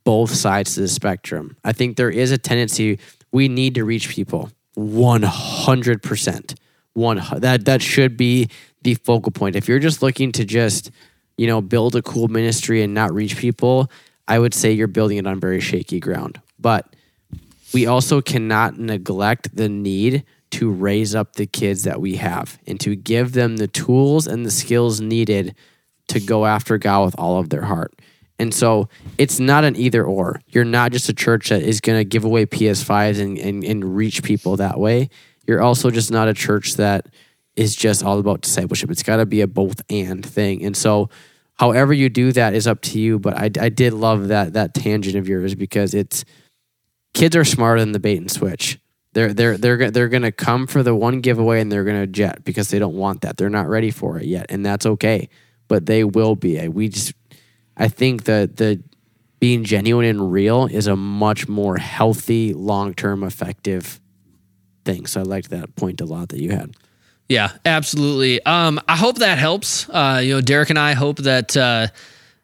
both 0.04 0.32
sides 0.32 0.78
of 0.78 0.82
the 0.82 0.88
spectrum. 0.88 1.56
I 1.64 1.72
think 1.72 1.98
there 1.98 2.10
is 2.10 2.32
a 2.32 2.38
tendency 2.38 3.00
we 3.32 3.48
need 3.48 3.76
to 3.76 3.84
reach 3.84 4.10
people 4.10 4.50
100%. 4.76 6.56
One 6.94 7.22
that 7.36 7.66
that 7.66 7.82
should 7.84 8.18
be 8.18 8.50
the 8.82 8.96
focal 8.96 9.32
point. 9.32 9.56
If 9.56 9.68
you're 9.68 9.78
just 9.78 10.02
looking 10.02 10.32
to 10.32 10.44
just 10.44 10.90
you 11.38 11.46
know, 11.46 11.62
build 11.62 11.96
a 11.96 12.02
cool 12.02 12.28
ministry 12.28 12.82
and 12.82 12.94
not 12.94 13.14
reach 13.14 13.38
people, 13.38 13.92
I 14.28 14.40
would 14.40 14.54
say 14.54 14.72
you're 14.72 14.88
building 14.88 15.18
it 15.18 15.28
on 15.28 15.40
very 15.40 15.60
shaky 15.60 16.00
ground. 16.00 16.42
But 16.60 16.88
we 17.74 17.86
also 17.86 18.22
cannot 18.22 18.80
neglect 18.80 19.56
the 19.56 19.70
need 19.70 20.24
to 20.52 20.70
raise 20.70 21.14
up 21.16 21.34
the 21.34 21.46
kids 21.46 21.84
that 21.84 22.00
we 22.00 22.16
have 22.16 22.58
and 22.66 22.80
to 22.80 22.96
give 22.96 23.34
them 23.34 23.58
the 23.58 23.68
tools 23.68 24.28
and 24.28 24.46
the 24.46 24.52
skills 24.52 25.02
needed 25.02 25.56
to 26.08 26.20
go 26.20 26.46
after 26.46 26.78
God 26.78 27.06
with 27.06 27.16
all 27.18 27.40
of 27.40 27.50
their 27.50 27.64
heart. 27.64 27.94
And 28.40 28.54
so 28.54 28.88
it's 29.18 29.40
not 29.40 29.64
an 29.64 29.76
either 29.76 30.04
or. 30.06 30.42
You're 30.48 30.64
not 30.64 30.92
just 30.92 31.10
a 31.10 31.14
church 31.14 31.50
that 31.50 31.62
is 31.62 31.82
going 31.82 32.00
to 32.00 32.06
give 32.06 32.24
away 32.24 32.46
PS5s 32.46 33.20
and, 33.20 33.38
and, 33.38 33.64
and 33.64 33.96
reach 33.96 34.24
people 34.24 34.58
that 34.58 34.80
way. 34.80 35.10
You're 35.48 35.62
also 35.62 35.90
just 35.90 36.12
not 36.12 36.28
a 36.28 36.34
church 36.34 36.76
that 36.76 37.08
is 37.56 37.76
just 37.76 38.04
all 38.04 38.20
about 38.20 38.42
discipleship. 38.42 38.92
It's 38.92 39.04
got 39.04 39.18
to 39.18 39.26
be 39.26 39.42
a 39.42 39.48
both 39.48 39.82
and 39.90 40.24
thing. 40.24 40.64
And 40.64 40.78
so, 40.78 41.10
however 41.56 41.92
you 41.92 42.10
do 42.10 42.32
that 42.34 42.54
is 42.54 42.68
up 42.68 42.82
to 42.82 43.00
you. 43.00 43.18
But 43.18 43.36
I, 43.36 43.46
I 43.60 43.70
did 43.70 43.94
love 43.94 44.28
that 44.28 44.54
that 44.54 44.76
tangent 44.76 45.16
of 45.16 45.28
yours 45.28 45.56
because 45.56 45.94
it's 45.96 46.24
kids 47.16 47.36
are 47.36 47.46
smarter 47.46 47.80
than 47.80 47.94
the 47.94 48.00
bait 48.00 48.18
and 48.18 48.32
switch. 48.32 48.80
They're 49.18 49.34
they're 49.34 49.58
they're 49.58 49.90
they're 49.90 50.10
gonna 50.10 50.32
come 50.32 50.68
for 50.68 50.84
the 50.84 50.94
one 50.94 51.22
giveaway 51.22 51.60
and 51.60 51.72
they're 51.72 51.84
gonna 51.84 52.06
jet 52.06 52.44
because 52.44 52.70
they 52.70 52.78
don't 52.78 52.94
want 52.94 53.22
that. 53.22 53.36
They're 53.36 53.50
not 53.50 53.68
ready 53.68 53.90
for 53.90 54.20
it 54.20 54.26
yet, 54.26 54.46
and 54.50 54.64
that's 54.64 54.86
okay. 54.86 55.30
But 55.68 55.88
they 55.88 56.04
will 56.04 56.36
be. 56.36 56.68
We 56.68 56.90
just 56.90 57.16
I 57.76 57.88
think 57.88 58.26
that 58.26 58.58
the 58.58 58.84
being 59.40 59.64
genuine 59.64 60.06
and 60.06 60.32
real 60.32 60.68
is 60.68 60.86
a 60.86 60.96
much 60.96 61.48
more 61.48 61.78
healthy, 61.78 62.54
long 62.54 62.94
term, 62.94 63.24
effective 63.24 64.00
thing. 64.86 65.08
So 65.08 65.22
I 65.22 65.24
liked 65.24 65.50
that 65.50 65.76
point 65.76 66.00
a 66.00 66.06
lot 66.06 66.30
that 66.30 66.40
you 66.40 66.52
had. 66.52 66.76
Yeah, 67.28 67.54
absolutely. 67.66 68.46
Um, 68.46 68.80
I 68.88 68.98
hope 68.98 69.18
that 69.18 69.40
helps. 69.40 69.90
Uh, 69.90 70.22
you 70.24 70.36
know, 70.36 70.42
Derek 70.42 70.70
and 70.70 70.78
I 70.78 70.94
hope 70.94 71.18
that 71.18 71.58
uh, 71.58 71.88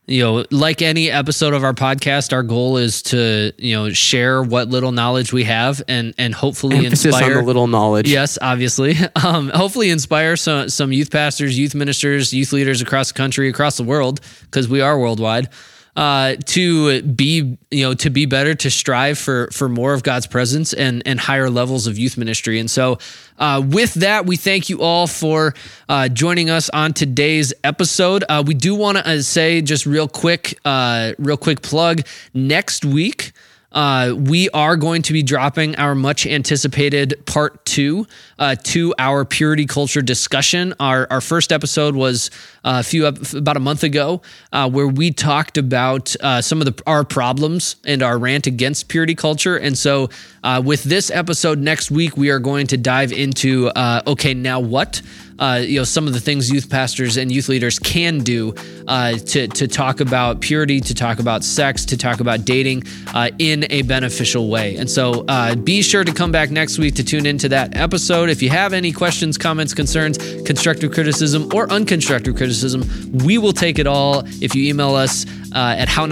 you 0.06 0.22
know, 0.22 0.45
like 0.51 0.82
any 0.82 1.10
episode 1.10 1.54
of 1.54 1.64
our 1.64 1.74
podcast, 1.74 2.34
our 2.34 2.43
goal 2.43 2.78
is 2.78 3.01
to 3.04 3.54
you 3.58 3.76
know 3.76 3.89
share 3.89 4.43
what 4.43 4.68
little 4.68 4.91
knowledge 4.91 5.32
we 5.32 5.45
have 5.45 5.82
and 5.88 6.14
and 6.18 6.34
hopefully 6.34 6.78
Emphasis 6.78 7.06
inspire. 7.06 7.32
on 7.32 7.38
the 7.38 7.43
little 7.43 7.68
knowledge. 7.68 8.10
Yes, 8.10 8.38
obviously. 8.41 8.95
Um, 9.24 9.49
hopefully, 9.49 9.89
inspire 9.89 10.36
some 10.36 10.70
some 10.70 10.91
youth 10.91 11.10
pastors, 11.10 11.58
youth 11.58 11.76
ministers, 11.76 12.34
youth 12.34 12.51
leaders 12.51 12.82
across 12.82 13.10
the 13.10 13.14
country, 13.14 13.47
across 13.47 13.78
the 13.78 13.84
world, 13.84 14.20
because 14.41 14.68
we 14.68 14.82
are 14.82 14.99
worldwide. 14.99 15.47
Uh, 15.96 16.36
to 16.46 17.04
be 17.04 17.56
you 17.70 17.84
know 17.84 17.94
to 17.94 18.10
be 18.10 18.26
better, 18.26 18.56
to 18.56 18.72
strive 18.72 19.16
for 19.16 19.48
for 19.52 19.70
more 19.70 19.94
of 19.94 20.02
God's 20.02 20.26
presence 20.26 20.74
and 20.74 21.04
and 21.06 21.20
higher 21.20 21.52
levels 21.52 21.86
of 21.86 22.00
youth 22.00 22.18
ministry. 22.18 22.60
And 22.60 22.70
so, 22.70 22.98
uh, 23.38 23.62
with 23.64 23.94
that, 23.96 24.26
we 24.26 24.36
thank 24.36 24.70
you 24.70 24.82
all 24.82 25.06
for 25.06 25.54
uh, 25.88 26.10
joining 26.10 26.50
us 26.50 26.70
on 26.72 26.94
today's 26.94 27.54
episode. 27.64 28.24
Uh, 28.28 28.44
we 28.44 28.56
do 28.56 28.74
want 28.74 28.98
to 28.98 29.08
uh, 29.08 29.22
say 29.22 29.62
just 29.62 29.86
real 29.86 30.08
quick, 30.08 30.60
uh, 30.66 31.14
real 31.20 31.38
quick 31.38 31.62
plug. 31.62 32.02
Next 32.34 32.84
week. 32.84 33.32
Uh, 33.74 34.14
we 34.16 34.50
are 34.52 34.76
going 34.78 35.02
to 35.02 35.14
be 35.14 35.24
dropping 35.24 35.76
our 35.78 35.96
much 35.96 36.26
anticipated 36.26 37.16
part 37.26 37.66
two 37.66 38.06
uh, 38.38 38.56
to 38.64 38.94
our 39.00 39.26
purity 39.26 39.66
culture 39.66 40.02
discussion. 40.02 40.74
Our, 40.80 41.08
our 41.10 41.22
first 41.22 41.52
episode 41.52 41.96
was 41.96 42.30
uh, 42.64 42.78
a 42.80 42.84
few 42.84 43.06
about 43.06 43.58
a 43.58 43.60
month 43.60 43.84
ago, 43.84 44.22
uh, 44.52 44.70
where 44.70 44.88
we 44.88 45.12
talked 45.12 45.58
about 45.58 46.16
uh, 46.22 46.42
some 46.42 46.62
of 46.62 46.66
the 46.66 46.84
our 46.86 47.04
problems 47.04 47.76
and 47.86 48.04
our 48.04 48.18
rant 48.18 48.48
against 48.48 48.90
purity 48.90 49.16
culture. 49.16 49.58
And 49.58 49.78
so, 49.78 50.10
uh, 50.44 50.62
with 50.64 50.84
this 50.84 51.10
episode 51.10 51.60
next 51.60 51.90
week, 51.90 52.16
we 52.16 52.30
are 52.30 52.40
going 52.40 52.68
to 52.68 52.78
dive 52.78 53.12
into 53.12 53.72
okay, 54.06 54.34
now 54.34 54.60
what? 54.60 55.02
Uh, 55.40 55.62
you 55.64 55.80
know 55.80 55.84
some 55.84 56.08
of 56.08 56.14
the 56.14 56.20
things 56.20 56.52
youth 56.52 56.70
pastors 56.70 57.18
and 57.18 57.32
youth 57.32 57.50
leaders 57.50 57.80
can 57.80 58.20
do 58.20 58.54
uh, 58.88 59.14
to 59.14 59.48
to 59.48 59.68
talk 59.68 60.00
about 60.00 60.42
purity, 60.42 60.80
to 60.80 60.94
talk 60.94 61.20
about 61.20 61.44
sex, 61.44 61.86
to 61.86 61.98
talk 61.98 62.20
about 62.20 62.46
dating 62.46 62.84
uh, 63.14 63.30
in 63.40 63.66
a 63.70 63.82
beneficial 63.84 64.50
way. 64.50 64.76
And 64.76 64.90
so, 64.90 65.26
uh, 65.28 65.56
be 65.56 65.82
sure 65.82 66.04
to 66.04 66.14
come 66.14 66.32
back 66.32 66.52
next 66.52 66.78
week 66.78 66.96
to 66.96 67.04
tune 67.04 67.26
into 67.26 67.50
that 67.50 67.76
episode. 67.76 68.30
If 68.30 68.42
you 68.42 68.50
have 68.50 68.74
any 68.74 68.92
questions, 68.92 69.38
comments, 69.38 69.74
concerns, 69.74 70.18
constructive 70.44 70.92
criticism, 70.92 71.46
or 71.54 71.68
unconstructive 71.68 72.36
criticism, 72.38 72.84
we 73.26 73.38
will 73.38 73.54
take 73.54 73.80
it 73.80 73.88
all. 73.88 74.24
If 74.42 74.56
you 74.56 74.70
email 74.70 74.96
us 74.96 75.26
uh, 75.54 75.76
at 75.78 75.88
how 75.88 76.06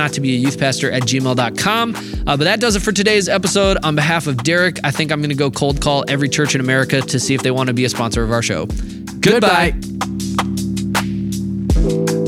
at 0.91 1.03
gmail.com. 1.03 1.95
Uh, 1.95 2.38
but 2.38 2.43
that 2.43 2.59
does 2.59 2.76
it 2.76 2.82
for 2.82 2.91
today's 2.91 3.30
episode. 3.30 3.78
On 3.84 3.95
behalf 3.95 4.28
of 4.28 4.43
Derek, 4.43 4.80
I 4.84 4.91
think 4.91 5.11
I'm 5.11 5.19
going 5.19 5.30
to 5.30 5.36
go 5.36 5.51
cold 5.51 5.82
call 5.82 6.05
every 6.07 6.30
church 6.30 6.55
in 6.55 6.61
America 6.61 7.01
to 7.01 7.19
see 7.19 7.34
if 7.34 7.43
they 7.43 7.51
want 7.51 7.67
to 7.67 7.74
be 7.74 7.86
a 7.86 7.89
sponsor 7.89 8.24
of 8.24 8.32
our 8.32 8.41
show. 8.41 8.67
Goodbye. 9.22 9.72
Goodbye. 11.74 12.20